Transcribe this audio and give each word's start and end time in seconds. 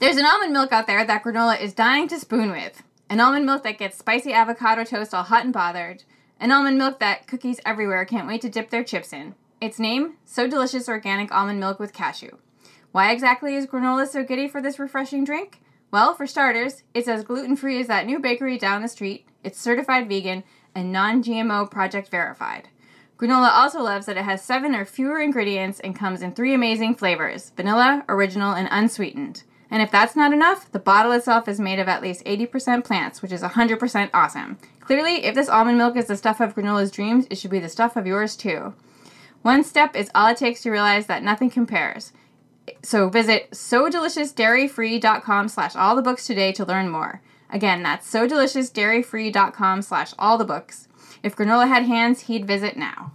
There's 0.00 0.16
an 0.16 0.24
almond 0.24 0.54
milk 0.54 0.72
out 0.72 0.86
there 0.86 1.04
that 1.04 1.22
granola 1.22 1.60
is 1.60 1.74
dying 1.74 2.08
to 2.08 2.18
spoon 2.18 2.50
with. 2.52 2.82
An 3.10 3.20
almond 3.20 3.44
milk 3.44 3.64
that 3.64 3.76
gets 3.76 3.98
spicy 3.98 4.32
avocado 4.32 4.82
toast 4.82 5.12
all 5.12 5.24
hot 5.24 5.44
and 5.44 5.52
bothered. 5.52 6.04
An 6.40 6.50
almond 6.50 6.78
milk 6.78 7.00
that 7.00 7.26
cookies 7.26 7.60
everywhere 7.66 8.06
can't 8.06 8.26
wait 8.26 8.40
to 8.40 8.48
dip 8.48 8.70
their 8.70 8.82
chips 8.82 9.12
in. 9.12 9.34
Its 9.60 9.78
name? 9.78 10.14
So 10.24 10.48
Delicious 10.48 10.88
Organic 10.88 11.30
Almond 11.30 11.60
Milk 11.60 11.78
with 11.78 11.92
Cashew. 11.92 12.38
Why 12.92 13.12
exactly 13.12 13.54
is 13.54 13.66
granola 13.66 14.08
so 14.08 14.24
giddy 14.24 14.48
for 14.48 14.62
this 14.62 14.78
refreshing 14.78 15.22
drink? 15.22 15.60
Well, 15.90 16.14
for 16.14 16.26
starters, 16.26 16.82
it's 16.94 17.06
as 17.06 17.22
gluten 17.22 17.54
free 17.54 17.78
as 17.78 17.88
that 17.88 18.06
new 18.06 18.20
bakery 18.20 18.56
down 18.56 18.80
the 18.80 18.88
street, 18.88 19.26
it's 19.44 19.60
certified 19.60 20.08
vegan, 20.08 20.44
and 20.74 20.90
non 20.90 21.22
GMO 21.22 21.70
project 21.70 22.08
verified. 22.08 22.68
Granola 23.18 23.50
also 23.52 23.82
loves 23.82 24.06
that 24.06 24.16
it 24.16 24.24
has 24.24 24.40
seven 24.40 24.74
or 24.74 24.86
fewer 24.86 25.20
ingredients 25.20 25.78
and 25.78 25.94
comes 25.94 26.22
in 26.22 26.32
three 26.32 26.54
amazing 26.54 26.94
flavors 26.94 27.52
vanilla, 27.54 28.02
original, 28.08 28.54
and 28.54 28.66
unsweetened. 28.70 29.42
And 29.70 29.82
if 29.82 29.90
that's 29.90 30.16
not 30.16 30.32
enough, 30.32 30.70
the 30.72 30.78
bottle 30.78 31.12
itself 31.12 31.46
is 31.48 31.60
made 31.60 31.78
of 31.78 31.88
at 31.88 32.02
least 32.02 32.24
80% 32.24 32.84
plants, 32.84 33.22
which 33.22 33.32
is 33.32 33.42
100% 33.42 34.10
awesome. 34.12 34.58
Clearly, 34.80 35.24
if 35.24 35.34
this 35.34 35.48
almond 35.48 35.78
milk 35.78 35.96
is 35.96 36.06
the 36.06 36.16
stuff 36.16 36.40
of 36.40 36.54
granola's 36.54 36.90
dreams, 36.90 37.26
it 37.30 37.38
should 37.38 37.50
be 37.50 37.60
the 37.60 37.68
stuff 37.68 37.96
of 37.96 38.06
yours 38.06 38.34
too. 38.34 38.74
One 39.42 39.62
step 39.62 39.94
is 39.94 40.10
all 40.14 40.28
it 40.28 40.36
takes 40.36 40.62
to 40.62 40.70
realize 40.70 41.06
that 41.06 41.22
nothing 41.22 41.50
compares. 41.50 42.12
So 42.82 43.08
visit 43.08 43.52
sodeliciousdairyfree.com 43.52 45.48
slash 45.48 45.76
all 45.76 45.96
the 45.96 46.02
books 46.02 46.26
today 46.26 46.52
to 46.52 46.64
learn 46.64 46.88
more. 46.88 47.22
Again, 47.52 47.82
that's 47.82 48.12
sodeliciousdairyfree.com 48.12 49.82
slash 49.82 50.12
all 50.18 50.38
the 50.38 50.44
books. 50.44 50.88
If 51.22 51.36
granola 51.36 51.68
had 51.68 51.84
hands, 51.84 52.22
he'd 52.22 52.46
visit 52.46 52.76
now. 52.76 53.12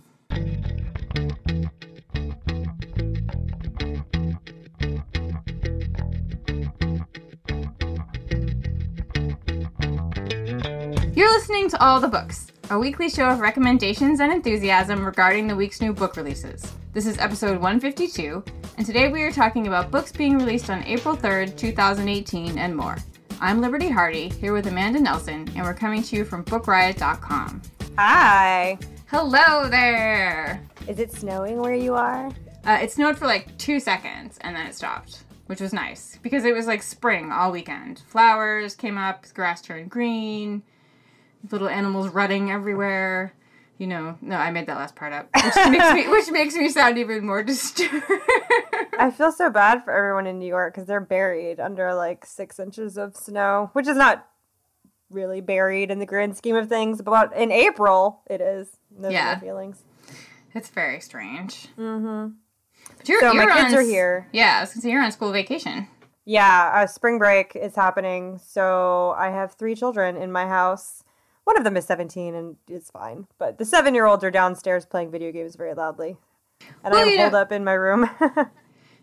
You're 11.15 11.31
listening 11.31 11.69
to 11.69 11.81
All 11.81 12.01
the 12.01 12.09
Books, 12.09 12.47
a 12.71 12.77
weekly 12.77 13.07
show 13.07 13.29
of 13.29 13.39
recommendations 13.39 14.19
and 14.19 14.33
enthusiasm 14.33 15.05
regarding 15.05 15.47
the 15.47 15.55
week's 15.55 15.79
new 15.79 15.93
book 15.93 16.17
releases. 16.17 16.69
This 16.91 17.07
is 17.07 17.17
episode 17.19 17.53
152, 17.53 18.43
and 18.75 18.85
today 18.85 19.07
we 19.07 19.23
are 19.23 19.31
talking 19.31 19.67
about 19.67 19.91
books 19.91 20.11
being 20.11 20.37
released 20.37 20.69
on 20.69 20.83
April 20.83 21.15
3rd, 21.15 21.55
2018, 21.55 22.57
and 22.57 22.75
more. 22.75 22.97
I'm 23.39 23.61
Liberty 23.61 23.87
Hardy, 23.87 24.27
here 24.27 24.51
with 24.51 24.67
Amanda 24.67 24.99
Nelson, 24.99 25.49
and 25.55 25.63
we're 25.63 25.73
coming 25.73 26.03
to 26.03 26.17
you 26.17 26.25
from 26.25 26.43
BookRiot.com. 26.43 27.61
Hi. 27.97 28.77
Hello 29.05 29.69
there! 29.69 30.61
Is 30.85 30.99
it 30.99 31.13
snowing 31.13 31.61
where 31.61 31.75
you 31.75 31.93
are? 31.93 32.27
Uh, 32.65 32.79
it 32.81 32.91
snowed 32.91 33.17
for 33.17 33.25
like 33.25 33.57
two 33.57 33.79
seconds, 33.79 34.37
and 34.41 34.53
then 34.53 34.67
it 34.67 34.75
stopped, 34.75 35.23
which 35.45 35.61
was 35.61 35.71
nice 35.71 36.19
because 36.21 36.43
it 36.43 36.53
was 36.53 36.67
like 36.67 36.83
spring 36.83 37.31
all 37.31 37.53
weekend. 37.53 38.03
Flowers 38.05 38.75
came 38.75 38.97
up, 38.97 39.25
grass 39.33 39.61
turned 39.61 39.89
green, 39.89 40.61
little 41.51 41.67
animals 41.69 42.09
running 42.09 42.51
everywhere. 42.51 43.33
You 43.77 43.87
know, 43.87 44.17
no, 44.21 44.37
I 44.37 44.51
made 44.51 44.67
that 44.67 44.77
last 44.77 44.95
part 44.95 45.11
up, 45.11 45.27
which 45.35 45.55
makes 45.69 45.93
me 45.93 46.07
which 46.07 46.31
makes 46.31 46.55
me 46.55 46.69
sound 46.69 46.97
even 46.97 47.25
more 47.25 47.43
disturbed. 47.51 48.05
I 48.97 49.11
feel 49.15 49.31
so 49.33 49.49
bad 49.49 49.83
for 49.83 49.91
everyone 49.91 50.27
in 50.27 50.39
New 50.39 50.47
York 50.47 50.73
because 50.73 50.87
they're 50.87 51.01
buried 51.01 51.59
under 51.59 51.93
like 51.93 52.25
six 52.25 52.57
inches 52.59 52.97
of 52.97 53.15
snow, 53.17 53.69
which 53.73 53.87
is 53.87 53.97
not 53.97 54.27
really 55.09 55.41
buried 55.41 55.91
in 55.91 55.99
the 55.99 56.05
grand 56.05 56.37
scheme 56.37 56.55
of 56.55 56.69
things. 56.69 57.01
But 57.01 57.35
in 57.35 57.51
April, 57.51 58.21
it 58.29 58.39
is. 58.39 58.69
Those 58.97 59.11
Yeah. 59.11 59.33
my 59.35 59.39
feelings. 59.45 59.83
it's 60.53 60.69
very 60.69 61.01
strange. 61.01 61.67
Mm-hmm. 61.77 62.33
But 62.97 63.09
you're, 63.09 63.19
So 63.19 63.33
you're 63.33 63.51
kids 63.51 63.73
on 63.73 63.79
are 63.79 63.81
here. 63.81 64.27
Yeah, 64.31 64.57
I 64.57 64.61
was 64.61 64.69
gonna 64.73 64.81
say 64.83 64.91
you're 64.91 65.03
on 65.03 65.11
school 65.11 65.33
vacation. 65.33 65.87
Yeah, 66.23 66.71
uh, 66.73 66.87
spring 66.87 67.17
break 67.19 67.55
is 67.57 67.75
happening. 67.75 68.39
So 68.41 69.13
I 69.17 69.31
have 69.31 69.53
three 69.55 69.75
children 69.75 70.15
in 70.15 70.31
my 70.31 70.47
house. 70.47 71.03
One 71.45 71.57
of 71.57 71.63
them 71.63 71.77
is 71.77 71.85
17 71.85 72.35
and 72.35 72.57
it's 72.67 72.91
fine. 72.91 73.27
But 73.37 73.57
the 73.57 73.65
seven 73.65 73.93
year 73.95 74.05
olds 74.05 74.23
are 74.23 74.31
downstairs 74.31 74.85
playing 74.85 75.11
video 75.11 75.31
games 75.31 75.55
very 75.55 75.73
loudly. 75.73 76.17
And 76.83 76.91
Well, 76.93 77.07
I'm 77.07 77.17
holed 77.17 77.31
know- 77.33 77.39
up 77.39 77.51
in 77.51 77.63
my 77.63 77.73
room. 77.73 78.09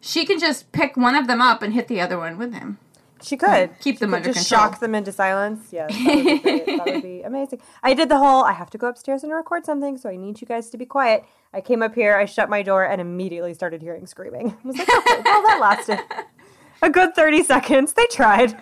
She 0.04 0.25
can 0.26 0.41
just 0.41 0.72
pick 0.72 0.97
one 0.97 1.14
of 1.14 1.28
them 1.28 1.41
up 1.41 1.62
and 1.62 1.72
hit 1.72 1.86
the 1.86 2.00
other 2.00 2.19
one 2.19 2.36
with 2.36 2.52
him. 2.52 2.78
She 3.22 3.36
could 3.36 3.70
Keep 3.81 3.94
She 3.94 3.98
them 4.00 4.10
could 4.10 4.16
under 4.16 4.32
just 4.32 4.48
control. 4.48 4.70
shock 4.72 4.81
them 4.81 4.97
into 4.97 5.12
silence. 5.12 5.69
Yes, 5.70 5.91
that 5.92 6.04
would 6.04 6.42
be 6.66 6.76
that 6.76 6.86
would 6.86 7.02
be 7.04 7.22
amazing. 7.22 7.60
I 7.84 7.94
did 7.94 8.08
the 8.08 8.19
whole. 8.19 8.42
I 8.42 8.50
have 8.50 8.69
to 8.70 8.78
go 8.78 8.88
upstairs 8.88 9.22
and 9.22 9.32
record 9.32 9.64
something, 9.64 9.97
so 9.97 10.08
I 10.10 10.16
need 10.16 10.41
you 10.41 10.47
guys 10.48 10.70
to 10.70 10.76
be 10.76 10.84
quiet. 10.86 11.25
I 11.54 11.60
came 11.60 11.82
up 11.84 11.94
here, 11.94 12.16
I 12.16 12.25
shut 12.25 12.50
my 12.50 12.62
door, 12.62 12.82
and 12.84 13.00
immediately 13.00 13.54
started 13.54 13.81
hearing 13.81 14.06
screaming. 14.08 14.56
I 14.64 14.66
was 14.66 14.76
like, 14.76 14.88
oh, 14.91 15.04
okay, 15.08 15.22
well, 15.25 15.42
that 15.42 15.58
lasted 15.60 16.00
a 16.82 16.91
good 16.91 17.14
thirty 17.14 17.44
seconds. 17.44 17.92
They 17.92 18.06
tried. 18.06 18.56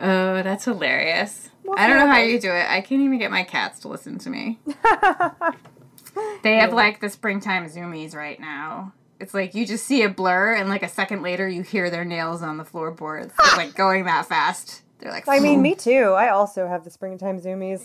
Oh, 0.00 0.42
that's 0.44 0.64
hilarious. 0.66 1.50
Well, 1.64 1.78
I 1.78 1.86
don't 1.86 1.98
know 1.98 2.08
how 2.08 2.18
you 2.18 2.40
do 2.40 2.50
it. 2.50 2.66
I 2.68 2.80
can't 2.80 3.02
even 3.02 3.18
get 3.18 3.30
my 3.30 3.44
cats 3.44 3.80
to 3.80 3.88
listen 3.88 4.18
to 4.18 4.30
me. 4.30 4.58
they 6.42 6.56
have 6.56 6.72
like 6.72 7.00
the 7.00 7.08
springtime 7.08 7.66
zoomies 7.66 8.14
right 8.14 8.40
now. 8.40 8.92
It's 9.20 9.34
like 9.34 9.54
you 9.54 9.64
just 9.64 9.86
see 9.86 10.02
a 10.02 10.08
blur, 10.08 10.54
and 10.54 10.68
like 10.68 10.82
a 10.82 10.88
second 10.88 11.22
later, 11.22 11.48
you 11.48 11.62
hear 11.62 11.90
their 11.90 12.04
nails 12.04 12.42
on 12.42 12.56
the 12.56 12.64
floorboards. 12.64 13.26
It's 13.26 13.52
ah! 13.52 13.54
like 13.56 13.74
going 13.74 14.04
that 14.06 14.26
fast. 14.26 14.82
They're 14.98 15.12
like, 15.12 15.28
I 15.28 15.40
mean, 15.40 15.62
me 15.62 15.74
too. 15.74 16.12
I 16.12 16.28
also 16.30 16.68
have 16.68 16.84
the 16.84 16.90
springtime 16.90 17.40
zoomies. 17.40 17.82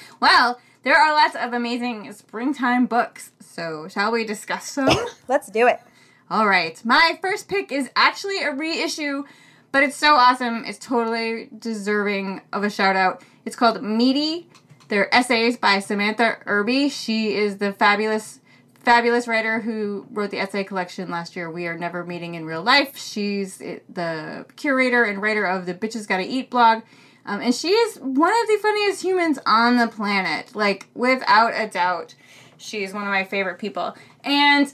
well, 0.20 0.60
there 0.82 0.94
are 0.96 1.12
lots 1.14 1.34
of 1.34 1.54
amazing 1.54 2.12
springtime 2.12 2.84
books. 2.84 3.32
So, 3.40 3.88
shall 3.88 4.12
we 4.12 4.24
discuss 4.24 4.74
them? 4.74 4.90
Let's 5.28 5.50
do 5.50 5.66
it. 5.66 5.80
All 6.30 6.46
right. 6.46 6.78
My 6.84 7.18
first 7.22 7.48
pick 7.48 7.72
is 7.72 7.88
actually 7.96 8.42
a 8.42 8.52
reissue, 8.52 9.24
but 9.72 9.82
it's 9.82 9.96
so 9.96 10.14
awesome. 10.14 10.64
It's 10.64 10.78
totally 10.78 11.48
deserving 11.58 12.42
of 12.52 12.64
a 12.64 12.70
shout 12.70 12.96
out. 12.96 13.22
It's 13.44 13.56
called 13.56 13.82
Meaty. 13.82 14.48
They're 14.88 15.12
essays 15.14 15.56
by 15.56 15.80
Samantha 15.80 16.38
Irby. 16.46 16.88
She 16.88 17.34
is 17.34 17.58
the 17.58 17.72
fabulous, 17.72 18.40
fabulous 18.84 19.26
writer 19.26 19.60
who 19.60 20.06
wrote 20.10 20.30
the 20.30 20.38
essay 20.38 20.64
collection 20.64 21.10
last 21.10 21.34
year, 21.34 21.50
We 21.50 21.66
Are 21.66 21.76
Never 21.76 22.04
Meeting 22.04 22.34
in 22.34 22.44
Real 22.44 22.62
Life. 22.62 22.96
She's 22.96 23.58
the 23.58 24.46
curator 24.56 25.04
and 25.04 25.20
writer 25.20 25.44
of 25.44 25.66
the 25.66 25.74
Bitches 25.74 26.06
Gotta 26.06 26.24
Eat 26.24 26.50
blog. 26.50 26.82
Um, 27.24 27.40
and 27.40 27.52
she 27.52 27.70
is 27.70 27.96
one 27.98 28.32
of 28.32 28.46
the 28.46 28.58
funniest 28.62 29.02
humans 29.02 29.38
on 29.44 29.76
the 29.76 29.88
planet. 29.88 30.54
Like, 30.54 30.86
without 30.94 31.52
a 31.54 31.66
doubt. 31.66 32.14
She's 32.56 32.94
one 32.94 33.02
of 33.02 33.08
my 33.08 33.24
favorite 33.24 33.58
people. 33.58 33.96
And 34.24 34.72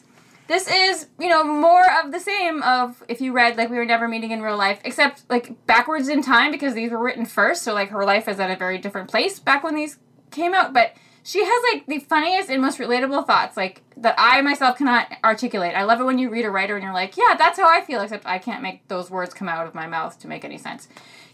this 0.53 0.69
is, 0.69 1.07
you 1.19 1.29
know, 1.29 1.43
more 1.43 1.85
of 2.05 2.13
the 2.13 2.21
same 2.21 2.63
of 2.63 3.03
if 3.09 3.23
you 3.23 3.33
read 3.33 3.57
like 3.57 3.71
we 3.71 3.77
were 3.77 3.87
never 3.87 4.07
meeting 4.07 4.33
in 4.33 4.43
real 4.43 4.57
life, 4.57 4.81
except 4.85 5.23
like 5.31 5.67
backwards 5.67 6.09
in 6.09 6.23
time 6.23 6.53
because 6.53 6.75
these 6.75 6.91
were 6.91 7.03
written 7.03 7.25
first, 7.25 7.63
so 7.63 7.73
like 7.73 7.89
her 7.89 8.05
life 8.05 8.29
is 8.29 8.39
at 8.39 8.51
a 8.51 8.57
very 8.57 8.77
different 8.77 9.11
place 9.11 9.39
back 9.39 9.65
when 9.65 9.75
these 9.75 9.99
came 10.31 10.53
out. 10.53 10.75
But 10.75 10.95
she 11.23 11.43
has 11.43 11.62
like 11.73 11.87
the 11.87 12.01
funniest 12.01 12.51
and 12.51 12.61
most 12.61 12.79
relatable 12.79 13.27
thoughts, 13.27 13.57
like 13.57 13.83
that 13.97 14.15
I 14.19 14.43
myself 14.43 14.77
cannot 14.77 15.11
articulate. 15.25 15.75
I 15.75 15.85
love 15.85 16.01
it 16.01 16.05
when 16.05 16.19
you 16.19 16.29
read 16.29 16.45
a 16.45 16.51
writer 16.51 16.75
and 16.75 16.85
you're 16.85 16.93
like, 16.93 17.17
yeah, 17.17 17.35
that's 17.39 17.59
how 17.59 17.69
I 17.69 17.81
feel, 17.81 18.03
except 18.03 18.27
I 18.27 18.39
can't 18.39 18.62
make 18.62 18.87
those 18.89 19.11
words 19.11 19.33
come 19.33 19.49
out 19.49 19.67
of 19.67 19.75
my 19.75 19.87
mouth 19.87 20.19
to 20.19 20.29
make 20.29 20.44
any 20.44 20.59
sense. 20.59 20.87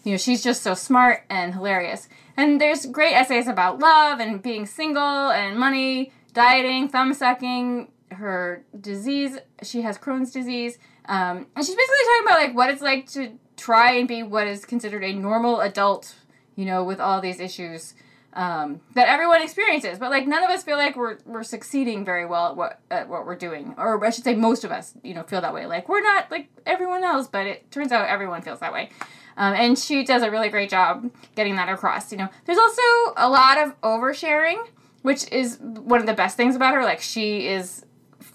You 0.05 0.13
know, 0.13 0.19
she's 0.19 0.45
just 0.45 0.63
so 0.63 0.75
smart 0.75 1.25
and 1.29 1.55
hilarious. 1.55 2.09
And 2.37 2.61
there's 2.61 2.87
great 2.87 3.15
essays 3.15 3.49
about 3.49 3.81
love 3.81 4.21
and 4.21 4.41
being 4.41 4.65
single 4.65 5.03
and 5.03 5.59
money, 5.59 6.13
dieting, 6.35 6.89
thumb 6.89 7.13
sucking, 7.15 7.89
her 8.13 8.65
disease. 8.81 9.39
She 9.63 9.83
has 9.83 9.99
Crohn's 9.99 10.33
disease. 10.33 10.79
Um, 11.07 11.47
and 11.57 11.65
she's 11.65 11.75
basically 11.75 12.05
talking 12.07 12.27
about 12.27 12.39
like 12.39 12.57
what 12.57 12.71
it's 12.71 12.83
like 12.83 13.09
to 13.13 13.39
try 13.57 13.93
and 13.93 14.07
be 14.07 14.23
what 14.23 14.47
is 14.47 14.65
considered 14.65 15.05
a 15.05 15.13
normal 15.13 15.61
adult, 15.61 16.15
you 16.57 16.65
know, 16.65 16.85
with 16.85 17.01
all 17.01 17.21
these 17.21 17.41
issues 17.41 17.95
um, 18.35 18.81
that 18.95 19.09
everyone 19.09 19.43
experiences. 19.43 19.99
But 19.99 20.11
like 20.11 20.27
none 20.27 20.43
of 20.43 20.51
us 20.51 20.63
feel 20.63 20.77
like 20.77 20.97
we're 20.97 21.19
we're 21.27 21.43
succeeding 21.43 22.05
very 22.05 22.27
well 22.27 22.49
at 22.49 22.57
what 22.57 22.81
at 22.91 23.09
what 23.09 23.27
we're 23.27 23.37
doing, 23.37 23.75
or 23.77 24.05
I 24.05 24.11
should 24.11 24.25
say, 24.25 24.35
most 24.35 24.65
of 24.65 24.71
us, 24.71 24.95
you 25.03 25.15
know, 25.15 25.23
feel 25.25 25.41
that 25.41 25.55
way. 25.55 25.67
Like 25.67 25.89
we're 25.89 26.03
not 26.03 26.31
like 26.31 26.49
everyone 26.67 27.05
else, 27.05 27.27
but 27.27 27.47
it 27.47 27.71
turns 27.71 27.93
out 27.93 28.09
everyone 28.09 28.43
feels 28.43 28.61
that 28.61 28.73
way. 28.73 28.91
Um, 29.37 29.55
and 29.55 29.79
she 29.79 30.05
does 30.05 30.23
a 30.23 30.31
really 30.31 30.49
great 30.49 30.69
job 30.69 31.11
getting 31.37 31.57
that 31.57 31.69
across. 31.69 32.11
You 32.11 32.19
know, 32.19 32.29
there's 32.45 32.59
also 32.59 32.83
a 33.17 33.29
lot 33.29 33.59
of 33.59 33.81
oversharing, 33.83 34.67
which 35.03 35.31
is 35.33 35.59
one 35.61 36.01
of 36.01 36.07
the 36.07 36.15
best 36.15 36.37
things 36.37 36.57
about 36.57 36.75
her. 36.75 36.85
Like 36.85 37.01
she 37.01 37.47
is 37.47 37.85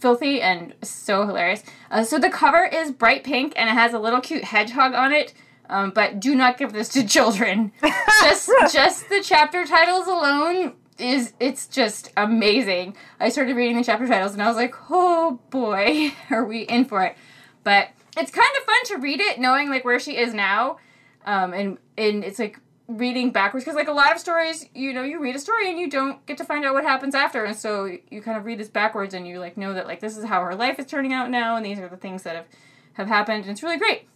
filthy 0.03 0.41
and 0.41 0.73
so 0.83 1.25
hilarious. 1.25 1.63
Uh, 1.89 2.03
so 2.03 2.19
the 2.19 2.29
cover 2.29 2.65
is 2.65 2.91
bright 2.91 3.23
pink 3.23 3.53
and 3.55 3.69
it 3.69 3.73
has 3.73 3.93
a 3.93 3.99
little 3.99 4.19
cute 4.19 4.43
hedgehog 4.43 4.93
on 4.93 5.13
it. 5.13 5.33
Um, 5.69 5.91
but 5.91 6.19
do 6.19 6.35
not 6.35 6.57
give 6.57 6.73
this 6.73 6.89
to 6.89 7.07
children. 7.07 7.71
just 8.21 8.51
just 8.73 9.07
the 9.09 9.21
chapter 9.23 9.65
titles 9.65 10.05
alone 10.07 10.73
is 10.99 11.33
it's 11.39 11.67
just 11.67 12.11
amazing. 12.17 12.97
I 13.19 13.29
started 13.29 13.55
reading 13.55 13.77
the 13.77 13.83
chapter 13.83 14.05
titles 14.05 14.33
and 14.33 14.43
I 14.43 14.47
was 14.47 14.57
like, 14.57 14.75
oh 14.89 15.39
boy, 15.49 16.11
are 16.29 16.43
we 16.43 16.63
in 16.63 16.83
for 16.83 17.01
it? 17.03 17.15
But 17.63 17.87
it's 18.17 18.29
kind 18.29 18.49
of 18.59 18.65
fun 18.65 18.85
to 18.87 18.97
read 18.97 19.21
it 19.21 19.39
knowing 19.39 19.69
like 19.69 19.85
where 19.85 20.01
she 20.01 20.17
is 20.17 20.33
now, 20.33 20.79
um, 21.25 21.53
and 21.53 21.77
and 21.97 22.25
it's 22.25 22.39
like 22.39 22.59
reading 22.87 23.31
backwards 23.31 23.63
because 23.63 23.75
like 23.75 23.87
a 23.87 23.93
lot 23.93 24.11
of 24.11 24.19
stories, 24.19 24.67
you 24.73 24.93
know, 24.93 25.03
you 25.03 25.19
read 25.19 25.35
a 25.35 25.39
story 25.39 25.69
and 25.69 25.79
you 25.79 25.89
don't 25.89 26.25
get 26.25 26.37
to 26.37 26.43
find 26.43 26.65
out 26.65 26.73
what 26.73 26.83
happens 26.83 27.15
after, 27.15 27.45
and 27.45 27.55
so 27.55 27.85
you 28.09 28.21
kind 28.21 28.37
of 28.37 28.45
read 28.45 28.59
this 28.59 28.69
backwards 28.69 29.13
and 29.13 29.27
you 29.27 29.39
like 29.39 29.57
know 29.57 29.73
that 29.73 29.87
like 29.87 29.99
this 29.99 30.17
is 30.17 30.25
how 30.25 30.41
her 30.43 30.55
life 30.55 30.79
is 30.79 30.85
turning 30.85 31.13
out 31.13 31.29
now, 31.29 31.55
and 31.55 31.65
these 31.65 31.79
are 31.79 31.87
the 31.87 31.97
things 31.97 32.23
that 32.23 32.35
have 32.35 32.45
have 32.93 33.07
happened, 33.07 33.43
and 33.43 33.51
it's 33.51 33.63
really 33.63 33.77
great. 33.77 34.07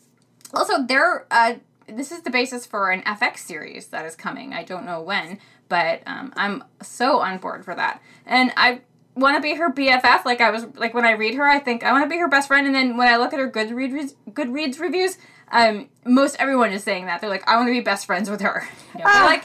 Also, 0.54 0.84
there, 0.84 1.26
uh, 1.32 1.56
this 1.88 2.12
is 2.12 2.22
the 2.22 2.30
basis 2.30 2.66
for 2.66 2.92
an 2.92 3.02
FX 3.04 3.40
series 3.40 3.88
that 3.88 4.06
is 4.06 4.16
coming. 4.16 4.54
I 4.54 4.64
don't 4.64 4.86
know 4.86 5.02
when, 5.02 5.40
but 5.70 6.02
um, 6.06 6.34
I'm 6.36 6.64
so 6.82 7.20
on 7.20 7.38
board 7.40 7.66
for 7.66 7.76
that. 7.76 8.02
And 8.26 8.52
I 8.56 8.82
want 9.16 9.36
to 9.36 9.42
be 9.42 9.56
her 9.56 9.72
BFF. 9.72 10.26
Like 10.26 10.42
I 10.42 10.52
was, 10.52 10.66
like 10.76 10.94
when 10.94 11.06
I 11.06 11.12
read 11.12 11.36
her, 11.36 11.48
I 11.48 11.60
think 11.60 11.84
I 11.84 11.92
want 11.92 12.06
to 12.06 12.10
be 12.10 12.18
her 12.20 12.28
best 12.28 12.48
friend. 12.48 12.66
And 12.66 12.76
then 12.76 12.98
when 12.98 13.08
I 13.08 13.18
look 13.18 13.34
at 13.34 13.40
her 13.40 13.50
Goodreads 13.50 14.16
Goodreads 14.30 14.80
reviews, 14.80 15.18
um, 15.52 15.90
most 16.06 16.36
everyone 16.40 16.72
is 16.72 16.84
saying 16.84 17.06
that 17.06 17.22
they're 17.22 17.30
like, 17.30 17.48
I 17.48 17.56
want 17.56 17.68
to 17.68 17.74
be 17.74 17.82
best 17.82 18.06
friends 18.06 18.30
with 18.30 18.42
her. 18.42 18.68
You 18.94 19.00
know, 19.00 19.06
ah. 19.08 19.26
Like 19.26 19.44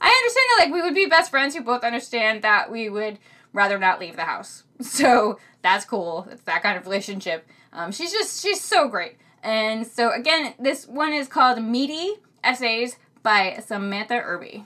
I 0.00 0.08
understand 0.08 0.46
that 0.50 0.64
like 0.64 0.72
we 0.72 0.82
would 0.82 0.94
be 0.94 1.06
best 1.06 1.30
friends 1.30 1.54
who 1.54 1.62
both 1.62 1.84
understand 1.84 2.42
that 2.42 2.70
we 2.70 2.88
would 2.88 3.18
rather 3.52 3.78
not 3.78 4.00
leave 4.00 4.16
the 4.16 4.24
house. 4.24 4.64
So 4.82 5.38
that's 5.60 5.84
cool. 5.84 6.26
It's 6.30 6.42
that 6.44 6.62
kind 6.62 6.78
of 6.78 6.84
relationship. 6.84 7.46
Um, 7.72 7.92
she's 7.92 8.10
just 8.12 8.42
she's 8.42 8.62
so 8.62 8.88
great. 8.88 9.16
And 9.42 9.86
so 9.86 10.10
again, 10.10 10.54
this 10.58 10.86
one 10.86 11.12
is 11.12 11.28
called 11.28 11.62
Meaty 11.62 12.14
Essays 12.42 12.96
by 13.22 13.62
Samantha 13.62 14.14
Irby. 14.14 14.64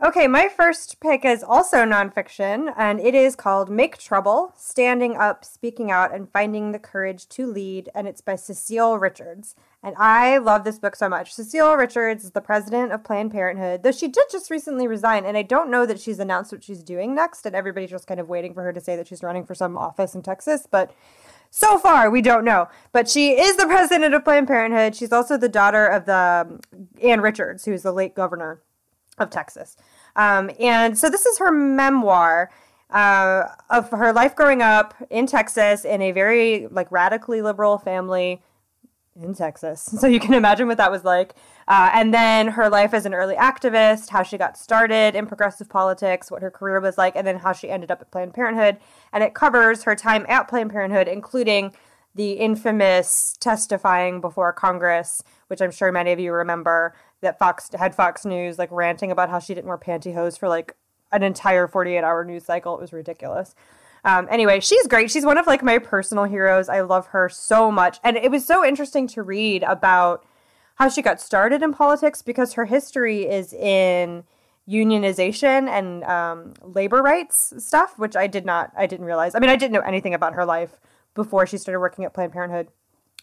Okay, 0.00 0.28
my 0.28 0.48
first 0.48 1.00
pick 1.00 1.24
is 1.24 1.42
also 1.42 1.78
nonfiction, 1.78 2.72
and 2.76 3.00
it 3.00 3.16
is 3.16 3.34
called 3.34 3.68
Make 3.68 3.98
Trouble 3.98 4.52
Standing 4.56 5.16
Up, 5.16 5.44
Speaking 5.44 5.90
Out, 5.90 6.14
and 6.14 6.30
Finding 6.30 6.70
the 6.70 6.78
Courage 6.78 7.28
to 7.30 7.50
Lead. 7.50 7.88
And 7.96 8.06
it's 8.06 8.20
by 8.20 8.36
Cecile 8.36 8.96
Richards. 8.96 9.56
And 9.82 9.94
I 9.96 10.38
love 10.38 10.64
this 10.64 10.78
book 10.78 10.96
so 10.96 11.08
much. 11.08 11.32
Cecile 11.32 11.76
Richards 11.76 12.24
is 12.24 12.32
the 12.32 12.40
president 12.40 12.90
of 12.90 13.04
Planned 13.04 13.30
Parenthood, 13.30 13.84
though 13.84 13.92
she 13.92 14.08
did 14.08 14.24
just 14.30 14.50
recently 14.50 14.88
resign. 14.88 15.24
And 15.24 15.36
I 15.36 15.42
don't 15.42 15.70
know 15.70 15.86
that 15.86 16.00
she's 16.00 16.18
announced 16.18 16.50
what 16.50 16.64
she's 16.64 16.82
doing 16.82 17.14
next, 17.14 17.46
and 17.46 17.54
everybody's 17.54 17.90
just 17.90 18.08
kind 18.08 18.18
of 18.18 18.28
waiting 18.28 18.54
for 18.54 18.64
her 18.64 18.72
to 18.72 18.80
say 18.80 18.96
that 18.96 19.06
she's 19.06 19.22
running 19.22 19.46
for 19.46 19.54
some 19.54 19.78
office 19.78 20.16
in 20.16 20.22
Texas. 20.22 20.66
But 20.68 20.92
so 21.50 21.78
far, 21.78 22.10
we 22.10 22.22
don't 22.22 22.44
know. 22.44 22.68
But 22.92 23.08
she 23.08 23.38
is 23.38 23.56
the 23.56 23.66
president 23.66 24.14
of 24.14 24.24
Planned 24.24 24.48
Parenthood. 24.48 24.96
She's 24.96 25.12
also 25.12 25.36
the 25.36 25.48
daughter 25.48 25.86
of 25.86 26.06
the 26.06 26.46
um, 26.48 26.60
Ann 27.00 27.20
Richards, 27.20 27.64
who's 27.64 27.82
the 27.82 27.92
late 27.92 28.16
governor 28.16 28.60
of 29.16 29.30
Texas. 29.30 29.76
Um, 30.16 30.50
and 30.58 30.98
so 30.98 31.08
this 31.08 31.24
is 31.24 31.38
her 31.38 31.52
memoir 31.52 32.50
uh, 32.90 33.44
of 33.70 33.90
her 33.90 34.12
life 34.12 34.34
growing 34.34 34.60
up 34.60 34.94
in 35.08 35.26
Texas 35.26 35.84
in 35.84 36.02
a 36.02 36.10
very 36.10 36.66
like 36.66 36.90
radically 36.90 37.42
liberal 37.42 37.78
family 37.78 38.42
in 39.22 39.34
Texas. 39.34 39.88
So 39.98 40.06
you 40.06 40.20
can 40.20 40.34
imagine 40.34 40.68
what 40.68 40.76
that 40.78 40.92
was 40.92 41.04
like. 41.04 41.34
Uh, 41.66 41.90
and 41.92 42.14
then 42.14 42.48
her 42.48 42.68
life 42.70 42.94
as 42.94 43.04
an 43.04 43.14
early 43.14 43.34
activist, 43.34 44.10
how 44.10 44.22
she 44.22 44.38
got 44.38 44.56
started 44.56 45.16
in 45.16 45.26
progressive 45.26 45.68
politics, 45.68 46.30
what 46.30 46.40
her 46.40 46.50
career 46.50 46.80
was 46.80 46.96
like, 46.96 47.16
and 47.16 47.26
then 47.26 47.38
how 47.38 47.52
she 47.52 47.68
ended 47.68 47.90
up 47.90 48.00
at 48.00 48.10
Planned 48.10 48.32
Parenthood. 48.32 48.78
And 49.12 49.24
it 49.24 49.34
covers 49.34 49.82
her 49.82 49.96
time 49.96 50.24
at 50.28 50.48
Planned 50.48 50.70
Parenthood, 50.70 51.08
including 51.08 51.74
the 52.14 52.32
infamous 52.32 53.36
testifying 53.40 54.20
before 54.20 54.52
Congress, 54.52 55.22
which 55.48 55.60
I'm 55.60 55.72
sure 55.72 55.90
many 55.90 56.12
of 56.12 56.20
you 56.20 56.32
remember, 56.32 56.94
that 57.20 57.38
Fox 57.38 57.70
had 57.76 57.94
Fox 57.94 58.24
News 58.24 58.58
like 58.58 58.70
ranting 58.70 59.10
about 59.10 59.30
how 59.30 59.38
she 59.38 59.54
didn't 59.54 59.68
wear 59.68 59.78
pantyhose 59.78 60.38
for 60.38 60.48
like 60.48 60.76
an 61.10 61.22
entire 61.22 61.66
48 61.66 62.04
hour 62.04 62.24
news 62.24 62.44
cycle. 62.44 62.74
It 62.76 62.80
was 62.80 62.92
ridiculous. 62.92 63.54
Um, 64.04 64.28
anyway, 64.30 64.60
she's 64.60 64.86
great. 64.86 65.10
She's 65.10 65.24
one 65.24 65.38
of 65.38 65.46
like 65.46 65.62
my 65.62 65.78
personal 65.78 66.24
heroes. 66.24 66.68
I 66.68 66.80
love 66.80 67.08
her 67.08 67.28
so 67.28 67.70
much. 67.70 67.98
And 68.04 68.16
it 68.16 68.30
was 68.30 68.44
so 68.46 68.64
interesting 68.64 69.06
to 69.08 69.22
read 69.22 69.62
about 69.64 70.24
how 70.76 70.88
she 70.88 71.02
got 71.02 71.20
started 71.20 71.62
in 71.62 71.72
politics 71.72 72.22
because 72.22 72.52
her 72.52 72.64
history 72.64 73.28
is 73.28 73.52
in 73.52 74.24
unionization 74.68 75.68
and 75.68 76.04
um, 76.04 76.54
labor 76.62 77.02
rights 77.02 77.54
stuff, 77.58 77.98
which 77.98 78.14
I 78.14 78.26
did 78.26 78.44
not, 78.44 78.70
I 78.76 78.86
didn't 78.86 79.06
realize. 79.06 79.34
I 79.34 79.40
mean, 79.40 79.50
I 79.50 79.56
didn't 79.56 79.72
know 79.72 79.80
anything 79.80 80.14
about 80.14 80.34
her 80.34 80.44
life 80.44 80.78
before 81.14 81.46
she 81.46 81.58
started 81.58 81.80
working 81.80 82.04
at 82.04 82.14
Planned 82.14 82.32
Parenthood. 82.32 82.68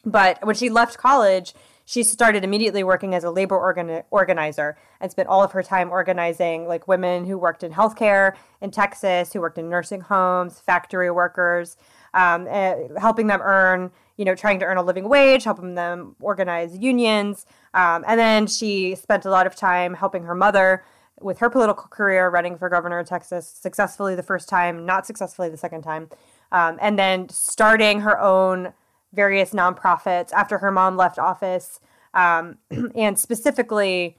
But 0.04 0.46
when 0.46 0.56
she 0.56 0.70
left 0.70 0.98
college, 0.98 1.54
she 1.86 2.02
started 2.04 2.44
immediately 2.44 2.84
working 2.84 3.14
as 3.14 3.24
a 3.24 3.30
labor 3.30 3.58
organ- 3.58 4.04
organizer 4.10 4.78
and 5.00 5.12
spent 5.12 5.30
all 5.30 5.44
of 5.44 5.52
her 5.52 5.62
time 5.64 5.92
organizing 5.92 6.68
like 6.68 6.88
women 6.88 7.26
who 7.26 7.38
worked 7.38 7.64
in 7.64 7.72
healthcare 7.72 8.34
in 8.60 8.72
Texas, 8.72 9.32
who 9.32 9.40
worked 9.40 9.60
in 9.60 9.70
nursing 9.70 10.02
homes, 10.02 10.60
factory 10.60 11.12
workers, 11.12 11.78
um, 12.16 12.48
uh, 12.50 12.76
helping 13.00 13.28
them 13.28 13.42
earn, 13.42 13.92
you 14.18 14.26
know, 14.26 14.34
trying 14.34 14.60
to 14.60 14.66
earn 14.66 14.78
a 14.78 14.84
living 14.84 15.08
wage, 15.08 15.44
helping 15.44 15.76
them 15.76 16.16
organize 16.20 16.76
unions. 16.76 17.46
Um, 17.74 18.04
and 18.08 18.20
then 18.20 18.48
she 18.48 18.96
spent 18.96 19.26
a 19.26 19.30
lot 19.30 19.46
of 19.46 19.56
time 19.56 19.94
helping 19.94 20.24
her 20.24 20.36
mother 20.36 20.84
with 21.22 21.40
her 21.40 21.50
political 21.50 21.88
career, 21.90 22.30
running 22.30 22.58
for 22.58 22.68
governor 22.68 23.00
of 23.00 23.08
Texas 23.08 23.48
successfully 23.48 24.16
the 24.16 24.24
first 24.24 24.50
time, 24.50 24.86
not 24.86 25.06
successfully 25.06 25.50
the 25.50 25.58
second 25.58 25.82
time, 25.82 26.10
um, 26.52 26.78
and 26.82 27.00
then 27.00 27.30
starting 27.30 28.02
her 28.02 28.20
own 28.20 28.74
various 29.14 29.52
nonprofits 29.52 30.32
after 30.34 30.60
her 30.60 30.72
mom 30.72 30.98
left 30.98 31.18
office. 31.18 31.80
Um, 32.14 32.58
and 32.96 33.18
specifically, 33.18 34.18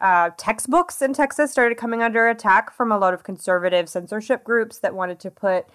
uh, 0.00 0.30
textbooks 0.36 1.00
in 1.00 1.14
Texas 1.14 1.50
started 1.50 1.78
coming 1.78 2.02
under 2.02 2.28
attack 2.28 2.72
from 2.72 2.92
a 2.92 2.98
lot 2.98 3.14
of 3.14 3.24
conservative 3.24 3.88
censorship 3.88 4.44
groups 4.44 4.78
that 4.78 4.94
wanted 4.94 5.18
to 5.20 5.30
put 5.30 5.66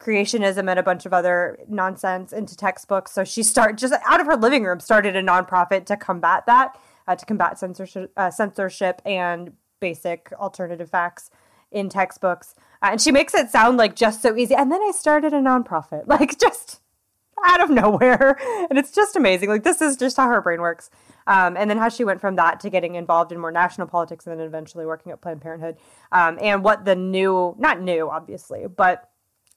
creationism 0.00 0.68
and 0.68 0.78
a 0.78 0.82
bunch 0.82 1.06
of 1.06 1.12
other 1.12 1.58
nonsense 1.68 2.32
into 2.32 2.56
textbooks. 2.56 3.12
So 3.12 3.24
she 3.24 3.42
started 3.42 3.78
just 3.78 3.94
out 4.06 4.20
of 4.20 4.26
her 4.26 4.36
living 4.36 4.64
room 4.64 4.80
started 4.80 5.14
a 5.14 5.22
nonprofit 5.22 5.86
to 5.86 5.96
combat 5.96 6.46
that, 6.46 6.78
uh, 7.06 7.16
to 7.16 7.26
combat 7.26 7.58
censorship, 7.58 8.10
uh, 8.16 8.30
censorship 8.30 9.02
and 9.04 9.52
basic 9.78 10.32
alternative 10.38 10.90
facts 10.90 11.30
in 11.70 11.88
textbooks. 11.88 12.54
Uh, 12.82 12.88
and 12.92 13.00
she 13.00 13.12
makes 13.12 13.34
it 13.34 13.50
sound 13.50 13.76
like 13.76 13.94
just 13.94 14.22
so 14.22 14.36
easy. 14.36 14.54
And 14.54 14.72
then 14.72 14.80
I 14.82 14.92
started 14.92 15.32
a 15.32 15.40
nonprofit, 15.40 16.04
like 16.06 16.38
just 16.38 16.79
out 17.46 17.62
of 17.62 17.70
nowhere. 17.70 18.38
And 18.68 18.78
it's 18.78 18.90
just 18.90 19.16
amazing. 19.16 19.48
Like, 19.48 19.64
this 19.64 19.80
is 19.80 19.96
just 19.96 20.16
how 20.16 20.28
her 20.28 20.40
brain 20.40 20.60
works. 20.60 20.90
Um, 21.26 21.56
and 21.56 21.70
then 21.70 21.78
how 21.78 21.88
she 21.88 22.04
went 22.04 22.20
from 22.20 22.36
that 22.36 22.60
to 22.60 22.70
getting 22.70 22.94
involved 22.94 23.30
in 23.30 23.38
more 23.38 23.52
national 23.52 23.86
politics 23.86 24.26
and 24.26 24.38
then 24.38 24.46
eventually 24.46 24.86
working 24.86 25.12
at 25.12 25.20
Planned 25.20 25.40
Parenthood. 25.40 25.76
Um, 26.12 26.38
and 26.40 26.64
what 26.64 26.84
the 26.84 26.96
new, 26.96 27.54
not 27.58 27.80
new, 27.80 28.10
obviously, 28.10 28.66
but 28.66 29.10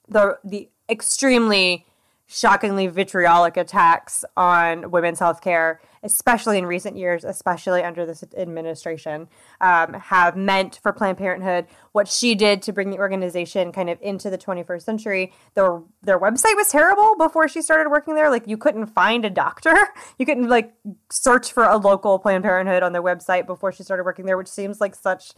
the, 0.07 0.37
the 0.43 0.69
extremely 0.89 1.85
shockingly 2.33 2.87
vitriolic 2.87 3.57
attacks 3.57 4.25
on 4.35 4.89
women's 4.89 5.19
health 5.19 5.39
care, 5.39 5.79
especially 6.01 6.57
in 6.57 6.65
recent 6.65 6.97
years, 6.97 7.23
especially 7.23 7.83
under 7.83 8.07
this 8.07 8.23
administration, 8.35 9.27
um, 9.61 9.93
have 9.93 10.35
meant 10.35 10.79
for 10.81 10.91
Planned 10.91 11.19
Parenthood 11.19 11.67
what 11.91 12.07
she 12.07 12.33
did 12.33 12.63
to 12.63 12.73
bring 12.73 12.89
the 12.89 12.97
organization 12.97 13.71
kind 13.71 13.87
of 13.87 13.99
into 14.01 14.31
the 14.31 14.37
21st 14.37 14.81
century. 14.81 15.31
Their, 15.53 15.83
their 16.01 16.19
website 16.19 16.55
was 16.55 16.69
terrible 16.69 17.15
before 17.17 17.47
she 17.47 17.61
started 17.61 17.91
working 17.91 18.15
there. 18.15 18.31
Like, 18.31 18.47
you 18.47 18.57
couldn't 18.57 18.87
find 18.87 19.25
a 19.25 19.29
doctor. 19.29 19.89
You 20.19 20.25
couldn't, 20.25 20.47
like, 20.47 20.73
search 21.09 21.51
for 21.51 21.63
a 21.63 21.77
local 21.77 22.19
Planned 22.19 22.43
Parenthood 22.43 22.83
on 22.83 22.93
their 22.93 23.01
website 23.01 23.45
before 23.45 23.71
she 23.71 23.83
started 23.83 24.03
working 24.03 24.25
there, 24.25 24.37
which 24.37 24.47
seems 24.47 24.79
like 24.79 24.95
such, 24.95 25.33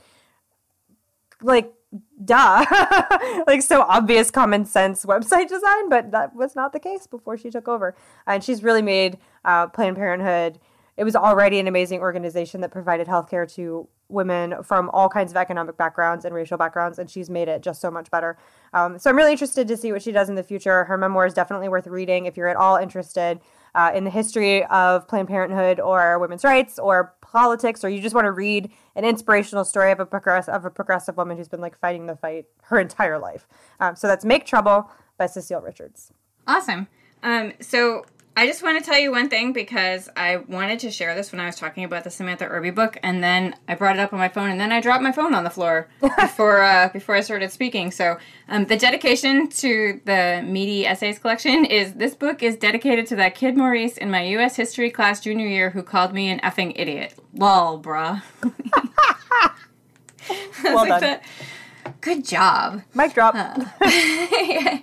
like, 1.42 1.74
duh. 2.24 2.66
Like 3.48 3.62
so 3.62 3.82
obvious 3.82 4.32
common 4.32 4.66
sense 4.66 5.06
website 5.06 5.48
design 5.48 5.90
but 5.90 6.12
that 6.12 6.36
was 6.36 6.56
not 6.56 6.74
the 6.74 6.80
case 6.80 7.08
before 7.08 7.38
she 7.38 7.50
took 7.50 7.68
over. 7.68 7.96
And 8.26 8.44
she's 8.44 8.64
really 8.64 8.82
made 8.82 9.18
uh, 9.44 9.68
planned 9.68 9.98
parenthood 9.98 10.60
it 10.98 11.04
was 11.04 11.16
already 11.16 11.60
an 11.60 11.68
amazing 11.68 12.00
organization 12.00 12.62
that 12.62 12.72
provided 12.72 13.08
healthcare 13.08 13.52
to 13.56 13.88
women 14.08 14.64
from 14.64 14.90
all 14.92 15.10
kinds 15.10 15.32
of 15.32 15.38
economic 15.38 15.78
backgrounds 15.78 16.26
and 16.26 16.34
racial 16.34 16.58
backgrounds 16.58 17.00
and 17.00 17.10
she's 17.10 17.30
made 17.30 17.48
it 17.48 17.62
just 17.62 17.82
so 17.82 17.90
much 17.90 18.10
better. 18.12 18.38
Um, 18.74 19.00
so 19.00 19.10
i'm 19.10 19.18
really 19.18 19.32
interested 19.32 19.68
to 19.68 19.78
see 19.78 19.92
what 19.92 20.04
she 20.04 20.12
does 20.12 20.30
in 20.30 20.36
the 20.36 20.44
future. 20.44 20.86
Her 20.86 20.98
memoir 20.98 21.26
is 21.26 21.34
definitely 21.34 21.70
worth 21.70 21.88
reading 21.88 22.26
if 22.26 22.38
you're 22.38 22.48
at 22.48 22.56
all 22.56 22.78
interested 22.78 23.40
uh, 23.76 23.92
in 23.94 24.06
the 24.06 24.10
history 24.10 24.64
of 24.66 25.08
Planned 25.08 25.28
Parenthood 25.28 25.80
or 25.80 26.18
women's 26.18 26.44
rights 26.44 26.80
or 26.80 27.14
politics, 27.22 27.84
or 27.84 27.90
you 27.90 28.02
just 28.02 28.16
want 28.16 28.26
to 28.26 28.32
read 28.32 28.72
an 28.96 29.04
inspirational 29.04 29.66
story 29.66 29.92
of 29.92 30.00
a 30.00 30.06
progress 30.06 30.48
of 30.48 30.66
a 30.66 30.70
progressive 30.70 31.18
woman 31.18 31.38
who's 31.38 31.50
been 31.50 31.62
like 31.62 31.78
fighting 31.78 32.06
the 32.06 32.16
fight 32.16 32.46
her 32.64 32.80
entire 32.80 33.20
life. 33.20 33.48
Um, 33.80 33.96
so 33.96 34.08
that's 34.08 34.26
Make 34.26 34.46
Trouble 34.46 34.90
by 35.18 35.28
Cecile 35.28 35.62
Richards. 35.62 36.12
Awesome. 36.48 36.88
Um, 37.22 37.54
so 37.60 38.06
I 38.38 38.48
just 38.48 38.62
want 38.62 38.78
to 38.78 38.84
tell 38.84 39.00
you 39.00 39.12
one 39.12 39.30
thing 39.30 39.54
because 39.54 40.10
I 40.18 40.38
wanted 40.38 40.80
to 40.80 40.92
share 40.92 41.16
this 41.16 41.32
when 41.32 41.40
I 41.40 41.46
was 41.46 41.56
talking 41.56 41.86
about 41.86 42.04
the 42.04 42.10
Samantha 42.10 42.46
Irby 42.46 42.72
book, 42.72 42.98
and 43.02 43.24
then 43.24 43.56
I 43.66 43.76
brought 43.76 43.96
it 43.96 44.02
up 44.02 44.12
on 44.12 44.20
my 44.20 44.28
phone, 44.28 44.50
and 44.50 44.60
then 44.60 44.74
I 44.74 44.82
dropped 44.82 45.02
my 45.02 45.14
phone 45.14 45.34
on 45.34 45.46
the 45.46 45.50
floor 45.50 45.88
before 46.02 46.62
uh, 46.62 46.90
before 46.90 47.16
I 47.16 47.22
started 47.22 47.54
speaking. 47.54 47.92
So 47.92 48.18
um, 48.50 48.66
the 48.66 48.76
dedication 48.76 49.48
to 49.48 50.02
the 50.04 50.44
meaty 50.46 50.86
essays 50.86 51.18
collection 51.18 51.64
is 51.64 51.94
this 51.94 52.14
book 52.14 52.44
is 52.44 52.58
dedicated 52.58 53.08
to 53.08 53.16
that 53.16 53.36
kid 53.36 53.56
Maurice 53.56 53.98
in 53.98 54.12
my 54.12 54.24
U.S. 54.24 54.58
history 54.58 54.92
class 54.92 55.22
junior 55.22 55.48
year 55.48 55.70
who 55.70 55.82
called 55.82 56.14
me 56.14 56.30
an 56.30 56.40
effing 56.40 56.74
idiot. 56.76 57.14
Lol, 57.34 57.82
bruh. 57.82 58.22
well 60.64 60.86
done. 60.86 61.00
That. 61.00 61.24
Good 62.02 62.26
job. 62.26 62.82
Mic 62.94 63.14
drop. 63.14 63.36
Uh, 63.36 63.64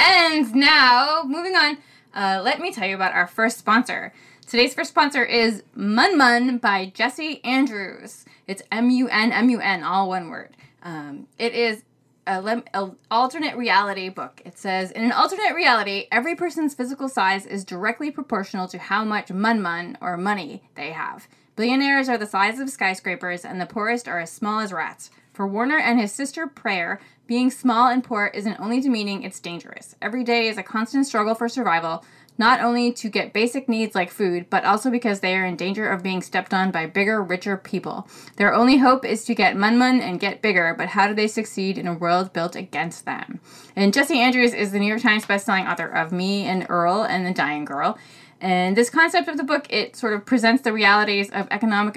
and 0.00 0.54
now, 0.54 1.22
moving 1.24 1.54
on, 1.54 1.78
uh, 2.16 2.40
let 2.42 2.60
me 2.60 2.72
tell 2.72 2.88
you 2.88 2.94
about 2.94 3.12
our 3.12 3.26
first 3.26 3.58
sponsor. 3.58 4.12
Today's 4.46 4.74
first 4.74 4.90
sponsor 4.90 5.24
is 5.24 5.62
Munmun 5.76 6.60
by 6.60 6.86
Jesse 6.94 7.44
Andrews. 7.44 8.24
It's 8.46 8.62
M 8.72 8.90
U 8.90 9.08
N 9.08 9.32
M 9.32 9.50
U 9.50 9.60
N, 9.60 9.82
all 9.82 10.08
one 10.08 10.30
word. 10.30 10.56
Um, 10.82 11.26
it 11.38 11.52
is 11.52 11.82
a, 12.26 12.62
a 12.72 12.90
alternate 13.10 13.56
reality 13.56 14.08
book. 14.08 14.40
It 14.44 14.58
says 14.58 14.90
in 14.92 15.04
an 15.04 15.12
alternate 15.12 15.54
reality, 15.54 16.06
every 16.10 16.34
person's 16.34 16.74
physical 16.74 17.08
size 17.08 17.44
is 17.44 17.64
directly 17.64 18.10
proportional 18.10 18.66
to 18.68 18.78
how 18.78 19.04
much 19.04 19.30
mun 19.30 19.60
mun 19.60 19.98
or 20.00 20.16
money 20.16 20.62
they 20.74 20.92
have. 20.92 21.28
Billionaires 21.54 22.08
are 22.08 22.18
the 22.18 22.26
size 22.26 22.60
of 22.60 22.70
skyscrapers, 22.70 23.44
and 23.44 23.60
the 23.60 23.66
poorest 23.66 24.08
are 24.08 24.20
as 24.20 24.30
small 24.30 24.60
as 24.60 24.72
rats. 24.72 25.10
For 25.32 25.46
Warner 25.46 25.78
and 25.78 26.00
his 26.00 26.12
sister 26.12 26.46
Prayer, 26.46 27.00
being 27.26 27.50
small 27.50 27.88
and 27.88 28.04
poor 28.04 28.30
isn't 28.32 28.60
only 28.60 28.80
demeaning, 28.80 29.22
it's 29.22 29.40
dangerous. 29.40 29.96
Every 30.00 30.22
day 30.22 30.48
is 30.48 30.58
a 30.58 30.62
constant 30.62 31.06
struggle 31.06 31.34
for 31.34 31.48
survival, 31.48 32.04
not 32.38 32.60
only 32.60 32.92
to 32.92 33.08
get 33.08 33.32
basic 33.32 33.68
needs 33.68 33.94
like 33.94 34.10
food, 34.10 34.46
but 34.50 34.64
also 34.64 34.90
because 34.90 35.20
they 35.20 35.34
are 35.34 35.44
in 35.44 35.56
danger 35.56 35.88
of 35.88 36.02
being 36.02 36.22
stepped 36.22 36.52
on 36.52 36.70
by 36.70 36.86
bigger, 36.86 37.22
richer 37.22 37.56
people. 37.56 38.08
Their 38.36 38.54
only 38.54 38.76
hope 38.76 39.04
is 39.04 39.24
to 39.24 39.34
get 39.34 39.56
Munmun 39.56 40.00
and 40.00 40.20
get 40.20 40.42
bigger, 40.42 40.74
but 40.76 40.88
how 40.88 41.08
do 41.08 41.14
they 41.14 41.28
succeed 41.28 41.78
in 41.78 41.86
a 41.86 41.94
world 41.94 42.32
built 42.32 42.54
against 42.54 43.06
them? 43.06 43.40
And 43.74 43.94
Jesse 43.94 44.20
Andrews 44.20 44.54
is 44.54 44.72
the 44.72 44.78
New 44.78 44.86
York 44.86 45.02
Times 45.02 45.24
bestselling 45.24 45.70
author 45.70 45.88
of 45.88 46.12
Me 46.12 46.44
and 46.44 46.66
Earl 46.68 47.02
and 47.04 47.26
the 47.26 47.32
Dying 47.32 47.64
Girl. 47.64 47.98
And 48.38 48.76
this 48.76 48.90
concept 48.90 49.28
of 49.28 49.38
the 49.38 49.44
book, 49.44 49.66
it 49.70 49.96
sort 49.96 50.12
of 50.12 50.26
presents 50.26 50.62
the 50.62 50.72
realities 50.72 51.30
of 51.30 51.48
economic 51.50 51.96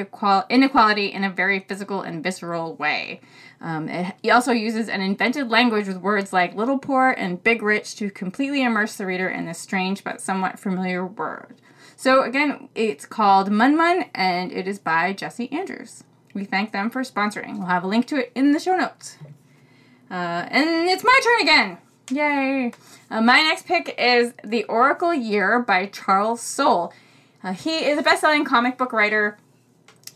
inequality 0.49 1.07
in 1.07 1.25
a 1.25 1.29
very 1.29 1.59
physical 1.59 2.01
and 2.01 2.23
visceral 2.23 2.75
way. 2.75 3.19
Um, 3.61 3.89
it, 3.89 4.15
he 4.23 4.31
also 4.31 4.51
uses 4.51 4.87
an 4.87 5.01
invented 5.01 5.49
language 5.49 5.87
with 5.87 5.97
words 5.97 6.31
like 6.31 6.55
little 6.55 6.77
poor 6.77 7.11
and 7.11 7.43
big 7.43 7.61
rich 7.61 7.95
to 7.97 8.09
completely 8.09 8.63
immerse 8.63 8.95
the 8.95 9.05
reader 9.05 9.27
in 9.27 9.45
this 9.45 9.59
strange 9.59 10.03
but 10.03 10.21
somewhat 10.21 10.59
familiar 10.59 11.05
world. 11.05 11.53
So 11.95 12.23
again, 12.23 12.69
it's 12.75 13.05
called 13.05 13.49
Munmun 13.49 14.09
and 14.15 14.51
it 14.53 14.67
is 14.67 14.79
by 14.79 15.11
Jesse 15.11 15.51
Andrews. 15.51 16.03
We 16.33 16.45
thank 16.45 16.71
them 16.71 16.89
for 16.89 17.01
sponsoring. 17.01 17.57
We'll 17.57 17.67
have 17.67 17.83
a 17.83 17.87
link 17.87 18.07
to 18.07 18.17
it 18.17 18.31
in 18.35 18.53
the 18.53 18.59
show 18.59 18.77
notes. 18.77 19.17
Uh, 20.09 20.45
and 20.49 20.89
it's 20.89 21.03
my 21.03 21.19
turn 21.23 21.41
again. 21.41 21.77
Yay! 22.11 22.71
Uh, 23.11 23.21
my 23.21 23.41
next 23.41 23.65
pick 23.65 23.93
is 23.97 24.33
The 24.43 24.63
Oracle 24.63 25.13
Year 25.13 25.59
by 25.59 25.87
Charles 25.87 26.41
Soule. 26.41 26.93
Uh, 27.43 27.53
he 27.53 27.85
is 27.85 27.99
a 27.99 28.01
best 28.01 28.21
selling 28.21 28.45
comic 28.45 28.77
book 28.77 28.93
writer. 28.93 29.37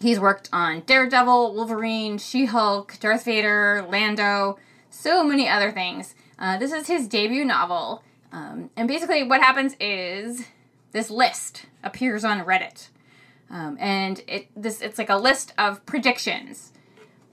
He's 0.04 0.20
worked 0.20 0.50
on 0.52 0.82
Daredevil, 0.82 1.54
Wolverine, 1.54 2.18
She 2.18 2.44
Hulk, 2.44 2.98
Darth 3.00 3.24
Vader, 3.24 3.88
Lando, 3.90 4.60
so 4.90 5.24
many 5.24 5.48
other 5.48 5.72
things. 5.72 6.14
Uh, 6.38 6.58
this 6.58 6.74
is 6.74 6.88
his 6.88 7.08
debut 7.08 7.46
novel. 7.46 8.04
Um, 8.34 8.70
and 8.76 8.86
basically, 8.86 9.24
what 9.24 9.40
happens 9.40 9.78
is 9.80 10.44
this 10.92 11.10
list 11.10 11.68
appears 11.86 12.26
on 12.26 12.42
Reddit. 12.42 12.90
Um, 13.50 13.78
and 13.80 14.22
it 14.28 14.48
this 14.58 14.82
it's 14.82 14.98
like 14.98 15.10
a 15.10 15.16
list 15.16 15.54
of 15.58 15.86
predictions 15.86 16.74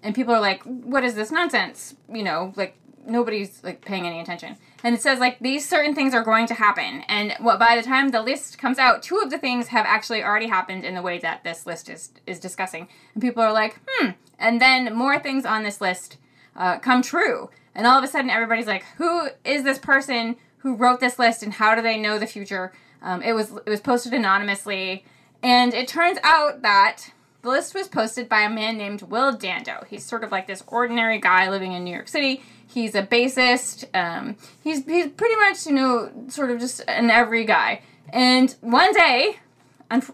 and 0.05 0.15
people 0.15 0.33
are 0.33 0.41
like 0.41 0.62
what 0.62 1.03
is 1.03 1.15
this 1.15 1.33
nonsense 1.33 1.95
you 2.12 2.23
know 2.23 2.53
like 2.57 2.77
nobody's 3.07 3.65
like 3.65 3.85
paying 3.85 4.07
any 4.07 4.21
attention. 4.21 4.57
And 4.83 4.95
it 4.95 5.03
says 5.03 5.19
like 5.19 5.39
these 5.41 5.69
certain 5.69 5.95
things 5.95 6.15
are 6.15 6.25
going 6.25 6.47
to 6.47 6.55
happen, 6.55 7.05
and 7.09 7.35
what 7.41 7.59
by 7.59 7.77
the 7.77 7.83
time 7.83 8.09
the 8.09 8.23
list 8.23 8.59
comes 8.59 8.79
out, 8.79 9.03
two 9.03 9.19
of 9.19 9.31
the 9.31 9.39
things 9.39 9.69
have 9.69 9.85
actually 9.87 10.23
already 10.23 10.47
happened 10.47 10.85
in 10.85 10.95
the 10.95 11.03
way 11.03 11.19
that 11.19 11.45
this 11.45 11.67
list 11.67 11.89
is 11.89 12.11
is 12.27 12.41
discussing. 12.41 12.89
And 13.15 13.23
people 13.23 13.43
are 13.43 13.53
like, 13.53 13.79
hmm. 13.87 14.11
And 14.39 14.61
then 14.61 14.95
more 14.95 15.19
things 15.19 15.45
on 15.45 15.65
this 15.65 15.81
list 15.81 16.17
uh, 16.57 16.79
come 16.79 17.03
true, 17.03 17.51
and 17.75 17.87
all 17.87 17.99
of 17.99 18.05
a 18.05 18.09
sudden 18.09 18.31
everybody's 18.31 18.67
like, 18.67 18.85
who 18.97 19.29
is 19.45 19.65
this 19.65 19.79
person 19.79 20.37
who 20.59 20.75
wrote 20.75 21.01
this 21.01 21.19
list, 21.19 21.43
and 21.43 21.55
how 21.55 21.75
do 21.75 21.83
they 21.83 21.99
know 21.99 22.19
the 22.19 22.27
future? 22.27 22.73
Um, 23.03 23.23
it 23.23 23.33
was 23.33 23.53
it 23.67 23.71
was 23.71 23.81
posted 23.81 24.15
anonymously, 24.15 25.05
and 25.43 25.75
it 25.75 25.89
turns 25.89 26.19
out 26.23 26.63
that 26.63 27.13
the 27.43 27.49
list 27.49 27.75
was 27.75 27.89
posted 27.89 28.29
by 28.29 28.43
a 28.43 28.51
man 28.51 28.77
named 28.77 29.03
Will 29.03 29.33
Dando. 29.33 29.85
He's 29.89 30.05
sort 30.05 30.25
of 30.25 30.31
like 30.31 30.47
this 30.47 30.63
ordinary 30.67 31.19
guy 31.19 31.49
living 31.49 31.73
in 31.73 31.85
New 31.85 31.93
York 31.93 32.09
City. 32.09 32.43
He's 32.67 32.95
a 32.95 33.03
bassist. 33.03 33.85
Um, 33.95 34.37
he's 34.63 34.85
he's 34.85 35.09
pretty 35.09 35.37
much 35.37 35.67
you 35.67 35.73
know 35.73 36.11
sort 36.29 36.51
of 36.51 36.61
just 36.61 36.83
an 36.87 37.11
every 37.11 37.45
guy. 37.45 37.83
And 38.13 38.55
one 38.61 38.93
day, 38.93 39.39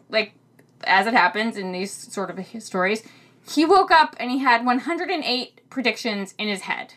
like 0.09 0.33
as 0.85 1.07
it 1.07 1.15
happens 1.15 1.57
in 1.57 1.73
these 1.73 1.93
sort 1.93 2.31
of 2.31 2.63
stories, 2.63 3.03
he 3.49 3.65
woke 3.65 3.91
up 3.91 4.17
and 4.19 4.31
he 4.31 4.39
had 4.39 4.65
108 4.65 5.71
predictions 5.71 6.35
in 6.39 6.49
his 6.49 6.63
head. 6.63 6.95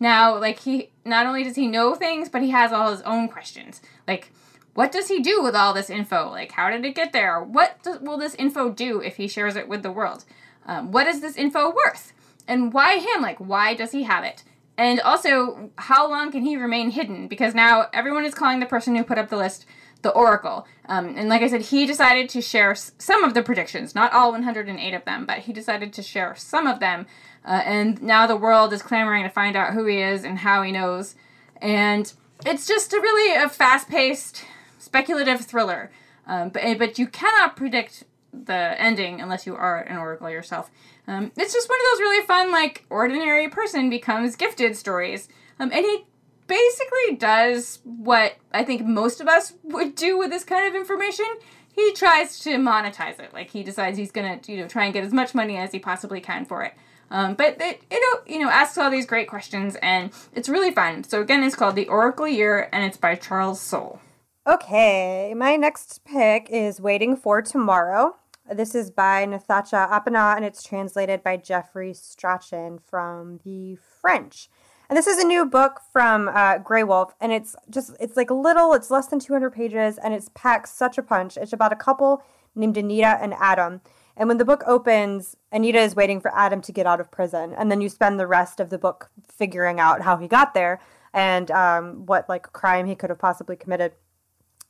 Now, 0.00 0.38
like 0.38 0.60
he 0.60 0.90
not 1.04 1.26
only 1.26 1.42
does 1.42 1.56
he 1.56 1.66
know 1.66 1.94
things, 1.94 2.28
but 2.28 2.42
he 2.42 2.50
has 2.50 2.72
all 2.72 2.90
his 2.90 3.02
own 3.02 3.28
questions. 3.28 3.80
Like, 4.06 4.32
what 4.74 4.92
does 4.92 5.08
he 5.08 5.20
do 5.20 5.42
with 5.42 5.54
all 5.54 5.74
this 5.74 5.90
info? 5.90 6.30
Like, 6.30 6.52
how 6.52 6.70
did 6.70 6.84
it 6.84 6.94
get 6.94 7.12
there? 7.12 7.42
What 7.42 7.82
does, 7.82 8.00
will 8.00 8.18
this 8.18 8.34
info 8.34 8.70
do 8.70 9.00
if 9.00 9.16
he 9.16 9.28
shares 9.28 9.56
it 9.56 9.68
with 9.68 9.82
the 9.82 9.92
world? 9.92 10.24
Um, 10.66 10.92
what 10.92 11.06
is 11.06 11.20
this 11.20 11.36
info 11.36 11.72
worth? 11.72 12.12
And 12.46 12.72
why 12.72 12.98
him? 12.98 13.22
Like, 13.22 13.38
why 13.38 13.74
does 13.74 13.92
he 13.92 14.04
have 14.04 14.24
it? 14.24 14.44
And 14.76 15.00
also, 15.00 15.70
how 15.76 16.08
long 16.08 16.30
can 16.30 16.42
he 16.42 16.56
remain 16.56 16.90
hidden? 16.90 17.26
Because 17.26 17.54
now 17.54 17.86
everyone 17.92 18.24
is 18.24 18.34
calling 18.34 18.60
the 18.60 18.66
person 18.66 18.94
who 18.94 19.02
put 19.02 19.18
up 19.18 19.28
the 19.28 19.36
list 19.36 19.66
the 20.02 20.10
Oracle. 20.10 20.66
Um, 20.86 21.14
and 21.16 21.28
like 21.28 21.42
I 21.42 21.48
said, 21.48 21.62
he 21.62 21.86
decided 21.86 22.28
to 22.30 22.40
share 22.40 22.74
some 22.74 23.24
of 23.24 23.34
the 23.34 23.42
predictions, 23.42 23.94
not 23.94 24.12
all 24.12 24.30
108 24.32 24.94
of 24.94 25.04
them, 25.04 25.26
but 25.26 25.40
he 25.40 25.52
decided 25.52 25.92
to 25.94 26.02
share 26.02 26.34
some 26.36 26.66
of 26.66 26.80
them. 26.80 27.06
Uh, 27.44 27.62
and 27.64 28.02
now 28.02 28.26
the 28.26 28.36
world 28.36 28.72
is 28.72 28.82
clamoring 28.82 29.24
to 29.24 29.30
find 29.30 29.56
out 29.56 29.72
who 29.72 29.86
he 29.86 30.00
is 30.00 30.24
and 30.24 30.38
how 30.38 30.62
he 30.62 30.72
knows. 30.72 31.14
And 31.60 32.12
it's 32.46 32.66
just 32.66 32.92
a 32.92 33.00
really 33.00 33.34
a 33.42 33.48
fast 33.48 33.88
paced, 33.88 34.44
speculative 34.88 35.40
thriller. 35.50 35.90
Um, 36.26 36.48
but, 36.50 36.62
but 36.78 36.98
you 36.98 37.06
cannot 37.06 37.56
predict 37.56 38.04
the 38.32 38.80
ending 38.88 39.20
unless 39.20 39.46
you 39.46 39.54
are 39.54 39.80
an 39.80 39.96
oracle 39.96 40.30
yourself. 40.30 40.70
Um, 41.06 41.32
it's 41.36 41.54
just 41.54 41.68
one 41.68 41.78
of 41.80 41.86
those 41.90 42.00
really 42.00 42.26
fun, 42.26 42.52
like, 42.52 42.84
ordinary 42.90 43.48
person 43.48 43.90
becomes 43.90 44.36
gifted 44.36 44.76
stories. 44.76 45.28
Um, 45.58 45.70
and 45.72 45.84
he 45.84 46.04
basically 46.46 47.16
does 47.16 47.80
what 47.84 48.36
I 48.52 48.64
think 48.64 48.84
most 48.84 49.20
of 49.20 49.28
us 49.28 49.54
would 49.62 49.94
do 49.94 50.18
with 50.18 50.30
this 50.30 50.44
kind 50.44 50.68
of 50.68 50.74
information. 50.74 51.26
He 51.74 51.92
tries 51.92 52.40
to 52.40 52.56
monetize 52.56 53.18
it. 53.20 53.32
Like, 53.32 53.50
he 53.50 53.62
decides 53.62 53.96
he's 53.96 54.12
gonna, 54.12 54.40
you 54.46 54.58
know, 54.58 54.68
try 54.68 54.84
and 54.84 54.92
get 54.92 55.04
as 55.04 55.12
much 55.12 55.34
money 55.34 55.56
as 55.56 55.72
he 55.72 55.78
possibly 55.78 56.20
can 56.20 56.44
for 56.44 56.62
it. 56.64 56.74
Um, 57.10 57.34
but 57.34 57.56
it, 57.60 57.82
it, 57.90 58.02
you 58.26 58.40
know, 58.40 58.50
asks 58.50 58.76
all 58.76 58.90
these 58.90 59.06
great 59.06 59.28
questions, 59.28 59.76
and 59.80 60.10
it's 60.34 60.48
really 60.48 60.72
fun. 60.72 61.04
So 61.04 61.22
again, 61.22 61.42
it's 61.42 61.56
called 61.56 61.76
The 61.76 61.88
Oracle 61.88 62.28
Year, 62.28 62.68
and 62.70 62.84
it's 62.84 62.98
by 62.98 63.14
Charles 63.14 63.60
Soule. 63.60 64.00
Okay, 64.48 65.34
my 65.36 65.56
next 65.56 66.06
pick 66.06 66.48
is 66.48 66.80
Waiting 66.80 67.16
for 67.16 67.42
Tomorrow. 67.42 68.16
This 68.50 68.74
is 68.74 68.90
by 68.90 69.26
Nathacha 69.26 69.90
Appanah 69.90 70.36
and 70.36 70.42
it's 70.42 70.62
translated 70.62 71.22
by 71.22 71.36
Jeffrey 71.36 71.92
Strachan 71.92 72.78
from 72.78 73.40
the 73.44 73.76
French. 74.00 74.48
And 74.88 74.96
this 74.96 75.06
is 75.06 75.22
a 75.22 75.26
new 75.26 75.44
book 75.44 75.82
from 75.92 76.28
uh, 76.28 76.60
Graywolf, 76.60 77.10
and 77.20 77.30
it's 77.30 77.56
just, 77.68 77.94
it's 78.00 78.16
like 78.16 78.30
little, 78.30 78.72
it's 78.72 78.90
less 78.90 79.08
than 79.08 79.18
200 79.18 79.50
pages, 79.50 79.98
and 79.98 80.14
it's 80.14 80.30
packed 80.32 80.70
such 80.70 80.96
a 80.96 81.02
punch. 81.02 81.36
It's 81.36 81.52
about 81.52 81.74
a 81.74 81.76
couple 81.76 82.22
named 82.54 82.78
Anita 82.78 83.18
and 83.20 83.34
Adam. 83.34 83.82
And 84.16 84.28
when 84.28 84.38
the 84.38 84.46
book 84.46 84.64
opens, 84.66 85.36
Anita 85.52 85.78
is 85.78 85.94
waiting 85.94 86.22
for 86.22 86.34
Adam 86.34 86.62
to 86.62 86.72
get 86.72 86.86
out 86.86 87.00
of 87.00 87.10
prison. 87.10 87.52
And 87.52 87.70
then 87.70 87.82
you 87.82 87.90
spend 87.90 88.18
the 88.18 88.26
rest 88.26 88.60
of 88.60 88.70
the 88.70 88.78
book 88.78 89.10
figuring 89.30 89.78
out 89.78 90.00
how 90.00 90.16
he 90.16 90.26
got 90.26 90.54
there 90.54 90.80
and 91.12 91.50
um, 91.50 92.06
what 92.06 92.30
like 92.30 92.50
crime 92.54 92.86
he 92.86 92.94
could 92.94 93.10
have 93.10 93.18
possibly 93.18 93.54
committed. 93.54 93.92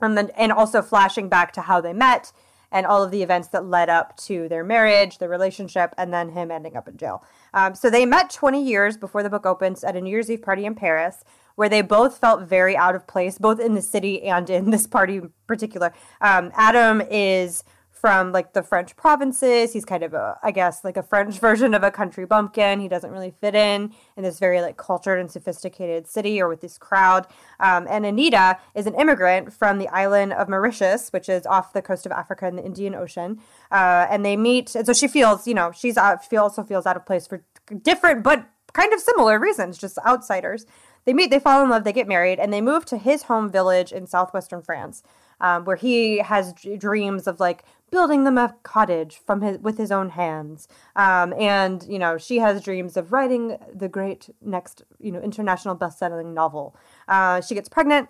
And 0.01 0.17
then, 0.17 0.31
and 0.37 0.53
also 0.53 0.83
flashing 0.83 1.29
back 1.29 1.53
to 1.55 1.63
how 1.63 1.81
they 1.81 1.93
met 1.93 2.33
and 2.71 2.87
all 2.87 3.03
of 3.03 3.11
the 3.11 3.23
events 3.23 3.49
that 3.49 3.65
led 3.65 3.89
up 3.89 4.17
to 4.17 4.49
their 4.49 4.63
marriage, 4.63 5.19
their 5.19 5.29
relationship, 5.29 5.95
and 5.97 6.13
then 6.13 6.31
him 6.31 6.51
ending 6.51 6.77
up 6.77 6.87
in 6.87 6.97
jail. 6.97 7.25
Um, 7.55 7.75
so 7.75 7.89
they 7.89 8.05
met 8.05 8.31
20 8.31 8.63
years 8.63 8.97
before 8.97 9.23
the 9.23 9.31
book 9.31 9.47
opens 9.47 9.83
at 9.83 9.97
a 9.97 10.01
New 10.01 10.11
Year's 10.11 10.31
Eve 10.31 10.43
party 10.43 10.67
in 10.67 10.75
Paris, 10.75 11.25
where 11.55 11.69
they 11.69 11.83
both 11.83 12.19
felt 12.19 12.43
very 12.43 12.77
out 12.77 12.95
of 12.95 13.07
place, 13.07 13.39
both 13.39 13.59
in 13.59 13.75
the 13.75 13.83
city 13.83 14.23
and 14.23 14.49
in 14.51 14.71
this 14.71 14.87
party 14.87 15.17
in 15.17 15.33
particular. 15.47 15.93
Um, 16.21 16.53
Adam 16.55 17.01
is 17.11 17.65
from 18.01 18.33
like 18.33 18.53
the 18.53 18.63
French 18.63 18.97
provinces. 18.97 19.73
He's 19.73 19.85
kind 19.85 20.03
of 20.03 20.15
a, 20.15 20.39
I 20.43 20.51
guess, 20.51 20.85
like 20.85 20.97
a 20.97 21.03
French 21.03 21.39
version 21.41 21.75
of 21.75 21.83
a 21.83 21.91
country 21.91 22.25
bumpkin. 22.25 22.81
He 22.81 22.89
doesn't 22.89 23.11
really 23.11 23.33
fit 23.41 23.55
in 23.55 23.93
in 24.17 24.23
this 24.23 24.39
very 24.39 24.61
like 24.61 24.77
cultured 24.77 25.19
and 25.19 25.31
sophisticated 25.31 26.07
city 26.07 26.41
or 26.41 26.49
with 26.49 26.61
this 26.61 26.79
crowd. 26.79 27.27
Um, 27.61 27.87
and 27.91 28.07
Anita 28.07 28.59
is 28.75 28.87
an 28.87 28.95
immigrant 28.95 29.53
from 29.53 29.79
the 29.79 29.89
island 29.89 30.33
of 30.33 30.49
Mauritius, 30.49 31.11
which 31.11 31.29
is 31.29 31.47
off 31.47 31.73
the 31.73 31.83
coast 31.83 32.07
of 32.07 32.13
Africa 32.13 32.47
in 32.47 32.57
the 32.57 32.65
Indian 32.65 32.95
Ocean. 32.95 33.41
Uh, 33.71 34.07
and 34.11 34.25
they 34.25 34.37
meet, 34.37 34.75
and 34.75 34.87
so 34.87 34.93
she 34.93 35.09
feels, 35.09 35.47
you 35.47 35.55
know, 35.55 35.73
she's 35.73 35.97
out, 35.97 36.21
she 36.29 36.37
also 36.37 36.63
feels 36.63 36.87
out 36.87 36.97
of 36.97 37.05
place 37.05 37.27
for 37.27 37.45
different 37.83 38.23
but 38.23 38.47
kind 38.73 38.93
of 38.93 39.01
similar 39.01 39.39
reasons, 39.39 39.79
just 39.79 39.99
outsiders. 40.07 40.67
They 41.05 41.15
meet, 41.15 41.31
they 41.31 41.41
fall 41.41 41.63
in 41.63 41.71
love, 41.71 41.85
they 41.85 41.93
get 41.93 42.07
married, 42.07 42.39
and 42.39 42.53
they 42.53 42.61
move 42.61 42.85
to 42.87 42.99
his 42.99 43.25
home 43.25 43.51
village 43.51 43.93
in 43.93 44.07
southwestern 44.07 44.63
France. 44.63 45.03
Um, 45.41 45.65
where 45.65 45.77
he 45.77 46.19
has 46.19 46.53
d- 46.53 46.77
dreams 46.77 47.27
of 47.27 47.39
like 47.39 47.65
building 47.91 48.25
them 48.25 48.37
a 48.37 48.57
cottage 48.63 49.21
from 49.25 49.41
his 49.41 49.59
with 49.59 49.79
his 49.79 49.93
own 49.93 50.11
hands. 50.11 50.69
Um, 50.97 51.33
and 51.35 51.85
you 51.89 51.99
know 51.99 52.19
she 52.19 52.39
has 52.39 52.63
dreams 52.63 52.97
of 52.97 53.13
writing 53.13 53.57
the 53.75 53.89
great 53.89 54.31
next 54.41 54.83
you 54.99 55.13
know 55.13 55.21
international 55.21 55.75
best-selling 55.75 56.35
novel. 56.35 56.77
Uh, 57.07 57.41
she 57.41 57.55
gets 57.55 57.69
pregnant 57.69 58.09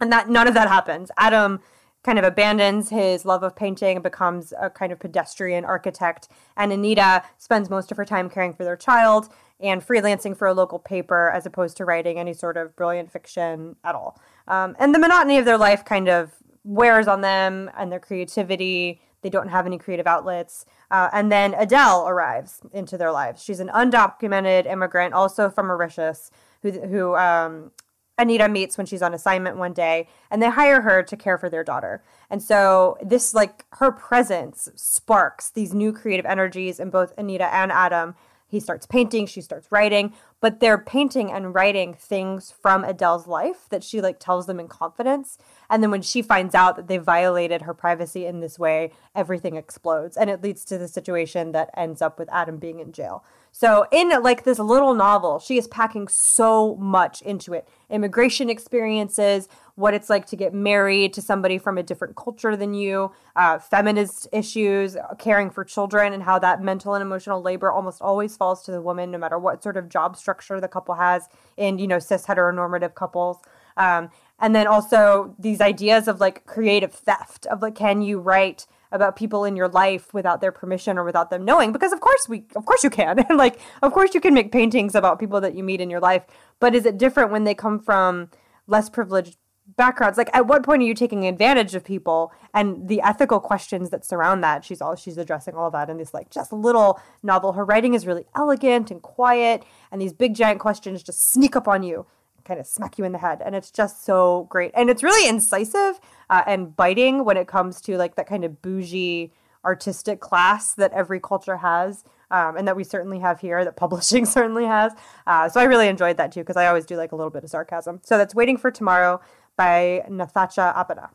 and 0.00 0.12
that 0.12 0.28
none 0.28 0.48
of 0.48 0.54
that 0.54 0.68
happens. 0.68 1.10
Adam 1.16 1.60
kind 2.02 2.18
of 2.18 2.24
abandons 2.24 2.88
his 2.88 3.24
love 3.24 3.42
of 3.42 3.54
painting 3.54 3.96
and 3.96 4.02
becomes 4.02 4.54
a 4.58 4.70
kind 4.70 4.90
of 4.90 4.98
pedestrian 4.98 5.64
architect. 5.64 6.28
And 6.56 6.72
anita 6.72 7.24
spends 7.36 7.68
most 7.68 7.90
of 7.90 7.98
her 7.98 8.06
time 8.06 8.30
caring 8.30 8.54
for 8.54 8.64
their 8.64 8.76
child 8.76 9.28
and 9.60 9.86
freelancing 9.86 10.34
for 10.34 10.46
a 10.48 10.54
local 10.54 10.78
paper 10.78 11.30
as 11.30 11.44
opposed 11.44 11.76
to 11.76 11.84
writing 11.84 12.18
any 12.18 12.32
sort 12.32 12.56
of 12.56 12.74
brilliant 12.74 13.12
fiction 13.12 13.76
at 13.84 13.94
all. 13.94 14.18
Um, 14.48 14.74
and 14.78 14.94
the 14.94 14.98
monotony 14.98 15.36
of 15.36 15.44
their 15.44 15.58
life 15.58 15.84
kind 15.84 16.08
of 16.08 16.32
wears 16.64 17.08
on 17.08 17.20
them 17.20 17.70
and 17.76 17.90
their 17.90 18.00
creativity. 18.00 19.00
They 19.22 19.30
don't 19.30 19.48
have 19.48 19.66
any 19.66 19.78
creative 19.78 20.06
outlets. 20.06 20.64
Uh, 20.90 21.08
and 21.12 21.30
then 21.30 21.54
Adele 21.54 22.06
arrives 22.08 22.60
into 22.72 22.96
their 22.96 23.12
lives. 23.12 23.42
She's 23.42 23.60
an 23.60 23.68
undocumented 23.68 24.66
immigrant, 24.66 25.14
also 25.14 25.50
from 25.50 25.66
Mauritius, 25.66 26.30
who, 26.62 26.72
who 26.72 27.16
um, 27.16 27.70
Anita 28.18 28.48
meets 28.48 28.76
when 28.76 28.86
she's 28.86 29.02
on 29.02 29.14
assignment 29.14 29.56
one 29.56 29.72
day, 29.72 30.08
and 30.30 30.42
they 30.42 30.50
hire 30.50 30.82
her 30.82 31.02
to 31.02 31.16
care 31.16 31.38
for 31.38 31.48
their 31.48 31.64
daughter. 31.64 32.02
And 32.28 32.42
so 32.42 32.98
this, 33.02 33.34
like, 33.34 33.64
her 33.72 33.90
presence 33.90 34.68
sparks 34.74 35.50
these 35.50 35.72
new 35.72 35.92
creative 35.92 36.26
energies 36.26 36.78
in 36.78 36.90
both 36.90 37.14
Anita 37.16 37.52
and 37.54 37.72
Adam. 37.72 38.14
He 38.46 38.60
starts 38.60 38.84
painting, 38.84 39.26
she 39.26 39.40
starts 39.40 39.70
writing, 39.70 40.12
but 40.40 40.60
they're 40.60 40.76
painting 40.76 41.30
and 41.30 41.54
writing 41.54 41.94
things 41.94 42.50
from 42.50 42.84
Adele's 42.84 43.26
life 43.26 43.66
that 43.70 43.84
she 43.84 44.00
like 44.00 44.18
tells 44.18 44.46
them 44.46 44.58
in 44.58 44.66
confidence. 44.66 45.38
And 45.70 45.82
then 45.82 45.90
when 45.90 46.02
she 46.02 46.20
finds 46.20 46.54
out 46.54 46.76
that 46.76 46.88
they 46.88 46.98
violated 46.98 47.62
her 47.62 47.72
privacy 47.72 48.26
in 48.26 48.40
this 48.40 48.58
way, 48.58 48.90
everything 49.14 49.56
explodes. 49.56 50.16
And 50.16 50.28
it 50.28 50.42
leads 50.42 50.64
to 50.66 50.76
the 50.76 50.88
situation 50.88 51.52
that 51.52 51.70
ends 51.76 52.02
up 52.02 52.18
with 52.18 52.28
Adam 52.32 52.58
being 52.58 52.80
in 52.80 52.92
jail. 52.92 53.24
So, 53.52 53.86
in 53.90 54.10
like 54.22 54.44
this 54.44 54.58
little 54.58 54.94
novel, 54.94 55.38
she 55.38 55.58
is 55.58 55.66
packing 55.66 56.08
so 56.08 56.76
much 56.76 57.22
into 57.22 57.52
it 57.52 57.68
immigration 57.90 58.48
experiences, 58.48 59.48
what 59.74 59.94
it's 59.94 60.08
like 60.08 60.26
to 60.26 60.36
get 60.36 60.54
married 60.54 61.12
to 61.12 61.20
somebody 61.20 61.58
from 61.58 61.76
a 61.76 61.82
different 61.82 62.14
culture 62.14 62.54
than 62.54 62.72
you, 62.72 63.10
uh, 63.34 63.58
feminist 63.58 64.28
issues, 64.32 64.96
caring 65.18 65.50
for 65.50 65.64
children, 65.64 66.12
and 66.12 66.22
how 66.22 66.38
that 66.38 66.62
mental 66.62 66.94
and 66.94 67.02
emotional 67.02 67.42
labor 67.42 67.70
almost 67.70 68.00
always 68.00 68.36
falls 68.36 68.62
to 68.62 68.70
the 68.70 68.80
woman, 68.80 69.10
no 69.10 69.18
matter 69.18 69.38
what 69.38 69.62
sort 69.62 69.76
of 69.76 69.88
job 69.88 70.16
structure 70.16 70.60
the 70.60 70.68
couple 70.68 70.94
has 70.94 71.28
in, 71.56 71.78
you 71.78 71.86
know, 71.86 71.98
cis 71.98 72.26
heteronormative 72.26 72.94
couples. 72.94 73.38
Um, 73.76 74.10
and 74.40 74.54
then 74.54 74.66
also 74.66 75.34
these 75.38 75.60
ideas 75.60 76.08
of 76.08 76.20
like 76.20 76.46
creative 76.46 76.92
theft, 76.92 77.46
of 77.46 77.62
like, 77.62 77.74
can 77.74 78.02
you 78.02 78.18
write 78.18 78.66
about 78.92 79.14
people 79.14 79.44
in 79.44 79.54
your 79.54 79.68
life 79.68 80.12
without 80.12 80.40
their 80.40 80.50
permission 80.50 80.98
or 80.98 81.04
without 81.04 81.30
them 81.30 81.44
knowing? 81.44 81.72
Because 81.72 81.92
of 81.92 82.00
course 82.00 82.26
we 82.28 82.44
of 82.56 82.64
course 82.64 82.82
you 82.82 82.90
can. 82.90 83.18
And 83.28 83.38
like 83.38 83.60
of 83.82 83.92
course 83.92 84.14
you 84.14 84.20
can 84.20 84.34
make 84.34 84.50
paintings 84.50 84.94
about 84.94 85.20
people 85.20 85.40
that 85.42 85.54
you 85.54 85.62
meet 85.62 85.80
in 85.80 85.90
your 85.90 86.00
life. 86.00 86.24
But 86.58 86.74
is 86.74 86.86
it 86.86 86.98
different 86.98 87.30
when 87.30 87.44
they 87.44 87.54
come 87.54 87.78
from 87.78 88.30
less 88.66 88.88
privileged 88.88 89.36
backgrounds? 89.76 90.18
Like 90.18 90.30
at 90.32 90.46
what 90.46 90.64
point 90.64 90.82
are 90.82 90.86
you 90.86 90.94
taking 90.94 91.26
advantage 91.26 91.74
of 91.74 91.84
people 91.84 92.32
and 92.54 92.88
the 92.88 93.00
ethical 93.02 93.38
questions 93.40 93.90
that 93.90 94.04
surround 94.04 94.42
that? 94.42 94.64
She's 94.64 94.80
all 94.80 94.96
she's 94.96 95.18
addressing 95.18 95.54
all 95.54 95.70
that 95.70 95.90
in 95.90 95.98
this 95.98 96.14
like 96.14 96.30
just 96.30 96.52
little 96.52 96.98
novel. 97.22 97.52
Her 97.52 97.64
writing 97.64 97.94
is 97.94 98.06
really 98.06 98.24
elegant 98.34 98.90
and 98.90 99.02
quiet 99.02 99.64
and 99.92 100.00
these 100.00 100.14
big 100.14 100.34
giant 100.34 100.60
questions 100.60 101.02
just 101.02 101.30
sneak 101.30 101.54
up 101.54 101.68
on 101.68 101.82
you 101.82 102.06
kind 102.44 102.60
of 102.60 102.66
smack 102.66 102.98
you 102.98 103.04
in 103.04 103.12
the 103.12 103.18
head 103.18 103.42
and 103.44 103.54
it's 103.54 103.70
just 103.70 104.04
so 104.04 104.46
great 104.50 104.70
and 104.74 104.90
it's 104.90 105.02
really 105.02 105.28
incisive 105.28 106.00
uh, 106.28 106.42
and 106.46 106.76
biting 106.76 107.24
when 107.24 107.36
it 107.36 107.46
comes 107.46 107.80
to 107.80 107.96
like 107.96 108.16
that 108.16 108.26
kind 108.26 108.44
of 108.44 108.62
bougie 108.62 109.32
artistic 109.64 110.20
class 110.20 110.74
that 110.74 110.92
every 110.92 111.20
culture 111.20 111.58
has 111.58 112.04
um, 112.30 112.56
and 112.56 112.66
that 112.66 112.76
we 112.76 112.84
certainly 112.84 113.18
have 113.18 113.40
here 113.40 113.64
that 113.64 113.76
publishing 113.84 114.24
certainly 114.24 114.64
has 114.64 114.92
uh, 115.26 115.48
so 115.48 115.60
i 115.60 115.64
really 115.64 115.88
enjoyed 115.88 116.16
that 116.16 116.32
too 116.32 116.40
because 116.40 116.56
i 116.56 116.66
always 116.66 116.86
do 116.86 116.96
like 116.96 117.12
a 117.12 117.16
little 117.16 117.30
bit 117.30 117.44
of 117.44 117.50
sarcasm 117.50 118.00
so 118.02 118.16
that's 118.16 118.34
waiting 118.34 118.56
for 118.56 118.70
tomorrow 118.70 119.20
by 119.60 120.02
Nathacha 120.08 120.74
Appanah. 120.74 121.10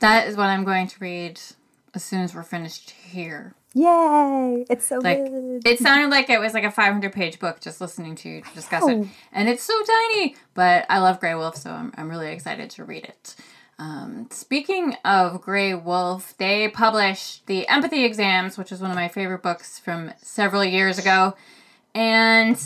That 0.00 0.26
is 0.26 0.36
what 0.36 0.46
I'm 0.46 0.64
going 0.64 0.88
to 0.88 0.96
read 0.98 1.40
as 1.94 2.02
soon 2.02 2.22
as 2.22 2.34
we're 2.34 2.42
finished 2.42 2.90
here. 2.90 3.54
Yay! 3.74 4.64
It's 4.70 4.86
so 4.86 4.98
like, 4.98 5.18
good. 5.24 5.66
It 5.66 5.80
sounded 5.80 6.08
like 6.08 6.30
it 6.30 6.38
was 6.38 6.54
like 6.54 6.64
a 6.64 6.70
500 6.70 7.12
page 7.12 7.40
book 7.40 7.60
just 7.60 7.80
listening 7.80 8.14
to 8.16 8.28
you 8.28 8.42
discuss 8.54 8.86
it. 8.88 9.06
And 9.32 9.48
it's 9.48 9.64
so 9.64 9.74
tiny, 9.82 10.36
but 10.54 10.86
I 10.88 11.00
love 11.00 11.20
Graywolf, 11.20 11.56
so 11.56 11.70
I'm, 11.70 11.92
I'm 11.96 12.08
really 12.08 12.30
excited 12.30 12.70
to 12.70 12.84
read 12.84 13.04
it. 13.04 13.34
Um, 13.78 14.28
speaking 14.30 14.96
of 15.04 15.42
Graywolf, 15.42 16.36
they 16.36 16.68
published 16.68 17.46
the 17.46 17.66
Empathy 17.66 18.04
Exams, 18.04 18.56
which 18.56 18.70
is 18.70 18.80
one 18.80 18.90
of 18.90 18.96
my 18.96 19.08
favorite 19.08 19.42
books 19.42 19.80
from 19.80 20.12
several 20.18 20.64
years 20.64 20.96
ago. 20.96 21.34
And 21.94 22.60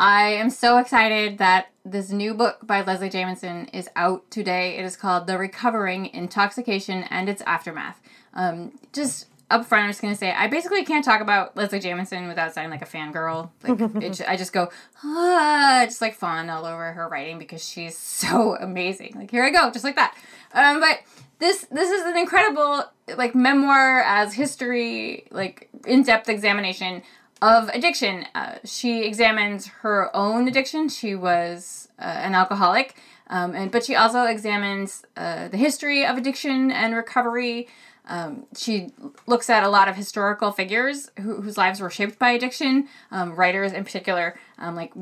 I 0.00 0.30
am 0.30 0.50
so 0.50 0.78
excited 0.78 1.38
that 1.38 1.68
this 1.84 2.10
new 2.10 2.34
book 2.34 2.58
by 2.64 2.82
Leslie 2.82 3.08
Jamison 3.08 3.66
is 3.66 3.88
out 3.94 4.28
today. 4.30 4.76
It 4.78 4.84
is 4.84 4.96
called 4.96 5.26
The 5.26 5.38
Recovering 5.38 6.06
Intoxication 6.06 7.04
and 7.04 7.28
Its 7.28 7.42
Aftermath. 7.46 8.00
Um, 8.34 8.78
just 8.92 9.26
up 9.50 9.66
front, 9.66 9.84
I'm 9.84 9.90
just 9.90 10.00
going 10.00 10.14
to 10.14 10.18
say 10.18 10.32
I 10.32 10.46
basically 10.46 10.84
can't 10.84 11.04
talk 11.04 11.20
about 11.20 11.56
Leslie 11.56 11.80
Jamison 11.80 12.28
without 12.28 12.54
sounding 12.54 12.70
like 12.70 12.82
a 12.82 12.86
fangirl. 12.86 13.50
Like, 13.62 13.80
it, 14.02 14.20
I 14.26 14.36
just 14.36 14.52
go, 14.52 14.70
ah, 15.02 15.82
just 15.84 16.00
like 16.00 16.14
fawn 16.14 16.48
all 16.48 16.64
over 16.64 16.92
her 16.92 17.08
writing 17.08 17.38
because 17.38 17.66
she's 17.66 17.96
so 17.98 18.56
amazing. 18.56 19.14
Like, 19.16 19.30
here 19.30 19.44
I 19.44 19.50
go, 19.50 19.70
just 19.70 19.84
like 19.84 19.96
that. 19.96 20.16
Um, 20.52 20.80
but 20.80 21.00
this 21.38 21.66
this 21.70 21.90
is 21.90 22.04
an 22.04 22.16
incredible 22.16 22.84
like 23.16 23.34
memoir 23.34 24.02
as 24.02 24.34
history 24.34 25.26
like 25.30 25.68
in-depth 25.86 26.28
examination 26.28 27.02
of 27.42 27.68
addiction. 27.70 28.26
Uh, 28.34 28.56
she 28.64 29.04
examines 29.04 29.66
her 29.66 30.14
own 30.14 30.46
addiction. 30.46 30.88
She 30.88 31.14
was 31.14 31.88
uh, 31.98 32.02
an 32.02 32.34
alcoholic, 32.34 32.94
um, 33.28 33.54
and 33.54 33.70
but 33.70 33.84
she 33.84 33.96
also 33.96 34.24
examines 34.24 35.04
uh, 35.16 35.48
the 35.48 35.56
history 35.56 36.04
of 36.04 36.16
addiction 36.16 36.70
and 36.70 36.94
recovery. 36.94 37.68
Um, 38.10 38.46
she 38.56 38.88
looks 39.28 39.48
at 39.48 39.62
a 39.62 39.68
lot 39.68 39.88
of 39.88 39.94
historical 39.94 40.50
figures 40.50 41.12
who, 41.20 41.40
whose 41.40 41.56
lives 41.56 41.80
were 41.80 41.90
shaped 41.90 42.18
by 42.18 42.32
addiction, 42.32 42.88
um, 43.12 43.36
writers 43.36 43.72
in 43.72 43.84
particular, 43.84 44.36
um, 44.58 44.74
like 44.74 44.92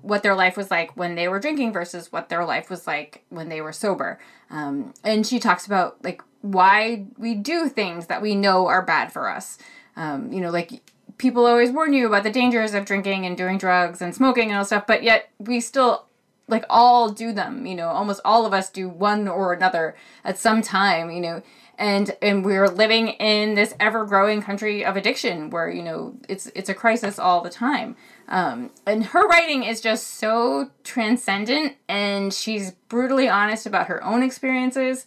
what 0.00 0.22
their 0.22 0.34
life 0.34 0.56
was 0.56 0.70
like 0.70 0.96
when 0.96 1.14
they 1.14 1.28
were 1.28 1.38
drinking 1.38 1.74
versus 1.74 2.10
what 2.10 2.30
their 2.30 2.42
life 2.42 2.70
was 2.70 2.86
like 2.86 3.22
when 3.28 3.50
they 3.50 3.60
were 3.60 3.72
sober. 3.72 4.18
Um, 4.48 4.94
and 5.04 5.26
she 5.26 5.38
talks 5.38 5.66
about 5.66 6.02
like 6.02 6.22
why 6.40 7.04
we 7.18 7.34
do 7.34 7.68
things 7.68 8.06
that 8.06 8.22
we 8.22 8.34
know 8.34 8.66
are 8.66 8.82
bad 8.82 9.12
for 9.12 9.28
us. 9.28 9.58
Um, 9.94 10.32
you 10.32 10.40
know, 10.40 10.50
like 10.50 10.80
people 11.18 11.44
always 11.44 11.70
warn 11.70 11.92
you 11.92 12.06
about 12.06 12.22
the 12.22 12.30
dangers 12.30 12.72
of 12.72 12.86
drinking 12.86 13.26
and 13.26 13.36
doing 13.36 13.58
drugs 13.58 14.00
and 14.00 14.14
smoking 14.14 14.48
and 14.48 14.56
all 14.56 14.64
stuff, 14.64 14.86
but 14.86 15.02
yet 15.02 15.28
we 15.38 15.60
still 15.60 16.06
like 16.48 16.64
all 16.70 17.10
do 17.10 17.32
them, 17.32 17.66
you 17.66 17.74
know, 17.74 17.88
almost 17.88 18.20
all 18.24 18.46
of 18.46 18.54
us 18.54 18.70
do 18.70 18.88
one 18.88 19.28
or 19.28 19.52
another 19.52 19.94
at 20.24 20.38
some 20.38 20.62
time, 20.62 21.10
you 21.10 21.20
know. 21.20 21.42
And 21.78 22.16
and 22.22 22.44
we're 22.44 22.68
living 22.68 23.08
in 23.08 23.54
this 23.54 23.74
ever 23.80 24.04
growing 24.04 24.42
country 24.42 24.84
of 24.84 24.96
addiction 24.96 25.50
where, 25.50 25.68
you 25.68 25.82
know, 25.82 26.14
it's 26.28 26.46
it's 26.54 26.68
a 26.68 26.74
crisis 26.74 27.18
all 27.18 27.40
the 27.40 27.50
time. 27.50 27.96
Um, 28.28 28.70
and 28.86 29.04
her 29.04 29.26
writing 29.26 29.64
is 29.64 29.80
just 29.80 30.06
so 30.18 30.70
transcendent 30.82 31.76
and 31.88 32.32
she's 32.32 32.72
brutally 32.88 33.28
honest 33.28 33.66
about 33.66 33.88
her 33.88 34.02
own 34.02 34.22
experiences. 34.22 35.04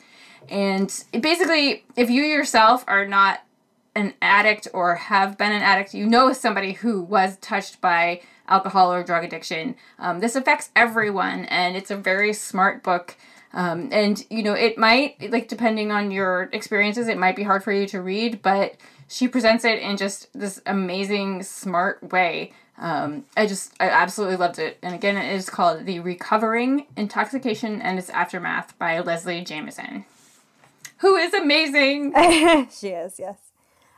And 0.50 0.94
basically, 1.20 1.86
if 1.96 2.10
you 2.10 2.24
yourself 2.24 2.84
are 2.88 3.08
not 3.08 3.42
an 3.96 4.14
addict 4.22 4.68
or 4.74 4.96
have 4.96 5.38
been 5.38 5.52
an 5.52 5.64
addict, 5.64 5.94
you 5.94 6.06
know 6.06 6.32
somebody 6.32 6.74
who 6.74 7.02
was 7.02 7.38
touched 7.38 7.82
by 7.82 8.22
alcohol 8.48 8.94
or 8.94 9.04
drug 9.04 9.24
addiction. 9.24 9.76
Um, 10.00 10.20
this 10.20 10.36
affects 10.36 10.70
everyone, 10.76 11.46
and 11.46 11.76
it's 11.76 11.92
a 11.92 11.98
very 11.98 12.34
smart 12.34 12.84
book. 12.84 13.18
Um, 13.58 13.90
and 13.92 14.24
you 14.30 14.44
know, 14.44 14.54
it 14.54 14.78
might 14.78 15.32
like 15.32 15.48
depending 15.48 15.92
on 15.92 16.12
your 16.12 16.44
experiences, 16.54 17.08
it 17.08 17.18
might 17.18 17.36
be 17.36 17.42
hard 17.42 17.64
for 17.64 17.72
you 17.72 17.88
to 17.88 18.02
read, 18.04 18.44
but 18.44 18.76
she 19.08 19.28
presents 19.28 19.66
it 19.66 19.80
in 19.80 19.98
just 19.98 20.32
this 20.38 20.62
amazing, 20.68 21.42
smart 21.42 22.12
way. 22.12 22.54
Um, 22.78 23.26
I 23.36 23.48
just, 23.48 23.74
I 23.80 23.90
absolutely 23.90 24.36
loved 24.36 24.60
it. 24.60 24.78
And 24.84 24.94
again, 24.94 25.18
it 25.18 25.34
is 25.34 25.50
called 25.50 25.88
The 25.88 26.00
Recovering 26.02 26.86
Intoxication 26.96 27.82
and 27.82 27.98
Its 27.98 28.12
Aftermath 28.12 28.78
by 28.78 29.00
Leslie 29.00 29.44
Jamison, 29.44 30.06
who 31.00 31.16
is 31.16 31.34
amazing. 31.34 32.14
she 32.72 32.90
is, 32.90 33.18
yes. 33.18 33.40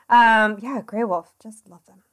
Um, 0.10 0.58
yeah, 0.62 0.82
Graywolf, 0.86 1.26
just 1.44 1.70
love 1.70 1.86
them. 1.86 2.04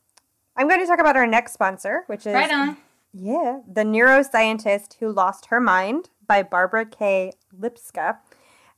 I'm 0.57 0.67
going 0.67 0.81
to 0.81 0.87
talk 0.87 0.99
about 0.99 1.17
our 1.17 1.29
next 1.29 1.53
sponsor, 1.53 2.03
which 2.09 2.27
is 2.27 2.35
Right 2.35 2.53
on. 2.53 2.77
Yeah, 3.19 3.61
The 3.71 3.83
Neuroscientist 3.83 4.97
Who 5.01 5.11
Lost 5.11 5.47
Her 5.47 5.61
Mind 5.61 6.11
by 6.27 6.43
Barbara 6.43 6.85
K. 6.85 7.33
Lipska. 7.59 8.19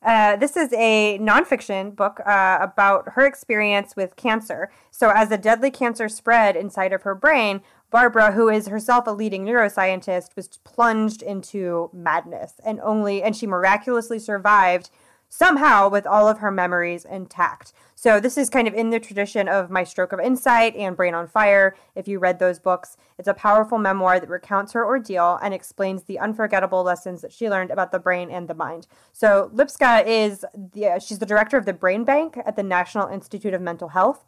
Uh, 0.01 0.37
this 0.37 0.57
is 0.57 0.73
a 0.75 1.19
nonfiction 1.21 1.97
book 1.97 2.21
uh, 2.25 2.59
about 2.61 3.11
her 3.15 3.27
experience 3.27 3.97
with 3.97 4.15
cancer. 4.15 4.71
So, 4.93 5.11
as 5.11 5.33
a 5.33 5.39
deadly 5.39 5.73
cancer 5.73 6.09
spread 6.09 6.55
inside 6.55 6.93
of 6.93 7.03
her 7.03 7.17
brain, 7.17 7.63
Barbara, 7.91 8.33
who 8.33 8.49
is 8.49 8.69
herself 8.69 9.09
a 9.09 9.11
leading 9.11 9.45
neuroscientist, 9.45 10.37
was 10.37 10.49
plunged 10.63 11.21
into 11.21 11.91
madness 11.93 12.61
and 12.65 12.81
only 12.81 13.23
and 13.23 13.35
she 13.35 13.47
miraculously 13.47 14.21
survived 14.21 14.91
somehow 15.29 15.89
with 15.89 16.07
all 16.07 16.29
of 16.29 16.39
her 16.39 16.51
memories 16.51 17.05
intact. 17.05 17.73
So 17.95 18.21
this 18.21 18.39
is 18.39 18.49
kind 18.49 18.69
of 18.69 18.75
in 18.75 18.91
the 18.91 19.01
tradition 19.01 19.49
of 19.49 19.71
My 19.71 19.83
Stroke 19.83 20.13
of 20.13 20.21
Insight 20.21 20.77
and 20.77 20.97
Brain 20.97 21.15
on 21.15 21.27
Fire. 21.27 21.75
If 21.97 22.07
you 22.07 22.19
read 22.19 22.39
those 22.39 22.59
books, 22.59 22.97
it's 23.19 23.27
a 23.27 23.35
powerful 23.35 23.79
memoir 23.79 24.21
that 24.21 24.29
recounts 24.29 24.73
her 24.73 24.87
ordeal 24.87 25.39
and 25.43 25.53
explains 25.53 26.05
the 26.05 26.19
unforgettable 26.19 26.85
lessons 26.85 27.23
that 27.23 27.33
she 27.33 27.51
learned 27.51 27.73
about 27.73 27.91
the 27.91 27.99
brain 27.99 28.31
and 28.31 28.47
the 28.47 28.55
mind. 28.55 28.87
So 29.13 29.51
Lipska 29.53 30.07
is 30.07 30.45
the, 30.55 30.87
uh, 30.87 30.99
she's 31.01 31.19
the 31.19 31.27
director 31.27 31.57
of 31.57 31.67
the 31.67 31.73
Brain 31.73 32.05
Bank 32.05 32.39
at 32.47 32.55
the 32.55 32.63
National 32.63 33.09
Institute 33.09 33.53
of 33.53 33.61
Mental 33.61 33.89
Health 33.89 34.25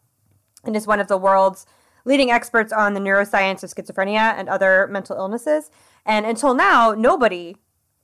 and 0.65 0.75
is 0.75 0.87
one 0.87 1.01
of 1.01 1.09
the 1.09 1.17
world's 1.17 1.65
leading 2.05 2.31
experts 2.31 2.73
on 2.73 2.95
the 2.95 3.01
neuroscience 3.01 3.63
of 3.63 3.71
schizophrenia 3.71 4.35
and 4.37 4.49
other 4.49 4.89
mental 4.91 5.17
illnesses. 5.17 5.71
And 6.05 6.27
until 6.27 6.55
now, 6.55 6.93
nobody 6.93 7.57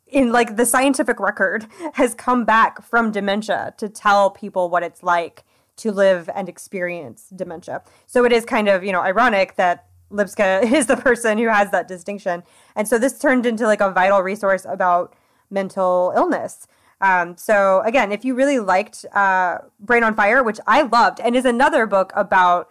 in 0.07 0.33
like 0.33 0.57
the 0.57 0.67
scientific 0.67 1.19
record 1.19 1.67
has 1.95 2.15
come 2.15 2.45
back 2.45 2.83
from 2.83 3.11
dementia 3.11 3.75
to 3.79 3.89
tell 3.89 4.31
people 4.31 4.71
what 4.71 4.83
it's 4.83 5.03
like 5.03 5.45
to 5.77 5.93
live 5.93 6.31
and 6.35 6.49
experience 6.49 7.29
dementia. 7.35 7.83
So 8.07 8.25
it 8.25 8.33
is 8.33 8.45
kind 8.45 8.69
of, 8.69 8.85
you 8.85 8.93
know, 8.93 9.03
ironic 9.03 9.57
that 9.57 9.87
Lipska 10.11 10.63
is 10.73 10.87
the 10.87 10.97
person 10.97 11.39
who 11.39 11.49
has 11.49 11.71
that 11.71 11.89
distinction. 11.89 12.45
And 12.75 12.89
so 12.89 12.99
this 12.99 13.19
turned 13.19 13.47
into 13.47 13.67
like 13.67 13.81
a 13.81 13.91
vital 13.91 14.21
resource 14.21 14.65
about 14.69 15.15
mental 15.51 16.13
illness. 16.17 16.67
Um, 17.01 17.37
so 17.37 17.83
again, 17.85 18.11
if 18.11 18.25
you 18.25 18.35
really 18.35 18.59
liked 18.59 19.05
uh, 19.13 19.59
Brain 19.81 20.03
on 20.03 20.15
Fire, 20.15 20.43
which 20.43 20.59
I 20.67 20.83
loved, 20.83 21.21
and 21.21 21.37
is 21.37 21.45
another 21.45 21.87
book 21.87 22.13
about 22.15 22.71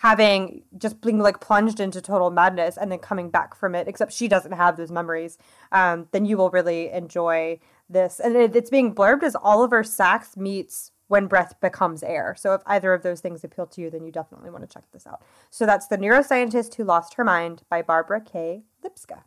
having 0.00 0.62
just 0.76 1.00
being 1.00 1.18
like 1.18 1.40
plunged 1.40 1.80
into 1.80 2.02
total 2.02 2.30
madness 2.30 2.76
and 2.76 2.92
then 2.92 2.98
coming 2.98 3.30
back 3.30 3.54
from 3.54 3.74
it, 3.74 3.88
except 3.88 4.12
she 4.12 4.28
doesn't 4.28 4.52
have 4.52 4.76
those 4.76 4.90
memories, 4.90 5.38
um, 5.72 6.06
then 6.12 6.26
you 6.26 6.36
will 6.36 6.50
really 6.50 6.90
enjoy 6.90 7.58
this. 7.88 8.20
And 8.20 8.36
it, 8.36 8.54
it's 8.54 8.68
being 8.68 8.94
blurbed 8.94 9.22
as 9.22 9.34
Oliver 9.36 9.82
Sacks 9.82 10.36
meets 10.36 10.92
When 11.08 11.26
Breath 11.26 11.58
Becomes 11.62 12.02
Air. 12.02 12.34
So 12.38 12.52
if 12.52 12.60
either 12.66 12.92
of 12.92 13.02
those 13.02 13.20
things 13.20 13.42
appeal 13.42 13.66
to 13.68 13.80
you, 13.80 13.88
then 13.88 14.04
you 14.04 14.12
definitely 14.12 14.50
want 14.50 14.68
to 14.68 14.72
check 14.72 14.84
this 14.92 15.06
out. 15.06 15.22
So 15.50 15.64
that's 15.64 15.86
The 15.86 15.96
Neuroscientist 15.96 16.74
Who 16.74 16.84
Lost 16.84 17.14
Her 17.14 17.24
Mind 17.24 17.62
by 17.70 17.80
Barbara 17.80 18.20
K. 18.20 18.64
Lipska. 18.84 19.22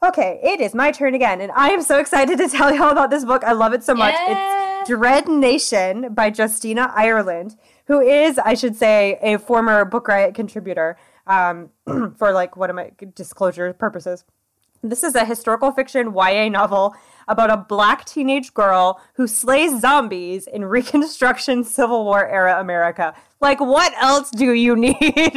Okay, 0.00 0.38
it 0.44 0.60
is 0.60 0.76
my 0.76 0.92
turn 0.92 1.14
again, 1.14 1.40
and 1.40 1.50
I 1.56 1.70
am 1.70 1.82
so 1.82 1.98
excited 1.98 2.38
to 2.38 2.48
tell 2.48 2.72
y'all 2.72 2.90
about 2.90 3.10
this 3.10 3.24
book. 3.24 3.42
I 3.42 3.50
love 3.50 3.72
it 3.72 3.82
so 3.82 3.94
much. 3.94 4.14
Yeah. 4.14 4.80
It's 4.82 4.88
Dread 4.88 5.26
Nation 5.26 6.14
by 6.14 6.32
Justina 6.36 6.92
Ireland, 6.94 7.56
who 7.86 8.00
is, 8.00 8.38
I 8.38 8.54
should 8.54 8.76
say, 8.76 9.18
a 9.20 9.38
former 9.38 9.84
Book 9.84 10.06
Riot 10.06 10.36
contributor 10.36 10.96
um, 11.26 11.70
for 12.16 12.30
like 12.30 12.56
what 12.56 12.70
am 12.70 12.78
I 12.78 12.92
disclosure 13.12 13.72
purposes. 13.72 14.24
This 14.84 15.02
is 15.02 15.16
a 15.16 15.24
historical 15.24 15.72
fiction 15.72 16.14
YA 16.14 16.48
novel 16.48 16.94
about 17.26 17.50
a 17.50 17.56
black 17.56 18.04
teenage 18.04 18.54
girl 18.54 19.00
who 19.14 19.26
slays 19.26 19.80
zombies 19.80 20.46
in 20.46 20.64
Reconstruction 20.66 21.64
Civil 21.64 22.04
War 22.04 22.24
era 22.24 22.60
America. 22.60 23.14
Like, 23.40 23.58
what 23.58 23.92
else 24.00 24.30
do 24.30 24.52
you 24.52 24.76
need? 24.76 24.96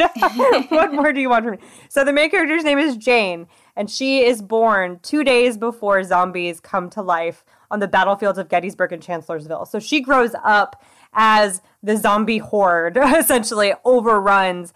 what 0.69 0.93
more 0.93 1.12
do 1.13 1.19
you 1.19 1.30
want 1.30 1.45
from 1.45 1.56
me? 1.56 1.60
So, 1.89 2.04
the 2.04 2.13
main 2.13 2.30
character's 2.30 2.63
name 2.63 2.78
is 2.78 2.95
Jane, 2.95 3.47
and 3.76 3.90
she 3.90 4.24
is 4.24 4.42
born 4.42 5.00
two 5.02 5.24
days 5.24 5.58
before 5.58 6.04
zombies 6.04 6.60
come 6.60 6.90
to 6.92 7.02
life 7.02 7.44
on 7.70 7.80
the 7.80 7.88
battlefields 7.88 8.38
of 8.38 8.50
Gettysburg 8.50 8.92
and 8.92 9.02
Chancellorsville. 9.02 9.66
So, 9.66 9.80
she 9.80 10.02
grows 10.02 10.36
up 10.44 10.84
as 11.14 11.62
the 11.84 11.98
zombie 11.98 12.38
horde 12.38 12.98
essentially 13.02 13.74
overruns 13.84 14.74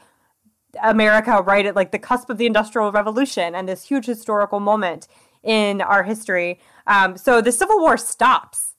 America 0.83 1.41
right 1.41 1.65
at 1.65 1.75
like 1.75 1.91
the 1.91 1.99
cusp 1.99 2.29
of 2.29 2.37
the 2.37 2.45
Industrial 2.45 2.91
Revolution 2.91 3.55
and 3.55 3.67
this 3.67 3.83
huge 3.83 4.05
historical 4.05 4.59
moment 4.59 5.07
in 5.43 5.81
our 5.81 6.03
history. 6.03 6.59
Um, 6.87 7.17
so 7.17 7.41
the 7.41 7.51
Civil 7.51 7.79
War 7.79 7.97
stops 7.97 8.73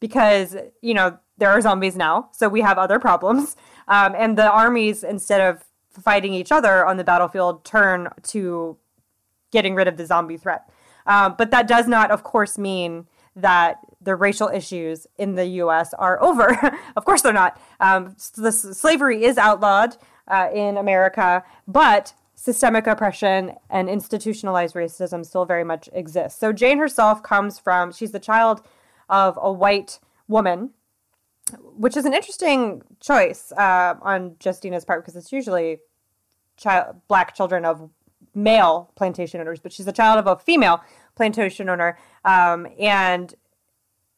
because, 0.00 0.56
you 0.80 0.94
know, 0.94 1.18
there 1.38 1.50
are 1.50 1.60
zombies 1.60 1.96
now. 1.96 2.30
So 2.32 2.48
we 2.48 2.62
have 2.62 2.78
other 2.78 2.98
problems. 2.98 3.56
Um, 3.88 4.14
and 4.16 4.36
the 4.36 4.50
armies, 4.50 5.04
instead 5.04 5.40
of 5.40 5.64
fighting 5.90 6.34
each 6.34 6.50
other 6.50 6.84
on 6.84 6.96
the 6.96 7.04
battlefield, 7.04 7.64
turn 7.64 8.08
to 8.24 8.76
getting 9.50 9.74
rid 9.74 9.88
of 9.88 9.96
the 9.96 10.06
zombie 10.06 10.36
threat. 10.36 10.68
Um, 11.06 11.34
but 11.38 11.50
that 11.50 11.68
does 11.68 11.86
not, 11.86 12.10
of 12.10 12.22
course, 12.22 12.58
mean 12.58 13.06
that 13.36 13.78
the 14.00 14.16
racial 14.16 14.48
issues 14.48 15.06
in 15.18 15.34
the 15.34 15.46
U.S. 15.46 15.92
are 15.94 16.22
over. 16.22 16.58
of 16.96 17.04
course, 17.04 17.22
they're 17.22 17.32
not. 17.32 17.60
Um, 17.80 18.16
the 18.36 18.50
slavery 18.50 19.24
is 19.24 19.38
outlawed 19.38 19.96
uh, 20.28 20.48
in 20.52 20.76
America, 20.76 21.44
but 21.68 22.14
systemic 22.34 22.86
oppression 22.86 23.52
and 23.70 23.88
institutionalized 23.88 24.74
racism 24.74 25.24
still 25.24 25.44
very 25.44 25.64
much 25.64 25.88
exists. 25.92 26.38
So 26.38 26.52
Jane 26.52 26.78
herself 26.78 27.22
comes 27.22 27.58
from, 27.58 27.92
she's 27.92 28.12
the 28.12 28.20
child 28.20 28.62
of 29.08 29.38
a 29.40 29.52
white 29.52 29.98
woman, 30.28 30.70
which 31.62 31.96
is 31.96 32.04
an 32.04 32.12
interesting 32.12 32.82
choice 33.00 33.52
uh, 33.52 33.94
on 34.02 34.36
Justina's 34.38 34.84
part 34.84 35.02
because 35.02 35.16
it's 35.16 35.32
usually 35.32 35.78
child, 36.56 36.96
black 37.08 37.34
children 37.34 37.64
of 37.64 37.90
male 38.36 38.92
plantation 38.94 39.40
owners, 39.40 39.58
but 39.58 39.72
she's 39.72 39.86
the 39.86 39.92
child 39.92 40.18
of 40.18 40.26
a 40.26 40.36
female 40.36 40.82
plantation 41.16 41.68
owner 41.68 41.98
um, 42.24 42.66
and 42.78 43.34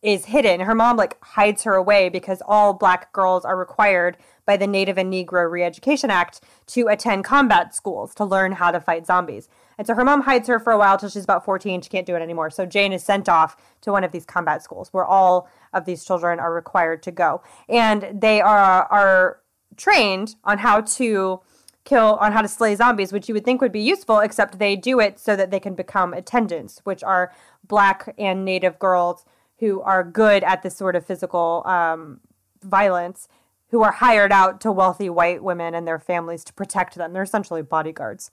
is 0.03 0.27
hidden. 0.27 0.61
Her 0.61 0.75
mom 0.75 0.97
like 0.97 1.17
hides 1.23 1.65
her 1.65 1.75
away 1.75 2.09
because 2.09 2.43
all 2.47 2.73
black 2.73 3.13
girls 3.13 3.45
are 3.45 3.57
required 3.57 4.17
by 4.47 4.57
the 4.57 4.67
Native 4.67 4.97
and 4.97 5.13
Negro 5.13 5.51
Re-Education 5.51 6.11
Act 6.11 6.41
to 6.69 6.89
attend 6.89 7.25
combat 7.25 7.75
schools 7.75 8.15
to 8.15 8.25
learn 8.25 8.53
how 8.53 8.71
to 8.71 8.81
fight 8.81 9.07
zombies. 9.07 9.49
And 9.77 9.87
so 9.87 9.95
her 9.95 10.05
mom 10.05 10.23
hides 10.23 10.49
her 10.49 10.59
for 10.59 10.73
a 10.73 10.79
while 10.79 10.99
till 10.99 11.09
she's 11.09 11.25
about 11.25 11.45
14. 11.45 11.83
She 11.83 11.91
can't 11.91 12.07
do 12.07 12.17
it 12.17 12.23
anymore. 12.23 12.51
So 12.51 12.65
Jane 12.67 12.93
is 12.93 13.05
sent 13.05 13.29
off 13.29 13.57
to 13.83 13.93
one 13.93 14.05
of 14.05 14.13
these 14.13 14.25
combat 14.25 14.63
schools 14.63 14.89
where 14.93 15.05
all 15.05 15.49
of 15.73 15.85
these 15.85 16.05
children 16.05 16.41
are 16.41 16.53
required 16.53 17.03
to 17.05 17.13
go. 17.13 17.43
And 17.69 18.21
they 18.21 18.41
are 18.41 18.85
are 18.85 19.41
trained 19.77 20.35
on 20.45 20.59
how 20.59 20.81
to 20.81 21.41
kill 21.85 22.17
on 22.21 22.33
how 22.33 22.43
to 22.43 22.49
slay 22.49 22.75
zombies, 22.75 23.12
which 23.12 23.29
you 23.29 23.35
would 23.35 23.45
think 23.45 23.61
would 23.61 23.73
be 23.73 23.81
useful, 23.81 24.19
except 24.19 24.59
they 24.59 24.77
do 24.77 25.01
it 25.01 25.19
so 25.19 25.37
that 25.37 25.51
they 25.51 25.61
can 25.61 25.75
become 25.75 26.12
attendants, 26.12 26.81
which 26.85 27.03
are 27.03 27.33
black 27.67 28.14
and 28.19 28.45
native 28.45 28.79
girls 28.79 29.25
who 29.59 29.81
are 29.83 30.05
good 30.05 30.45
at 30.45 30.62
this 30.62 30.77
sort 30.77 30.95
of 30.95 31.05
physical 31.05 31.62
um, 31.67 32.21
violence, 32.62 33.29
who 33.71 33.83
are 33.83 33.93
hired 33.93 34.33
out 34.33 34.61
to 34.61 34.73
wealthy 34.73 35.11
white 35.11 35.43
women 35.43 35.75
and 35.75 35.87
their 35.87 35.99
families 35.99 36.45
to 36.45 36.53
protect 36.53 36.95
them. 36.95 37.12
They're 37.12 37.23
essentially 37.23 37.62
bodyguards. 37.62 38.31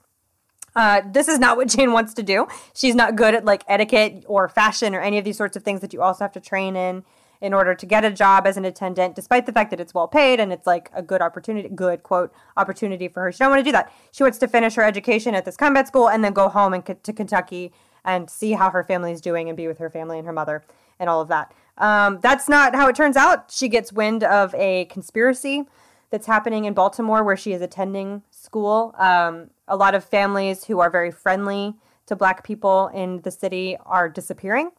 Uh, 0.74 1.00
this 1.10 1.26
is 1.26 1.38
not 1.38 1.56
what 1.56 1.68
Jane 1.76 1.92
wants 1.92 2.14
to 2.14 2.22
do. 2.22 2.46
She's 2.74 2.94
not 2.94 3.16
good 3.16 3.34
at 3.34 3.44
like 3.44 3.64
etiquette 3.66 4.24
or 4.26 4.48
fashion 4.48 4.94
or 4.94 5.00
any 5.00 5.18
of 5.18 5.24
these 5.24 5.36
sorts 5.36 5.56
of 5.56 5.62
things 5.62 5.80
that 5.80 5.92
you 5.92 6.02
also 6.02 6.24
have 6.24 6.32
to 6.32 6.40
train 6.40 6.76
in 6.76 7.04
in 7.40 7.52
order 7.52 7.74
to 7.74 7.86
get 7.86 8.04
a 8.04 8.10
job 8.10 8.46
as 8.46 8.56
an 8.56 8.64
attendant, 8.64 9.14
despite 9.14 9.46
the 9.46 9.52
fact 9.52 9.70
that 9.70 9.80
it's 9.80 9.94
well 9.94 10.08
paid 10.08 10.40
and 10.40 10.52
it's 10.52 10.66
like 10.66 10.90
a 10.94 11.02
good 11.02 11.20
opportunity, 11.20 11.68
good 11.68 12.02
quote, 12.02 12.32
opportunity 12.56 13.08
for 13.08 13.22
her. 13.22 13.32
She 13.32 13.38
don't 13.38 13.50
want 13.50 13.60
to 13.60 13.64
do 13.64 13.72
that. 13.72 13.92
She 14.12 14.22
wants 14.22 14.38
to 14.38 14.48
finish 14.48 14.74
her 14.74 14.82
education 14.82 15.34
at 15.34 15.44
this 15.44 15.56
combat 15.56 15.86
school 15.86 16.08
and 16.08 16.24
then 16.24 16.32
go 16.32 16.48
home 16.48 16.72
and 16.72 16.84
to 16.84 17.12
Kentucky 17.12 17.72
and 18.04 18.30
see 18.30 18.52
how 18.52 18.70
her 18.70 18.84
family 18.84 19.12
is 19.12 19.20
doing 19.20 19.48
and 19.48 19.56
be 19.56 19.66
with 19.66 19.78
her 19.78 19.90
family 19.90 20.18
and 20.18 20.26
her 20.26 20.32
mother 20.32 20.64
and 20.98 21.10
all 21.10 21.20
of 21.20 21.28
that. 21.28 21.52
Um, 21.78 22.20
that's 22.22 22.48
not 22.48 22.74
how 22.74 22.88
it 22.88 22.96
turns 22.96 23.16
out. 23.16 23.50
She 23.50 23.68
gets 23.68 23.92
wind 23.92 24.24
of 24.24 24.54
a 24.54 24.86
conspiracy 24.86 25.64
that's 26.10 26.26
happening 26.26 26.64
in 26.64 26.72
Baltimore 26.72 27.22
where 27.22 27.36
she 27.36 27.52
is 27.52 27.60
attending 27.60 28.22
school. 28.30 28.94
Um, 28.96 29.50
a 29.68 29.76
lot 29.76 29.94
of 29.94 30.04
families 30.04 30.64
who 30.64 30.78
are 30.80 30.88
very 30.88 31.10
friendly 31.10 31.74
to 32.06 32.16
black 32.16 32.44
people 32.44 32.88
in 32.94 33.20
the 33.22 33.30
city 33.30 33.76
are 33.84 34.08
disappearing. 34.08 34.70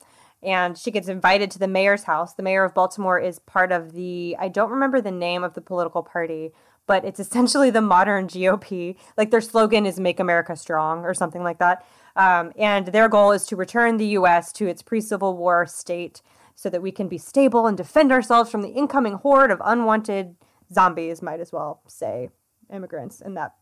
And 0.44 0.78
she 0.78 0.92
gets 0.92 1.08
invited 1.08 1.50
to 1.52 1.60
the 1.60 1.68
mayor's 1.68 2.04
house. 2.04 2.34
The 2.34 2.44
mayor 2.44 2.64
of 2.64 2.74
Baltimore 2.74 3.20
is 3.20 3.40
part 3.40 3.72
of 3.72 3.94
the, 3.94 4.36
I 4.40 4.50
don't 4.50 4.70
remember 4.70 5.02
the 5.02 5.12
name 5.12 5.44
of 5.44 5.56
the 5.56 5.62
political 5.62 6.04
party, 6.04 6.52
but 6.86 7.04
it's 7.04 7.20
essentially 7.20 7.70
the 7.70 7.82
modern 7.82 8.28
GOP. 8.28 8.96
Like 9.18 9.32
their 9.32 9.42
slogan 9.42 9.86
is 9.86 10.00
Make 10.00 10.20
America 10.20 10.56
Strong 10.56 11.06
or 11.06 11.14
something 11.14 11.44
like 11.44 11.60
that. 11.60 11.86
Um, 12.16 12.52
and 12.58 12.88
their 12.88 13.10
goal 13.10 13.32
is 13.32 13.46
to 13.48 13.56
return 13.56 13.98
the 13.98 14.08
U.S. 14.08 14.52
to 14.54 14.68
its 14.68 14.82
pre 14.82 15.02
Civil 15.02 15.38
War 15.38 15.66
state 15.66 16.22
so 16.56 16.70
that 16.70 16.82
we 16.82 16.92
can 16.92 17.08
be 17.08 17.20
stable 17.20 17.68
and 17.68 17.78
defend 17.78 18.12
ourselves 18.12 18.50
from 18.50 18.64
the 18.64 18.70
incoming 18.70 19.14
horde 19.14 19.52
of 19.52 19.62
unwanted 19.64 20.36
zombies, 20.74 21.22
might 21.22 21.40
as 21.40 21.52
well 21.52 21.82
say 21.88 22.30
immigrants 22.74 23.22
in 23.22 23.36
that 23.36 23.54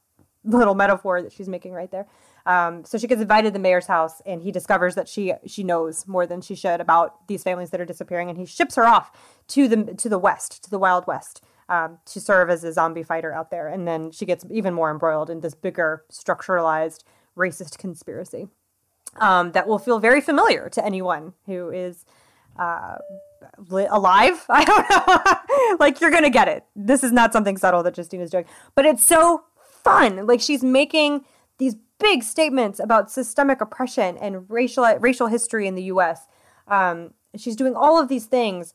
little 0.46 0.76
metaphor 0.76 1.22
that 1.22 1.34
she's 1.34 1.50
making 1.50 1.74
right 1.74 1.92
there. 1.92 2.08
Um, 2.46 2.86
so 2.86 2.98
she 2.98 3.08
gets 3.08 3.22
invited 3.22 3.50
to 3.50 3.54
the 3.54 3.60
mayor's 3.60 3.88
house, 3.88 4.22
and 4.26 4.44
he 4.44 4.52
discovers 4.52 4.96
that 4.96 5.08
she 5.08 5.34
she 5.48 5.64
knows 5.64 6.08
more 6.08 6.28
than 6.28 6.42
she 6.42 6.56
should 6.56 6.80
about 6.80 7.28
these 7.28 7.44
families 7.44 7.72
that 7.72 7.82
are 7.82 7.86
disappearing, 7.86 8.30
and 8.30 8.38
he 8.38 8.46
ships 8.46 8.76
her 8.76 8.86
off 8.86 9.12
to 9.50 9.68
the 9.68 9.96
to 9.96 10.10
the 10.10 10.20
west, 10.20 10.64
to 10.64 10.70
the 10.70 10.80
Wild 10.80 11.08
West, 11.08 11.44
um, 11.70 11.98
to 12.06 12.20
serve 12.20 12.50
as 12.50 12.64
a 12.64 12.72
zombie 12.72 13.04
fighter 13.04 13.34
out 13.34 13.50
there. 13.50 13.68
And 13.68 13.88
then 13.88 14.12
she 14.12 14.26
gets 14.26 14.46
even 14.52 14.74
more 14.74 14.92
embroiled 14.92 15.30
in 15.30 15.42
this 15.42 15.56
bigger, 15.56 16.04
structuralized 16.12 17.04
racist 17.36 17.78
conspiracy 17.78 18.48
um, 19.18 19.52
that 19.54 19.68
will 19.68 19.80
feel 19.80 20.00
very 20.00 20.22
familiar 20.22 20.70
to 20.70 20.86
anyone 20.86 21.34
who 21.46 21.70
is 21.70 22.06
uh, 22.58 22.98
li- 23.70 23.88
alive. 23.90 24.46
I 24.50 24.66
don't 24.66 24.90
know. 24.90 25.76
like, 25.80 26.02
you're 26.02 26.12
going 26.12 26.24
to 26.24 26.30
get 26.30 26.48
it. 26.48 26.64
This 26.76 27.04
is 27.04 27.12
not 27.12 27.34
something 27.34 27.58
subtle 27.58 27.84
that 27.84 27.96
Justine 27.96 28.22
is 28.22 28.30
doing, 28.30 28.46
but 28.76 28.86
it's 28.86 29.06
so 29.06 29.44
fun. 29.84 30.26
Like, 30.26 30.42
she's 30.42 30.64
making 30.64 31.26
these 31.58 31.76
big 32.00 32.24
statements 32.24 32.80
about 32.80 33.12
systemic 33.12 33.62
oppression 33.62 34.18
and 34.18 34.50
racial 34.50 34.86
racial 35.00 35.28
history 35.28 35.68
in 35.68 35.76
the 35.76 35.84
U.S. 35.84 36.28
Um, 36.68 37.14
she's 37.36 37.56
doing 37.56 37.76
all 37.76 38.00
of 38.00 38.08
these 38.08 38.26
things 38.26 38.74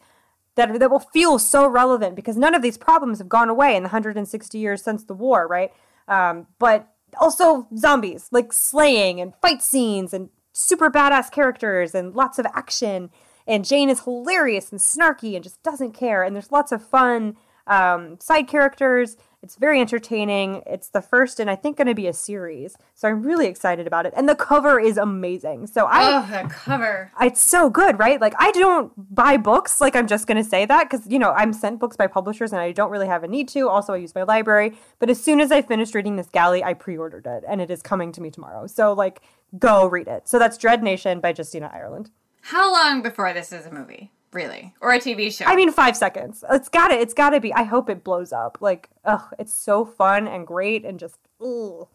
that 0.56 0.78
that 0.78 0.90
will 0.90 0.98
feel 0.98 1.38
so 1.38 1.66
relevant 1.66 2.16
because 2.16 2.36
none 2.36 2.54
of 2.54 2.62
these 2.62 2.76
problems 2.76 3.18
have 3.18 3.28
gone 3.28 3.48
away 3.48 3.76
in 3.76 3.82
the 3.82 3.88
160 3.88 4.58
years 4.58 4.82
since 4.82 5.04
the 5.04 5.14
war, 5.14 5.46
right? 5.46 5.72
Um, 6.08 6.46
but 6.58 6.88
also 7.18 7.66
zombies, 7.76 8.28
like 8.30 8.52
slaying 8.52 9.20
and 9.20 9.34
fight 9.40 9.62
scenes 9.62 10.12
and 10.12 10.30
super 10.52 10.90
badass 10.90 11.30
characters 11.30 11.94
and 11.94 12.14
lots 12.14 12.38
of 12.38 12.46
action. 12.46 13.10
And 13.46 13.64
Jane 13.64 13.88
is 13.88 14.04
hilarious 14.04 14.70
and 14.70 14.80
snarky 14.80 15.34
and 15.34 15.42
just 15.42 15.62
doesn't 15.62 15.92
care. 15.92 16.22
And 16.22 16.34
there's 16.34 16.52
lots 16.52 16.72
of 16.72 16.86
fun 16.86 17.36
um, 17.66 18.18
side 18.20 18.48
characters. 18.48 19.16
It's 19.42 19.56
very 19.56 19.80
entertaining. 19.80 20.62
It's 20.66 20.88
the 20.88 21.00
first 21.00 21.40
and 21.40 21.48
I 21.50 21.56
think 21.56 21.78
going 21.78 21.86
to 21.88 21.94
be 21.94 22.06
a 22.06 22.12
series. 22.12 22.76
So 22.94 23.08
I'm 23.08 23.22
really 23.22 23.46
excited 23.46 23.86
about 23.86 24.04
it. 24.04 24.12
And 24.14 24.28
the 24.28 24.34
cover 24.34 24.78
is 24.78 24.98
amazing. 24.98 25.66
So 25.66 25.86
I 25.86 26.18
Oh, 26.18 26.42
the 26.42 26.48
cover. 26.50 27.10
it's 27.22 27.40
so 27.42 27.70
good, 27.70 27.98
right? 27.98 28.20
Like 28.20 28.34
I 28.38 28.50
don't 28.52 28.92
buy 29.14 29.38
books, 29.38 29.80
like 29.80 29.96
I'm 29.96 30.06
just 30.06 30.26
going 30.26 30.36
to 30.36 30.44
say 30.48 30.66
that 30.66 30.90
cuz 30.90 31.06
you 31.06 31.18
know, 31.18 31.30
I'm 31.32 31.54
sent 31.54 31.80
books 31.80 31.96
by 31.96 32.06
publishers 32.06 32.52
and 32.52 32.60
I 32.60 32.72
don't 32.72 32.90
really 32.90 33.06
have 33.06 33.24
a 33.24 33.28
need 33.28 33.48
to. 33.48 33.68
Also, 33.68 33.94
I 33.94 33.96
use 33.96 34.14
my 34.14 34.24
library, 34.24 34.76
but 34.98 35.08
as 35.08 35.22
soon 35.22 35.40
as 35.40 35.50
I 35.50 35.62
finished 35.62 35.94
reading 35.94 36.16
this 36.16 36.28
galley, 36.28 36.62
I 36.62 36.74
pre-ordered 36.74 37.26
it 37.26 37.42
and 37.48 37.62
it 37.62 37.70
is 37.70 37.80
coming 37.80 38.12
to 38.12 38.20
me 38.20 38.30
tomorrow. 38.30 38.66
So 38.66 38.92
like 38.92 39.22
go 39.58 39.86
read 39.86 40.06
it. 40.06 40.28
So 40.28 40.38
that's 40.38 40.58
Dread 40.58 40.82
Nation 40.82 41.18
by 41.18 41.32
Justina 41.36 41.70
Ireland. 41.72 42.10
How 42.42 42.70
long 42.72 43.00
before 43.00 43.32
this 43.32 43.52
is 43.52 43.64
a 43.66 43.70
movie? 43.72 44.12
Really? 44.32 44.74
Or 44.80 44.92
a 44.92 44.98
TV 44.98 45.36
show? 45.36 45.44
I 45.46 45.56
mean, 45.56 45.72
five 45.72 45.96
seconds. 45.96 46.44
It's 46.50 46.68
got 46.68 46.88
to. 46.88 46.94
It's 46.94 47.14
got 47.14 47.30
to 47.30 47.40
be. 47.40 47.52
I 47.52 47.64
hope 47.64 47.90
it 47.90 48.04
blows 48.04 48.32
up. 48.32 48.58
Like, 48.60 48.88
ugh, 49.04 49.34
it's 49.38 49.52
so 49.52 49.84
fun 49.84 50.28
and 50.28 50.46
great 50.46 50.84
and 50.84 51.00
just, 51.00 51.16
ugh, 51.40 51.88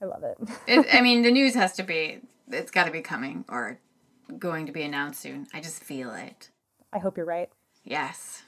I 0.00 0.04
love 0.04 0.22
it. 0.22 0.36
it, 0.66 0.86
I 0.92 1.00
mean, 1.02 1.22
the 1.22 1.30
news 1.30 1.54
has 1.54 1.72
to 1.74 1.82
be, 1.82 2.20
it's 2.50 2.70
got 2.70 2.84
to 2.84 2.90
be 2.90 3.00
coming 3.00 3.44
or 3.48 3.78
going 4.38 4.66
to 4.66 4.72
be 4.72 4.82
announced 4.82 5.20
soon. 5.20 5.46
I 5.54 5.60
just 5.60 5.82
feel 5.82 6.12
it. 6.14 6.50
I 6.92 6.98
hope 6.98 7.16
you're 7.16 7.26
right. 7.26 7.48
Yes. 7.84 8.42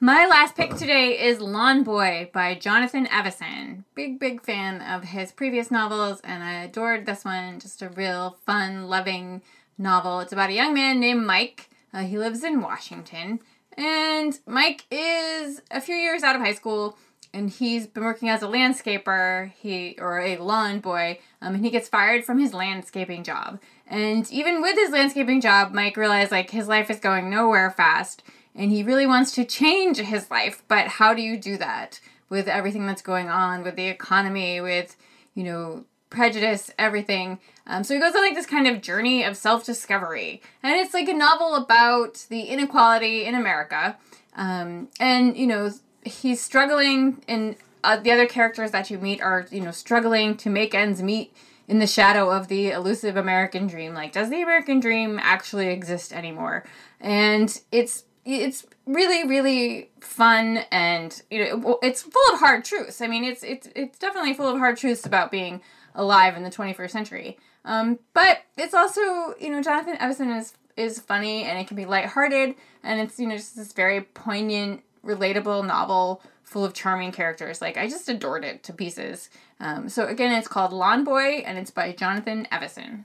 My 0.00 0.26
last 0.26 0.56
pick 0.56 0.74
today 0.74 1.16
is 1.16 1.40
Lawn 1.40 1.84
Boy 1.84 2.28
by 2.32 2.56
Jonathan 2.56 3.06
Evison. 3.06 3.84
Big, 3.94 4.18
big 4.18 4.42
fan 4.42 4.82
of 4.82 5.04
his 5.04 5.30
previous 5.30 5.70
novels, 5.70 6.20
and 6.24 6.42
I 6.42 6.64
adored 6.64 7.06
this 7.06 7.24
one. 7.24 7.60
Just 7.60 7.82
a 7.82 7.88
real 7.88 8.36
fun, 8.44 8.88
loving 8.88 9.42
novel. 9.78 10.18
It's 10.18 10.32
about 10.32 10.50
a 10.50 10.54
young 10.54 10.74
man 10.74 10.98
named 10.98 11.24
Mike. 11.24 11.70
Uh, 11.92 12.02
he 12.02 12.18
lives 12.18 12.42
in 12.42 12.60
Washington, 12.60 13.40
and 13.76 14.38
Mike 14.46 14.86
is 14.90 15.62
a 15.70 15.80
few 15.80 15.96
years 15.96 16.22
out 16.22 16.36
of 16.36 16.42
high 16.42 16.54
school, 16.54 16.96
and 17.34 17.50
he's 17.50 17.86
been 17.86 18.04
working 18.04 18.28
as 18.28 18.42
a 18.42 18.46
landscaper. 18.46 19.52
He 19.52 19.96
or 19.98 20.20
a 20.20 20.36
lawn 20.38 20.80
boy, 20.80 21.18
um, 21.40 21.54
and 21.54 21.64
he 21.64 21.70
gets 21.70 21.88
fired 21.88 22.24
from 22.24 22.38
his 22.38 22.54
landscaping 22.54 23.24
job. 23.24 23.60
And 23.86 24.30
even 24.30 24.62
with 24.62 24.76
his 24.76 24.90
landscaping 24.90 25.40
job, 25.40 25.72
Mike 25.72 25.96
realized 25.96 26.32
like 26.32 26.50
his 26.50 26.68
life 26.68 26.90
is 26.90 26.98
going 26.98 27.30
nowhere 27.30 27.70
fast 27.70 28.22
and 28.54 28.70
he 28.70 28.82
really 28.82 29.06
wants 29.06 29.32
to 29.32 29.44
change 29.44 29.98
his 29.98 30.30
life. 30.30 30.62
But 30.68 30.86
how 30.88 31.14
do 31.14 31.22
you 31.22 31.36
do 31.36 31.56
that 31.58 32.00
with 32.28 32.48
everything 32.48 32.86
that's 32.86 33.02
going 33.02 33.28
on 33.28 33.62
with 33.62 33.76
the 33.76 33.88
economy, 33.88 34.60
with, 34.60 34.96
you 35.34 35.44
know, 35.44 35.84
prejudice, 36.10 36.70
everything? 36.78 37.38
Um, 37.66 37.84
so 37.84 37.94
he 37.94 38.00
goes 38.00 38.14
on 38.14 38.22
like 38.22 38.34
this 38.34 38.46
kind 38.46 38.66
of 38.66 38.80
journey 38.80 39.22
of 39.22 39.36
self 39.36 39.64
discovery. 39.64 40.42
And 40.62 40.76
it's 40.76 40.94
like 40.94 41.08
a 41.08 41.14
novel 41.14 41.54
about 41.54 42.26
the 42.28 42.42
inequality 42.42 43.24
in 43.24 43.34
America. 43.34 43.96
Um, 44.34 44.88
and, 44.98 45.36
you 45.36 45.46
know, 45.46 45.70
he's 46.04 46.40
struggling, 46.40 47.22
and 47.28 47.56
uh, 47.84 47.98
the 47.98 48.10
other 48.10 48.26
characters 48.26 48.70
that 48.70 48.90
you 48.90 48.98
meet 48.98 49.20
are, 49.20 49.46
you 49.50 49.60
know, 49.60 49.70
struggling 49.70 50.36
to 50.38 50.50
make 50.50 50.74
ends 50.74 51.02
meet 51.02 51.34
in 51.68 51.78
the 51.78 51.86
shadow 51.86 52.30
of 52.30 52.48
the 52.48 52.70
elusive 52.70 53.16
American 53.16 53.66
dream. 53.66 53.94
Like, 53.94 54.12
does 54.12 54.30
the 54.30 54.42
American 54.42 54.80
dream 54.80 55.18
actually 55.22 55.68
exist 55.68 56.12
anymore? 56.12 56.64
And 57.00 57.60
it's 57.70 58.04
it's 58.24 58.64
really 58.86 59.26
really 59.28 59.90
fun 60.00 60.58
and 60.70 61.22
you 61.30 61.44
know 61.44 61.78
it's 61.82 62.02
full 62.02 62.32
of 62.32 62.38
hard 62.38 62.64
truths 62.64 63.00
i 63.00 63.06
mean 63.08 63.24
it's 63.24 63.42
it's 63.42 63.68
it's 63.74 63.98
definitely 63.98 64.32
full 64.32 64.48
of 64.48 64.58
hard 64.58 64.76
truths 64.76 65.04
about 65.04 65.30
being 65.30 65.60
alive 65.96 66.36
in 66.36 66.44
the 66.44 66.50
21st 66.50 66.90
century 66.90 67.36
um, 67.64 67.98
but 68.14 68.38
it's 68.56 68.74
also 68.74 69.00
you 69.40 69.50
know 69.50 69.62
jonathan 69.62 69.96
evison 70.00 70.30
is 70.30 70.54
is 70.76 70.98
funny 70.98 71.44
and 71.44 71.58
it 71.58 71.66
can 71.66 71.76
be 71.76 71.84
lighthearted 71.84 72.54
and 72.82 73.00
it's 73.00 73.18
you 73.18 73.26
know 73.26 73.36
just 73.36 73.56
this 73.56 73.72
very 73.72 74.00
poignant 74.00 74.82
relatable 75.04 75.66
novel 75.66 76.22
full 76.44 76.64
of 76.64 76.74
charming 76.74 77.12
characters. 77.12 77.60
Like 77.60 77.76
i 77.76 77.88
just 77.88 78.08
adored 78.08 78.44
it 78.44 78.62
to 78.64 78.72
pieces. 78.72 79.30
Um, 79.60 79.88
so 79.88 80.06
again 80.06 80.32
it's 80.32 80.48
called 80.48 80.72
lawn 80.72 81.04
boy 81.04 81.42
and 81.46 81.58
it's 81.58 81.70
by 81.70 81.92
jonathan 81.92 82.46
evison 82.50 83.04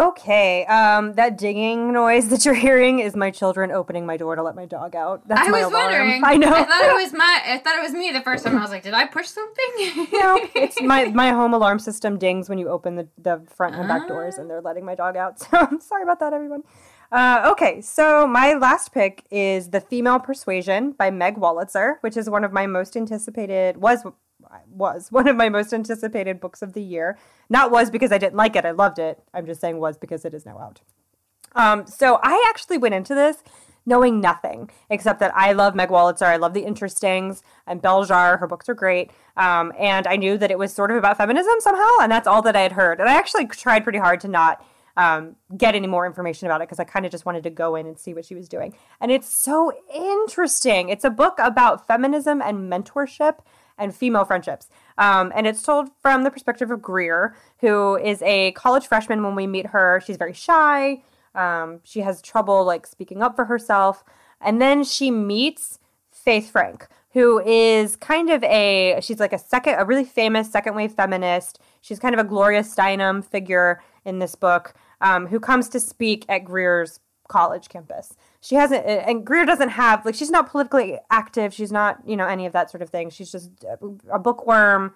Okay, 0.00 0.64
um, 0.64 1.12
that 1.14 1.36
dinging 1.36 1.92
noise 1.92 2.28
that 2.28 2.46
you're 2.46 2.54
hearing 2.54 3.00
is 3.00 3.14
my 3.14 3.30
children 3.30 3.70
opening 3.70 4.06
my 4.06 4.16
door 4.16 4.34
to 4.34 4.42
let 4.42 4.54
my 4.54 4.64
dog 4.64 4.96
out. 4.96 5.28
That's 5.28 5.42
I 5.46 5.50
my 5.50 5.58
was 5.64 5.66
alarm. 5.70 5.84
wondering. 5.92 6.22
I 6.24 6.36
know. 6.38 6.48
I 6.54 6.64
thought 6.64 6.82
it 6.82 7.02
was 7.02 7.12
my. 7.12 7.42
I 7.46 7.58
thought 7.58 7.76
it 7.76 7.82
was 7.82 7.92
me 7.92 8.10
the 8.10 8.22
first 8.22 8.44
time. 8.44 8.56
I 8.56 8.62
was 8.62 8.70
like, 8.70 8.82
did 8.82 8.94
I 8.94 9.06
push 9.06 9.26
something? 9.26 10.06
no, 10.12 10.40
it's 10.54 10.80
my 10.82 11.04
my 11.10 11.30
home 11.32 11.52
alarm 11.52 11.78
system 11.78 12.16
dings 12.18 12.48
when 12.48 12.56
you 12.56 12.68
open 12.70 12.96
the, 12.96 13.08
the 13.18 13.42
front 13.54 13.74
and 13.74 13.86
back 13.88 14.08
doors, 14.08 14.36
Ah. 14.38 14.40
and 14.40 14.48
they're 14.50 14.62
letting 14.62 14.86
my 14.86 14.94
dog 14.94 15.16
out. 15.18 15.38
So 15.50 15.58
I'm 15.58 15.80
sorry 15.80 16.02
about 16.04 16.18
that, 16.20 16.32
everyone. 16.32 16.62
Uh, 17.12 17.48
okay, 17.52 17.80
so 17.82 18.26
my 18.26 18.54
last 18.54 18.92
pick 18.94 19.26
is 19.30 19.70
The 19.70 19.80
Female 19.82 20.18
Persuasion 20.20 20.92
by 20.92 21.10
Meg 21.10 21.36
Wolitzer, 21.36 21.96
which 22.00 22.16
is 22.16 22.30
one 22.30 22.44
of 22.44 22.52
my 22.52 22.66
most 22.66 22.96
anticipated 22.96 23.76
was 23.78 24.04
was 24.68 25.08
one 25.12 25.28
of 25.28 25.36
my 25.36 25.48
most 25.48 25.72
anticipated 25.72 26.40
books 26.40 26.62
of 26.62 26.72
the 26.72 26.82
year. 26.82 27.18
Not 27.48 27.70
was 27.70 27.90
because 27.90 28.12
I 28.12 28.18
didn't 28.18 28.36
like 28.36 28.56
it; 28.56 28.64
I 28.64 28.70
loved 28.70 28.98
it. 28.98 29.22
I'm 29.34 29.46
just 29.46 29.60
saying 29.60 29.78
was 29.78 29.96
because 29.96 30.24
it 30.24 30.34
is 30.34 30.46
now 30.46 30.58
out. 30.58 30.80
Um, 31.54 31.86
so 31.86 32.20
I 32.22 32.44
actually 32.48 32.78
went 32.78 32.94
into 32.94 33.14
this 33.14 33.42
knowing 33.86 34.20
nothing 34.20 34.70
except 34.88 35.20
that 35.20 35.34
I 35.34 35.52
love 35.52 35.74
Meg 35.74 35.88
Wolitzer. 35.88 36.26
I 36.26 36.36
love 36.36 36.54
the 36.54 36.64
interestings 36.64 37.42
and 37.66 37.82
Belzhar. 37.82 38.38
Her 38.38 38.46
books 38.46 38.68
are 38.68 38.74
great. 38.74 39.10
Um, 39.36 39.72
and 39.78 40.06
I 40.06 40.16
knew 40.16 40.36
that 40.38 40.50
it 40.50 40.58
was 40.58 40.72
sort 40.72 40.90
of 40.90 40.96
about 40.96 41.16
feminism 41.16 41.54
somehow, 41.60 41.90
and 42.00 42.12
that's 42.12 42.26
all 42.26 42.42
that 42.42 42.56
I 42.56 42.60
had 42.60 42.72
heard. 42.72 43.00
And 43.00 43.08
I 43.08 43.14
actually 43.14 43.46
tried 43.46 43.84
pretty 43.84 43.98
hard 43.98 44.20
to 44.20 44.28
not 44.28 44.64
um, 44.96 45.36
get 45.56 45.74
any 45.74 45.86
more 45.86 46.06
information 46.06 46.46
about 46.46 46.60
it 46.60 46.68
because 46.68 46.78
I 46.78 46.84
kind 46.84 47.06
of 47.06 47.12
just 47.12 47.24
wanted 47.24 47.42
to 47.44 47.50
go 47.50 47.74
in 47.74 47.86
and 47.86 47.98
see 47.98 48.12
what 48.12 48.24
she 48.24 48.34
was 48.34 48.48
doing. 48.48 48.74
And 49.00 49.10
it's 49.10 49.28
so 49.28 49.72
interesting. 49.94 50.88
It's 50.88 51.04
a 51.04 51.10
book 51.10 51.38
about 51.38 51.86
feminism 51.86 52.42
and 52.42 52.70
mentorship 52.70 53.38
and 53.80 53.94
female 53.94 54.24
friendships. 54.24 54.68
Um, 54.98 55.32
and 55.34 55.46
it's 55.46 55.62
told 55.62 55.88
from 56.00 56.22
the 56.22 56.30
perspective 56.30 56.70
of 56.70 56.82
Greer, 56.82 57.34
who 57.60 57.96
is 57.96 58.22
a 58.22 58.52
college 58.52 58.86
freshman 58.86 59.22
when 59.24 59.34
we 59.34 59.46
meet 59.46 59.66
her. 59.68 60.00
She's 60.06 60.16
very 60.16 60.34
shy. 60.34 61.02
Um, 61.34 61.80
she 61.82 62.00
has 62.00 62.20
trouble 62.20 62.64
like 62.64 62.86
speaking 62.86 63.22
up 63.22 63.34
for 63.34 63.46
herself. 63.46 64.04
And 64.40 64.60
then 64.60 64.84
she 64.84 65.10
meets 65.10 65.78
Faith 66.10 66.50
Frank, 66.50 66.86
who 67.12 67.40
is 67.40 67.96
kind 67.96 68.30
of 68.30 68.42
a 68.44 69.00
she's 69.02 69.20
like 69.20 69.32
a 69.32 69.38
second 69.38 69.76
a 69.78 69.84
really 69.84 70.04
famous 70.04 70.50
second 70.50 70.74
wave 70.74 70.92
feminist. 70.92 71.58
She's 71.80 71.98
kind 71.98 72.14
of 72.14 72.20
a 72.20 72.28
Gloria 72.28 72.62
Steinem 72.62 73.24
figure 73.24 73.82
in 74.04 74.18
this 74.18 74.34
book, 74.34 74.74
um, 75.00 75.26
who 75.26 75.40
comes 75.40 75.68
to 75.70 75.80
speak 75.80 76.24
at 76.28 76.44
Greer's 76.44 77.00
college 77.28 77.68
campus. 77.68 78.14
She 78.40 78.54
hasn't 78.54 78.86
and 78.86 79.24
Greer 79.24 79.44
doesn't 79.44 79.68
have 79.70 80.04
like 80.04 80.14
she's 80.14 80.30
not 80.30 80.50
politically 80.50 80.98
active. 81.10 81.52
She's 81.52 81.70
not, 81.70 81.98
you 82.06 82.16
know, 82.16 82.26
any 82.26 82.46
of 82.46 82.52
that 82.54 82.70
sort 82.70 82.82
of 82.82 82.88
thing. 82.88 83.10
She's 83.10 83.30
just 83.30 83.50
a 84.10 84.18
bookworm 84.18 84.94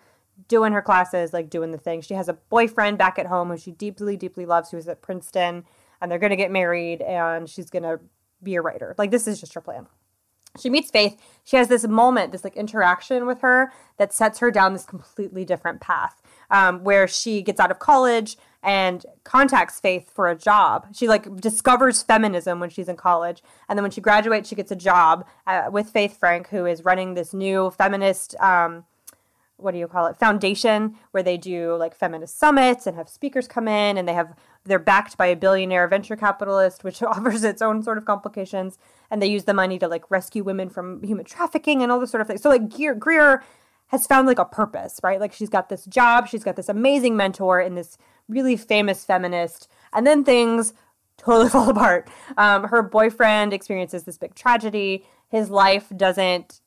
doing 0.49 0.73
her 0.73 0.83
classes, 0.83 1.33
like 1.33 1.51
doing 1.51 1.71
the 1.71 1.79
thing. 1.79 2.01
She 2.01 2.15
has 2.15 2.29
a 2.29 2.35
boyfriend 2.35 2.99
back 2.99 3.19
at 3.19 3.27
home 3.27 3.51
who 3.51 3.57
she 3.57 3.73
deeply, 3.73 4.17
deeply 4.17 4.47
loves, 4.47 4.71
who 4.71 4.77
is 4.77 4.89
at 4.89 5.03
Princeton, 5.03 5.65
and 6.01 6.11
they're 6.11 6.19
going 6.19 6.31
to 6.31 6.37
get 6.37 6.51
married, 6.51 7.03
and 7.03 7.49
she's 7.49 7.71
going 7.71 7.83
to 7.83 8.01
be 8.43 8.55
a 8.57 8.63
writer. 8.63 8.95
Like, 8.99 9.11
this 9.11 9.27
is 9.27 9.41
just 9.41 9.55
her 9.55 9.61
plan. 9.61 9.87
She 10.61 10.71
meets 10.71 10.91
Faith. 10.91 11.21
She 11.43 11.57
has 11.57 11.69
this 11.69 11.87
moment, 11.87 12.31
this 12.31 12.45
like 12.45 12.57
interaction 12.57 13.27
with 13.27 13.41
her 13.41 13.73
that 13.99 14.13
sets 14.13 14.39
her 14.39 14.51
down 14.51 14.73
this 14.73 14.85
completely 14.85 15.45
different 15.45 15.81
path, 15.81 16.23
um, 16.51 16.85
where 16.85 17.09
she 17.09 17.43
gets 17.43 17.59
out 17.59 17.73
of 17.73 17.81
college 17.81 18.37
and 18.65 19.05
contacts 19.23 19.79
Faith 19.79 20.11
for 20.11 20.29
a 20.29 20.35
job. 20.35 20.87
She 20.95 21.07
like 21.07 21.37
discovers 21.37 22.03
feminism 22.03 22.59
when 22.59 22.71
she's 22.71 22.89
in 22.89 22.97
college, 22.97 23.43
and 23.69 23.79
then 23.79 23.83
when 23.85 23.93
she 23.93 24.01
graduates, 24.01 24.49
she 24.49 24.55
gets 24.55 24.73
a 24.73 24.77
job 24.77 25.27
uh, 25.47 25.69
with 25.71 25.91
Faith 25.91 26.19
Frank, 26.19 26.49
who 26.49 26.67
is 26.67 26.85
running 26.85 27.15
this 27.15 27.35
new 27.35 27.71
feminist. 27.71 28.35
Um, 28.41 28.85
what 29.57 29.73
do 29.73 29.79
you 29.79 29.87
call 29.87 30.07
it 30.07 30.17
foundation 30.19 30.97
where 31.13 31.23
they 31.23 31.37
do 31.37 31.77
like 31.77 31.95
feminist 31.95 32.39
summits 32.39 32.87
and 32.87 32.97
have 32.97 33.09
speakers 33.09 33.47
come 33.47 33.69
in 33.69 33.97
and 33.97 34.09
they 34.09 34.13
have 34.13 34.35
they're 34.65 34.81
backed 34.81 35.17
by 35.17 35.27
a 35.27 35.37
billionaire 35.37 35.87
venture 35.87 36.17
capitalist 36.17 36.83
which 36.83 37.03
offers 37.05 37.45
its 37.45 37.63
own 37.63 37.83
sort 37.83 37.97
of 37.97 38.05
complications 38.05 38.79
and 39.11 39.23
they 39.23 39.27
use 39.27 39.45
the 39.45 39.55
money 39.55 39.79
to 39.79 39.87
like 39.87 40.11
rescue 40.11 40.43
women 40.43 40.69
from 40.69 41.03
human 41.03 41.25
trafficking 41.25 41.83
and 41.83 41.93
all 41.93 42.01
this 42.01 42.11
sort 42.11 42.21
of 42.21 42.27
thing 42.27 42.37
so 42.37 42.49
like 42.49 42.69
Greer, 42.69 42.95
Greer 42.95 43.45
has 43.89 44.07
found 44.07 44.27
like 44.27 44.39
a 44.39 44.45
purpose 44.45 45.01
right 45.03 45.21
like 45.21 45.33
she's 45.33 45.49
got 45.49 45.69
this 45.69 45.85
job 45.85 46.29
she's 46.29 46.45
got 46.45 46.57
this 46.57 46.69
amazing 46.69 47.17
mentor 47.17 47.61
in 47.61 47.75
this 47.75 47.97
really 48.29 48.57
famous 48.57 49.05
feminist 49.05 49.69
and 49.93 50.07
then 50.07 50.25
things 50.25 50.73
totally 51.17 51.49
fall 51.51 51.71
apart 51.71 52.09
um, 52.37 52.65
her 52.65 52.83
boyfriend 52.83 53.53
experiences 53.53 54.05
this 54.05 54.19
big 54.19 54.35
tragedy 54.35 55.05
his 55.29 55.51
life 55.51 55.93
doesn't 55.97 56.61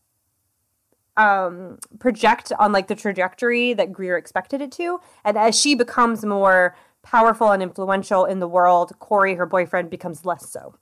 um, 1.18 1.80
project 2.00 2.54
on 2.60 2.72
like 2.72 2.88
the 2.88 2.96
trajectory 2.96 3.74
that 3.74 3.92
Greer 3.92 4.18
expected 4.18 4.62
it 4.62 4.72
to. 4.74 5.00
And 5.26 5.38
as 5.38 5.60
she 5.60 5.76
becomes 5.76 6.24
more 6.24 6.76
powerful 7.02 7.52
and 7.52 7.62
influential 7.62 8.24
in 8.24 8.40
the 8.40 8.48
world, 8.48 8.94
Corey, 9.00 9.36
her 9.36 9.46
boyfriend, 9.46 9.90
becomes 9.90 10.26
less 10.26 10.50
so 10.50 10.76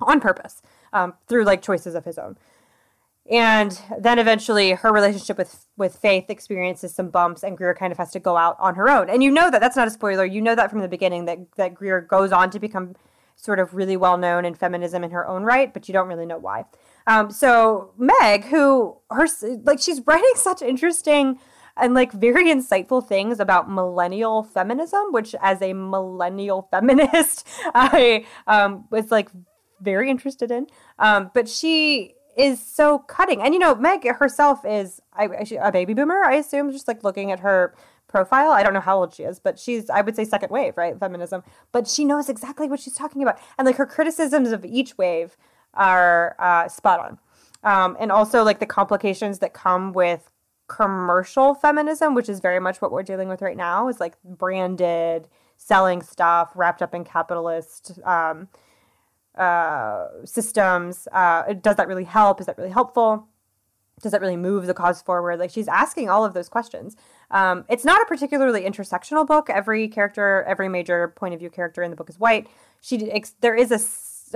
on 0.00 0.20
purpose 0.20 0.62
um, 0.92 1.14
through 1.26 1.44
like 1.44 1.62
choices 1.62 1.94
of 1.94 2.04
his 2.04 2.18
own. 2.18 2.38
And 3.30 3.78
then 3.98 4.18
eventually 4.18 4.72
her 4.72 4.92
relationship 4.92 5.36
with 5.36 5.66
with 5.76 5.96
Faith 5.96 6.30
experiences 6.30 6.94
some 6.94 7.10
bumps 7.10 7.42
and 7.42 7.56
Greer 7.58 7.74
kind 7.74 7.92
of 7.92 7.98
has 7.98 8.10
to 8.12 8.20
go 8.20 8.36
out 8.36 8.56
on 8.58 8.74
her 8.76 8.88
own. 8.88 9.10
And 9.10 9.22
you 9.22 9.30
know 9.30 9.50
that 9.50 9.60
that's 9.60 9.76
not 9.76 9.86
a 9.86 9.90
spoiler. 9.90 10.24
You 10.24 10.40
know 10.40 10.54
that 10.54 10.70
from 10.70 10.80
the 10.80 10.88
beginning 10.88 11.26
that 11.26 11.38
that 11.56 11.74
Greer 11.74 12.00
goes 12.00 12.32
on 12.32 12.50
to 12.50 12.58
become 12.58 12.94
sort 13.36 13.60
of 13.60 13.74
really 13.74 13.96
well 13.96 14.16
known 14.16 14.44
in 14.44 14.54
feminism 14.54 15.04
in 15.04 15.10
her 15.10 15.26
own 15.26 15.44
right, 15.44 15.72
but 15.72 15.88
you 15.88 15.92
don't 15.92 16.08
really 16.08 16.26
know 16.26 16.38
why. 16.38 16.64
Um, 17.06 17.30
so 17.30 17.92
Meg, 17.98 18.44
who 18.44 18.96
her 19.10 19.26
like 19.62 19.80
she's 19.80 20.00
writing 20.06 20.30
such 20.34 20.62
interesting 20.62 21.38
and 21.76 21.94
like 21.94 22.12
very 22.12 22.46
insightful 22.46 23.06
things 23.06 23.40
about 23.40 23.70
millennial 23.70 24.42
feminism, 24.42 25.12
which 25.12 25.34
as 25.40 25.60
a 25.62 25.74
millennial 25.74 26.66
feminist, 26.70 27.46
I 27.74 28.24
um, 28.46 28.86
was 28.90 29.10
like 29.10 29.30
very 29.80 30.10
interested 30.10 30.50
in. 30.50 30.66
Um, 30.98 31.30
but 31.34 31.48
she 31.48 32.14
is 32.38 32.64
so 32.64 33.00
cutting, 33.00 33.42
and 33.42 33.52
you 33.52 33.60
know, 33.60 33.74
Meg 33.74 34.06
herself 34.06 34.64
is 34.64 35.02
a 35.18 35.72
baby 35.72 35.92
boomer. 35.92 36.22
I 36.24 36.36
assume, 36.36 36.70
just 36.72 36.88
like 36.88 37.04
looking 37.04 37.32
at 37.32 37.40
her 37.40 37.74
profile. 38.08 38.50
I 38.50 38.62
don't 38.62 38.72
know 38.72 38.80
how 38.80 38.98
old 38.98 39.14
she 39.14 39.22
is, 39.22 39.38
but 39.38 39.58
she's 39.58 39.88
I 39.90 40.00
would 40.00 40.16
say 40.16 40.24
second 40.24 40.50
wave, 40.50 40.76
right? 40.76 40.98
Feminism. 40.98 41.44
But 41.72 41.86
she 41.86 42.04
knows 42.04 42.28
exactly 42.28 42.68
what 42.68 42.80
she's 42.80 42.94
talking 42.94 43.22
about. 43.22 43.38
And 43.58 43.66
like 43.66 43.76
her 43.76 43.86
criticisms 43.86 44.50
of 44.50 44.64
each 44.64 44.98
wave 44.98 45.36
are 45.74 46.34
uh, 46.38 46.68
spot 46.68 47.00
on. 47.00 47.18
Um, 47.62 47.96
and 48.00 48.10
also 48.10 48.42
like 48.42 48.60
the 48.60 48.66
complications 48.66 49.40
that 49.40 49.52
come 49.52 49.92
with 49.92 50.32
commercial 50.68 51.54
feminism, 51.54 52.14
which 52.14 52.28
is 52.28 52.40
very 52.40 52.60
much 52.60 52.80
what 52.80 52.92
we're 52.92 53.02
dealing 53.02 53.28
with 53.28 53.42
right 53.42 53.56
now, 53.56 53.88
is 53.88 54.00
like 54.00 54.14
branded 54.24 55.28
selling 55.56 56.02
stuff 56.02 56.52
wrapped 56.54 56.82
up 56.82 56.94
in 56.94 57.04
capitalist 57.04 57.98
um, 58.04 58.48
systems. 60.24 61.08
Uh, 61.12 61.52
does 61.54 61.76
that 61.76 61.88
really 61.88 62.04
help? 62.04 62.40
Is 62.40 62.46
that 62.46 62.58
really 62.58 62.70
helpful? 62.70 63.28
Does 64.00 64.12
that 64.12 64.20
really 64.20 64.36
move 64.36 64.66
the 64.66 64.74
cause 64.74 65.02
forward? 65.02 65.38
Like 65.38 65.50
she's 65.50 65.68
asking 65.68 66.08
all 66.08 66.24
of 66.24 66.34
those 66.34 66.48
questions. 66.48 66.96
Um, 67.30 67.64
it's 67.68 67.84
not 67.84 68.00
a 68.00 68.04
particularly 68.06 68.62
intersectional 68.62 69.26
book. 69.26 69.50
Every 69.50 69.88
character, 69.88 70.44
every 70.46 70.68
major 70.68 71.08
point 71.08 71.34
of 71.34 71.40
view 71.40 71.50
character 71.50 71.82
in 71.82 71.90
the 71.90 71.96
book 71.96 72.08
is 72.08 72.18
white. 72.18 72.48
She 72.80 72.98
there 73.40 73.56
is 73.56 73.72
a 73.72 73.78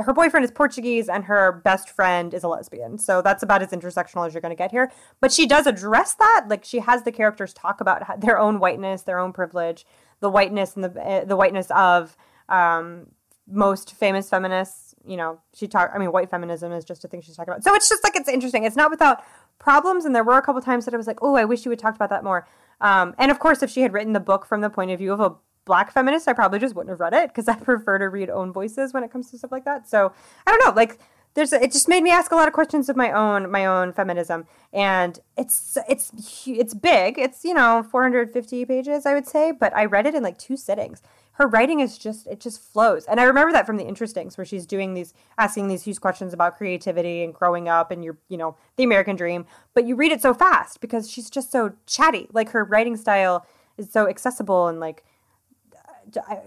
her 0.00 0.12
boyfriend 0.12 0.44
is 0.44 0.50
Portuguese 0.50 1.08
and 1.08 1.24
her 1.24 1.52
best 1.64 1.90
friend 1.90 2.32
is 2.32 2.42
a 2.42 2.48
lesbian. 2.48 2.98
So 2.98 3.20
that's 3.22 3.42
about 3.42 3.62
as 3.62 3.70
intersectional 3.70 4.26
as 4.26 4.32
you're 4.32 4.40
going 4.40 4.50
to 4.50 4.56
get 4.56 4.70
here. 4.70 4.90
But 5.20 5.32
she 5.32 5.46
does 5.46 5.66
address 5.66 6.14
that. 6.14 6.46
Like 6.48 6.64
she 6.64 6.78
has 6.78 7.02
the 7.02 7.12
characters 7.12 7.52
talk 7.52 7.80
about 7.80 8.20
their 8.20 8.38
own 8.38 8.58
whiteness, 8.58 9.02
their 9.02 9.18
own 9.18 9.32
privilege, 9.32 9.84
the 10.20 10.30
whiteness 10.30 10.76
and 10.76 10.84
the 10.84 11.00
uh, 11.00 11.24
the 11.24 11.36
whiteness 11.36 11.70
of 11.70 12.16
um, 12.48 13.08
most 13.46 13.94
famous 13.94 14.28
feminists. 14.28 14.81
You 15.06 15.16
know, 15.16 15.40
she 15.54 15.66
talked, 15.66 15.94
I 15.94 15.98
mean, 15.98 16.12
white 16.12 16.30
feminism 16.30 16.72
is 16.72 16.84
just 16.84 17.04
a 17.04 17.08
thing 17.08 17.20
she's 17.20 17.36
talking 17.36 17.52
about. 17.52 17.64
So 17.64 17.74
it's 17.74 17.88
just 17.88 18.04
like 18.04 18.16
it's 18.16 18.28
interesting. 18.28 18.64
It's 18.64 18.76
not 18.76 18.90
without 18.90 19.22
problems. 19.58 20.04
And 20.04 20.14
there 20.14 20.24
were 20.24 20.38
a 20.38 20.42
couple 20.42 20.60
times 20.60 20.84
that 20.84 20.94
I 20.94 20.96
was 20.96 21.06
like, 21.06 21.18
oh, 21.22 21.34
I 21.34 21.44
wish 21.44 21.64
you 21.64 21.70
would 21.70 21.78
talk 21.78 21.94
about 21.94 22.10
that 22.10 22.24
more. 22.24 22.46
Um, 22.80 23.14
and 23.18 23.30
of 23.30 23.38
course, 23.38 23.62
if 23.62 23.70
she 23.70 23.82
had 23.82 23.92
written 23.92 24.12
the 24.12 24.20
book 24.20 24.44
from 24.44 24.60
the 24.60 24.70
point 24.70 24.90
of 24.90 24.98
view 24.98 25.12
of 25.12 25.20
a 25.20 25.34
black 25.64 25.92
feminist, 25.92 26.28
I 26.28 26.32
probably 26.32 26.58
just 26.58 26.74
wouldn't 26.74 26.90
have 26.90 27.00
read 27.00 27.14
it 27.14 27.28
because 27.28 27.48
I 27.48 27.54
prefer 27.60 27.98
to 27.98 28.08
read 28.08 28.30
own 28.30 28.52
voices 28.52 28.92
when 28.92 29.04
it 29.04 29.10
comes 29.10 29.30
to 29.30 29.38
stuff 29.38 29.52
like 29.52 29.64
that. 29.64 29.88
So 29.88 30.12
I 30.46 30.50
don't 30.50 30.64
know, 30.66 30.74
like 30.74 30.98
there's 31.34 31.52
it 31.52 31.72
just 31.72 31.88
made 31.88 32.02
me 32.02 32.10
ask 32.10 32.30
a 32.30 32.34
lot 32.34 32.46
of 32.46 32.54
questions 32.54 32.88
of 32.88 32.96
my 32.96 33.10
own 33.10 33.50
my 33.50 33.64
own 33.64 33.92
feminism, 33.92 34.46
and 34.72 35.18
it's 35.36 35.78
it's 35.88 36.12
it's 36.46 36.74
big. 36.74 37.18
It's 37.18 37.44
you 37.44 37.54
know 37.54 37.86
450 37.90 38.64
pages 38.66 39.06
I 39.06 39.14
would 39.14 39.26
say, 39.26 39.52
but 39.52 39.74
I 39.74 39.86
read 39.86 40.06
it 40.06 40.14
in 40.14 40.22
like 40.22 40.38
two 40.38 40.56
sittings. 40.56 41.02
Her 41.36 41.46
writing 41.46 41.80
is 41.80 41.96
just 41.96 42.26
it 42.26 42.40
just 42.40 42.60
flows, 42.60 43.06
and 43.06 43.18
I 43.18 43.24
remember 43.24 43.52
that 43.52 43.66
from 43.66 43.78
the 43.78 43.84
Interestings 43.84 44.36
where 44.36 44.44
she's 44.44 44.66
doing 44.66 44.94
these 44.94 45.14
asking 45.38 45.68
these 45.68 45.82
huge 45.82 46.00
questions 46.00 46.32
about 46.34 46.56
creativity 46.56 47.24
and 47.24 47.32
growing 47.32 47.68
up 47.68 47.90
and 47.90 48.04
your 48.04 48.18
you 48.28 48.36
know 48.36 48.56
the 48.76 48.84
American 48.84 49.16
dream, 49.16 49.46
but 49.74 49.86
you 49.86 49.96
read 49.96 50.12
it 50.12 50.20
so 50.20 50.34
fast 50.34 50.80
because 50.80 51.10
she's 51.10 51.30
just 51.30 51.50
so 51.50 51.72
chatty. 51.86 52.28
Like 52.32 52.50
her 52.50 52.64
writing 52.64 52.96
style 52.96 53.46
is 53.76 53.90
so 53.90 54.08
accessible 54.08 54.68
and 54.68 54.78
like 54.78 55.04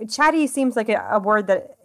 chatty 0.10 0.48
seems 0.48 0.76
like 0.76 0.90
a, 0.90 1.08
a, 1.12 1.20
word 1.20 1.48
that 1.48 1.78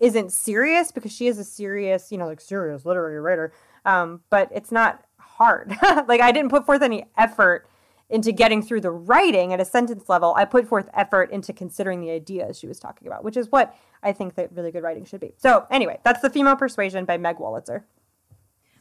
isn't 0.00 0.32
serious 0.32 0.92
because 0.92 1.12
she 1.12 1.26
is 1.26 1.38
a 1.38 1.44
serious, 1.44 2.12
you 2.12 2.18
know, 2.18 2.26
like 2.26 2.40
serious 2.40 2.84
literary 2.84 3.20
writer. 3.20 3.52
Um, 3.84 4.20
but 4.30 4.48
it's 4.52 4.70
not 4.70 5.04
hard. 5.18 5.76
like 6.06 6.20
I 6.20 6.32
didn't 6.32 6.50
put 6.50 6.66
forth 6.66 6.82
any 6.82 7.06
effort 7.16 7.66
into 8.10 8.32
getting 8.32 8.62
through 8.62 8.80
the 8.80 8.90
writing 8.90 9.52
at 9.52 9.60
a 9.60 9.64
sentence 9.64 10.08
level. 10.08 10.34
I 10.36 10.44
put 10.44 10.66
forth 10.66 10.88
effort 10.94 11.30
into 11.30 11.52
considering 11.52 12.00
the 12.00 12.10
ideas 12.10 12.58
she 12.58 12.66
was 12.66 12.78
talking 12.78 13.06
about, 13.06 13.24
which 13.24 13.36
is 13.36 13.52
what 13.52 13.74
I 14.02 14.12
think 14.12 14.34
that 14.36 14.52
really 14.52 14.70
good 14.70 14.82
writing 14.82 15.04
should 15.04 15.20
be. 15.20 15.34
So 15.36 15.66
anyway, 15.70 16.00
that's 16.04 16.20
the 16.20 16.30
Female 16.30 16.56
Persuasion 16.56 17.04
by 17.04 17.18
Meg 17.18 17.36
Wolitzer. 17.36 17.84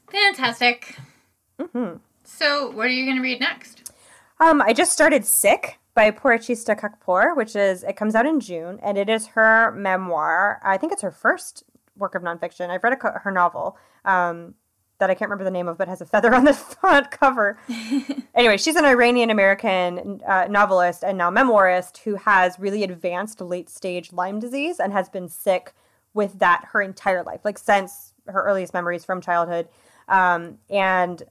Fantastic. 0.09 0.97
Mm-hmm. 1.59 1.97
So 2.23 2.71
what 2.71 2.85
are 2.85 2.89
you 2.89 3.05
going 3.05 3.17
to 3.17 3.23
read 3.23 3.39
next? 3.39 3.91
Um, 4.39 4.61
I 4.61 4.73
just 4.73 4.91
started 4.91 5.25
Sick 5.25 5.79
by 5.95 6.11
Porochista 6.11 6.79
Khakpour, 6.79 7.35
which 7.35 7.55
is 7.55 7.83
it 7.83 7.95
comes 7.95 8.13
out 8.13 8.25
in 8.25 8.39
June, 8.39 8.79
and 8.83 8.97
it 8.97 9.09
is 9.09 9.27
her 9.27 9.71
memoir. 9.71 10.61
I 10.63 10.77
think 10.77 10.93
it's 10.93 11.01
her 11.01 11.11
first 11.11 11.63
work 11.97 12.13
of 12.13 12.21
nonfiction. 12.21 12.69
I've 12.69 12.83
read 12.83 12.93
a, 12.93 13.19
her 13.19 13.31
novel 13.31 13.77
um, 14.05 14.53
that 14.99 15.09
I 15.09 15.13
can't 15.13 15.29
remember 15.29 15.43
the 15.43 15.51
name 15.51 15.67
of, 15.67 15.77
but 15.77 15.87
has 15.87 16.01
a 16.01 16.05
feather 16.05 16.33
on 16.35 16.43
the 16.43 16.53
front 16.53 17.11
cover. 17.11 17.57
anyway, 18.35 18.57
she's 18.57 18.75
an 18.75 18.85
Iranian 18.85 19.29
American 19.29 20.21
uh, 20.27 20.47
novelist 20.49 21.03
and 21.03 21.17
now 21.17 21.29
memoirist 21.29 21.99
who 21.99 22.15
has 22.15 22.59
really 22.59 22.83
advanced 22.83 23.41
late 23.41 23.69
stage 23.69 24.11
Lyme 24.13 24.39
disease 24.39 24.79
and 24.79 24.93
has 24.93 25.09
been 25.09 25.29
sick 25.29 25.73
with 26.13 26.39
that 26.39 26.65
her 26.71 26.81
entire 26.81 27.23
life, 27.23 27.41
like 27.43 27.57
since 27.57 28.13
her 28.27 28.43
earliest 28.43 28.73
memories 28.73 29.05
from 29.05 29.21
childhood. 29.21 29.67
Um, 30.07 30.57
and 30.69 31.23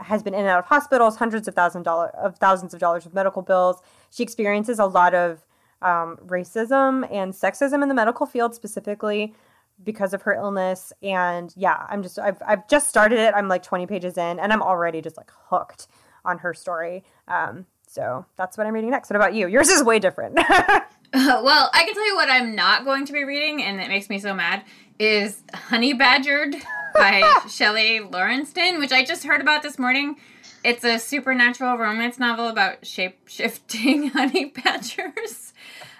has 0.00 0.22
been 0.22 0.34
in 0.34 0.40
and 0.40 0.48
out 0.48 0.60
of 0.60 0.66
hospitals, 0.66 1.16
hundreds 1.16 1.48
of 1.48 1.54
thousands 1.54 1.84
dollar, 1.84 2.08
of 2.08 2.38
thousands 2.38 2.72
of 2.74 2.80
dollars 2.80 3.06
of 3.06 3.14
medical 3.14 3.42
bills. 3.42 3.80
She 4.10 4.22
experiences 4.22 4.78
a 4.78 4.86
lot 4.86 5.14
of 5.14 5.44
um, 5.82 6.18
racism 6.26 7.10
and 7.12 7.32
sexism 7.32 7.82
in 7.82 7.88
the 7.88 7.94
medical 7.94 8.26
field, 8.26 8.54
specifically 8.54 9.34
because 9.82 10.14
of 10.14 10.22
her 10.22 10.34
illness. 10.34 10.92
And 11.02 11.52
yeah, 11.56 11.86
I'm 11.88 12.02
just 12.02 12.18
I've 12.18 12.40
I've 12.46 12.68
just 12.68 12.88
started 12.88 13.18
it. 13.18 13.34
I'm 13.34 13.48
like 13.48 13.62
20 13.62 13.86
pages 13.86 14.16
in, 14.16 14.38
and 14.38 14.52
I'm 14.52 14.62
already 14.62 15.00
just 15.00 15.16
like 15.16 15.30
hooked 15.48 15.88
on 16.24 16.38
her 16.38 16.54
story. 16.54 17.04
Um, 17.26 17.66
so 17.86 18.26
that's 18.36 18.58
what 18.58 18.66
I'm 18.66 18.74
reading 18.74 18.90
next. 18.90 19.10
What 19.10 19.16
about 19.16 19.34
you? 19.34 19.48
Yours 19.48 19.68
is 19.68 19.82
way 19.82 19.98
different. 19.98 20.38
uh, 20.38 20.80
well, 21.14 21.70
I 21.72 21.84
can 21.84 21.94
tell 21.94 22.06
you 22.06 22.14
what 22.14 22.30
I'm 22.30 22.54
not 22.54 22.84
going 22.84 23.06
to 23.06 23.12
be 23.12 23.24
reading, 23.24 23.62
and 23.62 23.80
it 23.80 23.88
makes 23.88 24.08
me 24.08 24.18
so 24.18 24.34
mad. 24.34 24.64
Is 24.98 25.42
Hot 25.54 25.82
and 25.82 25.98
Badgered 25.98 26.56
by 26.94 27.40
Shelley 27.48 28.00
Laurenston, 28.00 28.78
which 28.78 28.92
I 28.92 29.04
just 29.04 29.24
heard 29.24 29.40
about 29.40 29.62
this 29.62 29.78
morning. 29.78 30.16
It's 30.64 30.84
a 30.84 30.98
supernatural 30.98 31.78
romance 31.78 32.18
novel 32.18 32.48
about 32.48 32.84
shape 32.84 33.28
shifting 33.28 34.08
honey 34.08 34.46
badgers. 34.46 35.52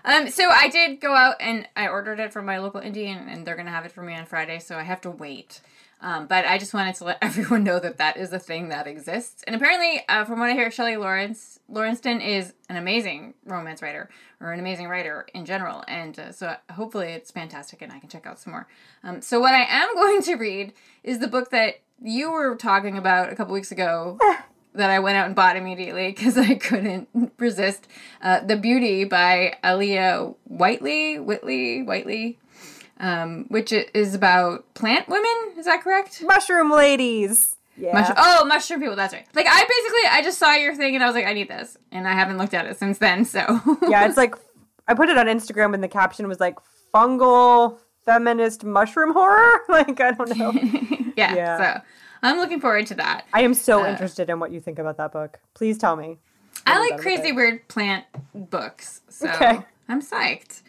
Um, 0.04 0.30
so 0.30 0.48
I 0.48 0.68
did 0.68 1.00
go 1.00 1.14
out 1.14 1.36
and 1.40 1.68
I 1.76 1.88
ordered 1.88 2.20
it 2.20 2.32
from 2.32 2.46
my 2.46 2.58
local 2.58 2.80
Indian, 2.80 3.28
and, 3.28 3.46
they're 3.46 3.56
gonna 3.56 3.70
have 3.70 3.84
it 3.84 3.92
for 3.92 4.02
me 4.02 4.14
on 4.14 4.26
Friday. 4.26 4.58
So 4.58 4.76
I 4.76 4.82
have 4.82 5.00
to 5.02 5.10
wait. 5.10 5.60
Um, 6.00 6.26
but 6.26 6.44
I 6.44 6.58
just 6.58 6.74
wanted 6.74 6.94
to 6.96 7.04
let 7.04 7.18
everyone 7.22 7.64
know 7.64 7.80
that 7.80 7.98
that 7.98 8.16
is 8.16 8.32
a 8.32 8.38
thing 8.38 8.68
that 8.68 8.86
exists. 8.86 9.42
And 9.46 9.56
apparently, 9.56 10.02
uh, 10.08 10.24
from 10.24 10.38
what 10.38 10.50
I 10.50 10.52
hear, 10.52 10.70
Shelley 10.70 10.96
Lawrence 10.96 11.58
Laurenston 11.70 12.24
is 12.24 12.54
an 12.68 12.76
amazing 12.76 13.34
romance 13.44 13.82
writer 13.82 14.08
or 14.40 14.52
an 14.52 14.60
amazing 14.60 14.88
writer 14.88 15.26
in 15.34 15.44
general. 15.44 15.84
And 15.88 16.18
uh, 16.18 16.32
so 16.32 16.54
hopefully 16.70 17.08
it's 17.08 17.30
fantastic 17.30 17.82
and 17.82 17.92
I 17.92 17.98
can 17.98 18.08
check 18.08 18.26
out 18.26 18.38
some 18.38 18.52
more. 18.52 18.68
Um, 19.02 19.20
so 19.20 19.40
what 19.40 19.54
I 19.54 19.64
am 19.68 19.94
going 19.94 20.22
to 20.22 20.36
read 20.36 20.72
is 21.02 21.18
the 21.18 21.28
book 21.28 21.50
that 21.50 21.80
you 22.00 22.30
were 22.30 22.54
talking 22.54 22.96
about 22.96 23.32
a 23.32 23.36
couple 23.36 23.54
weeks 23.54 23.72
ago. 23.72 24.18
that 24.74 24.90
I 24.90 24.98
went 24.98 25.16
out 25.16 25.26
and 25.26 25.34
bought 25.34 25.56
immediately 25.56 26.08
because 26.08 26.38
I 26.38 26.54
couldn't 26.54 27.08
resist. 27.38 27.86
Uh, 28.22 28.40
the 28.40 28.56
Beauty 28.56 29.04
by 29.04 29.56
Aliya 29.64 30.34
Whiteley, 30.44 31.18
Whitley, 31.18 31.82
Whiteley 31.82 32.38
um, 33.00 33.46
which 33.48 33.72
is 33.72 34.14
about 34.14 34.72
plant 34.74 35.08
women. 35.08 35.54
Is 35.56 35.66
that 35.66 35.82
correct? 35.82 36.22
Mushroom 36.22 36.70
ladies. 36.70 37.56
Yeah. 37.76 37.92
Mushroom, 37.92 38.16
oh, 38.18 38.44
mushroom 38.46 38.80
people. 38.80 38.96
That's 38.96 39.14
right. 39.14 39.26
Like 39.34 39.46
I 39.48 39.60
basically, 39.60 40.10
I 40.10 40.22
just 40.22 40.38
saw 40.38 40.54
your 40.54 40.74
thing 40.74 40.94
and 40.94 41.04
I 41.04 41.06
was 41.06 41.14
like, 41.14 41.26
I 41.26 41.32
need 41.32 41.48
this, 41.48 41.76
and 41.92 42.08
I 42.08 42.12
haven't 42.12 42.38
looked 42.38 42.54
at 42.54 42.66
it 42.66 42.76
since 42.76 42.98
then. 42.98 43.24
So 43.24 43.38
yeah, 43.88 44.06
it's 44.06 44.16
like 44.16 44.34
I 44.88 44.94
put 44.94 45.08
it 45.08 45.16
on 45.16 45.26
Instagram 45.26 45.74
and 45.74 45.82
the 45.82 45.88
caption 45.88 46.26
was 46.26 46.40
like 46.40 46.56
fungal 46.92 47.78
feminist 48.04 48.64
mushroom 48.64 49.12
horror. 49.12 49.60
Like 49.68 50.00
I 50.00 50.12
don't 50.12 50.36
know. 50.36 50.52
yeah, 51.16 51.34
Yeah. 51.34 51.74
So 51.74 51.80
I'm 52.22 52.36
looking 52.38 52.60
forward 52.60 52.86
to 52.88 52.94
that. 52.96 53.24
I 53.32 53.42
am 53.42 53.54
so 53.54 53.86
interested 53.86 54.28
in 54.30 54.40
what 54.40 54.50
you 54.52 54.60
think 54.60 54.78
about 54.78 54.96
that 54.96 55.12
book. 55.12 55.38
Please 55.54 55.78
tell 55.78 55.96
me. 55.96 56.18
I 56.66 56.78
like 56.78 57.00
crazy 57.00 57.32
weird 57.32 57.66
plant 57.68 58.04
books, 58.34 59.00
so 59.08 59.28
Okay. 59.28 59.60
I'm 59.88 60.02
psyched. 60.02 60.62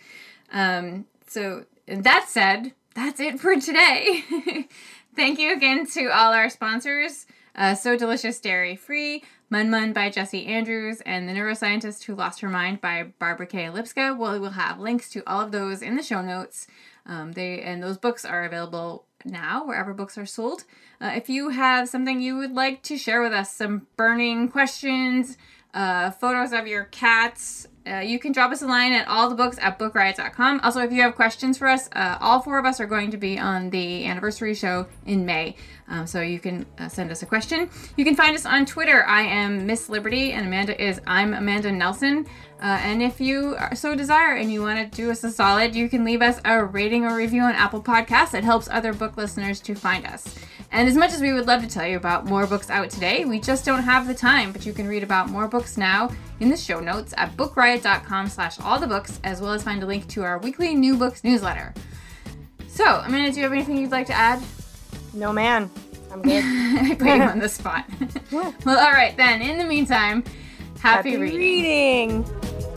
Um, 0.51 1.05
so 1.27 1.65
that 1.87 2.25
said, 2.29 2.73
that's 2.95 3.19
it 3.19 3.39
for 3.39 3.55
today. 3.59 4.23
Thank 5.15 5.39
you 5.39 5.53
again 5.53 5.85
to 5.87 6.05
all 6.07 6.31
our 6.33 6.49
sponsors. 6.49 7.25
Uh, 7.55 7.75
so 7.75 7.97
Delicious 7.97 8.39
Dairy 8.39 8.75
Free, 8.77 9.23
Munmun 9.51 9.93
by 9.93 10.09
Jesse 10.09 10.45
Andrews, 10.45 11.01
and 11.01 11.27
The 11.27 11.33
Neuroscientist 11.33 12.03
Who 12.05 12.15
Lost 12.15 12.39
Her 12.39 12.47
Mind 12.47 12.79
by 12.79 13.11
Barbara 13.19 13.47
K. 13.47 13.65
Lipska. 13.65 14.17
Well, 14.17 14.39
we'll 14.39 14.51
have 14.51 14.79
links 14.79 15.09
to 15.09 15.23
all 15.27 15.41
of 15.41 15.51
those 15.51 15.81
in 15.81 15.97
the 15.97 16.03
show 16.03 16.21
notes. 16.21 16.67
Um, 17.05 17.33
they 17.33 17.59
and 17.61 17.83
those 17.83 17.97
books 17.97 18.23
are 18.23 18.45
available 18.45 19.05
now 19.25 19.65
wherever 19.65 19.93
books 19.93 20.17
are 20.17 20.25
sold. 20.25 20.63
Uh, 21.01 21.11
if 21.15 21.29
you 21.29 21.49
have 21.49 21.89
something 21.89 22.21
you 22.21 22.37
would 22.37 22.53
like 22.53 22.81
to 22.83 22.97
share 22.97 23.21
with 23.21 23.33
us, 23.33 23.53
some 23.53 23.87
burning 23.95 24.49
questions, 24.49 25.37
uh, 25.73 26.11
photos 26.11 26.51
of 26.51 26.67
your 26.67 26.85
cats, 26.85 27.67
uh, 27.87 27.99
you 27.99 28.19
can 28.19 28.31
drop 28.31 28.51
us 28.51 28.61
a 28.61 28.67
line 28.67 28.91
at 28.91 29.07
all 29.07 29.29
the 29.29 29.35
books 29.35 29.57
at 29.61 29.79
bookriot.com. 29.79 30.59
Also, 30.63 30.81
if 30.81 30.91
you 30.91 31.01
have 31.01 31.15
questions 31.15 31.57
for 31.57 31.67
us, 31.67 31.89
uh, 31.93 32.17
all 32.21 32.39
four 32.41 32.59
of 32.59 32.65
us 32.65 32.79
are 32.79 32.85
going 32.85 33.11
to 33.11 33.17
be 33.17 33.39
on 33.39 33.69
the 33.69 34.05
anniversary 34.05 34.53
show 34.53 34.85
in 35.05 35.25
May. 35.25 35.55
Um, 35.89 36.05
so 36.05 36.21
you 36.21 36.39
can 36.39 36.65
uh, 36.77 36.87
send 36.87 37.11
us 37.11 37.23
a 37.23 37.25
question. 37.25 37.69
You 37.97 38.05
can 38.05 38.15
find 38.15 38.35
us 38.35 38.45
on 38.45 38.65
Twitter. 38.65 39.05
I 39.05 39.23
am 39.23 39.65
Miss 39.65 39.89
Liberty, 39.89 40.33
and 40.33 40.45
Amanda 40.45 40.79
is 40.81 41.01
I'm 41.07 41.33
Amanda 41.33 41.71
Nelson. 41.71 42.27
Uh, 42.61 42.77
and 42.81 43.01
if 43.01 43.19
you 43.19 43.55
so 43.73 43.95
desire 43.95 44.35
and 44.35 44.51
you 44.51 44.61
want 44.61 44.79
to 44.79 44.95
do 44.95 45.09
us 45.09 45.23
a 45.23 45.31
solid, 45.31 45.73
you 45.73 45.89
can 45.89 46.03
leave 46.03 46.21
us 46.21 46.39
a 46.45 46.63
rating 46.63 47.05
or 47.05 47.15
review 47.15 47.41
on 47.41 47.55
Apple 47.55 47.81
Podcasts. 47.81 48.33
It 48.33 48.43
helps 48.43 48.69
other 48.69 48.93
book 48.93 49.17
listeners 49.17 49.59
to 49.61 49.75
find 49.75 50.05
us. 50.05 50.35
And 50.71 50.87
as 50.87 50.95
much 50.95 51.13
as 51.13 51.21
we 51.21 51.33
would 51.33 51.47
love 51.47 51.63
to 51.63 51.67
tell 51.67 51.87
you 51.87 51.97
about 51.97 52.25
more 52.25 52.45
books 52.45 52.69
out 52.69 52.91
today, 52.91 53.25
we 53.25 53.39
just 53.39 53.65
don't 53.65 53.81
have 53.81 54.07
the 54.07 54.13
time. 54.13 54.51
But 54.51 54.65
you 54.65 54.73
can 54.73 54.87
read 54.87 55.03
about 55.03 55.29
more 55.29 55.47
books 55.47 55.77
now 55.77 56.11
in 56.39 56.49
the 56.49 56.57
show 56.57 56.79
notes 56.79 57.13
at 57.17 57.35
bookriot.com 57.35 58.27
slash 58.27 58.59
all 58.59 58.77
the 58.77 58.85
books, 58.85 59.19
as 59.23 59.41
well 59.41 59.53
as 59.53 59.63
find 59.63 59.81
a 59.81 59.87
link 59.87 60.07
to 60.09 60.23
our 60.23 60.37
weekly 60.37 60.75
new 60.75 60.95
books 60.97 61.23
newsletter. 61.23 61.73
So, 62.67 62.85
Amanda, 62.85 63.31
do 63.31 63.37
you 63.37 63.43
have 63.43 63.53
anything 63.53 63.77
you'd 63.77 63.91
like 63.91 64.07
to 64.07 64.13
add? 64.13 64.43
No 65.13 65.33
man. 65.33 65.69
I'm 66.11 66.21
good. 66.21 66.43
I 66.45 66.95
put 66.95 67.07
you 67.07 67.21
on 67.23 67.39
the 67.39 67.49
spot. 67.49 67.85
well, 68.31 68.79
all 68.79 68.91
right 68.91 69.15
then. 69.17 69.41
In 69.41 69.57
the 69.57 69.63
meantime, 69.63 70.23
happy, 70.79 71.11
Happy 71.11 71.17
reading. 71.17 72.23
reading. 72.23 72.68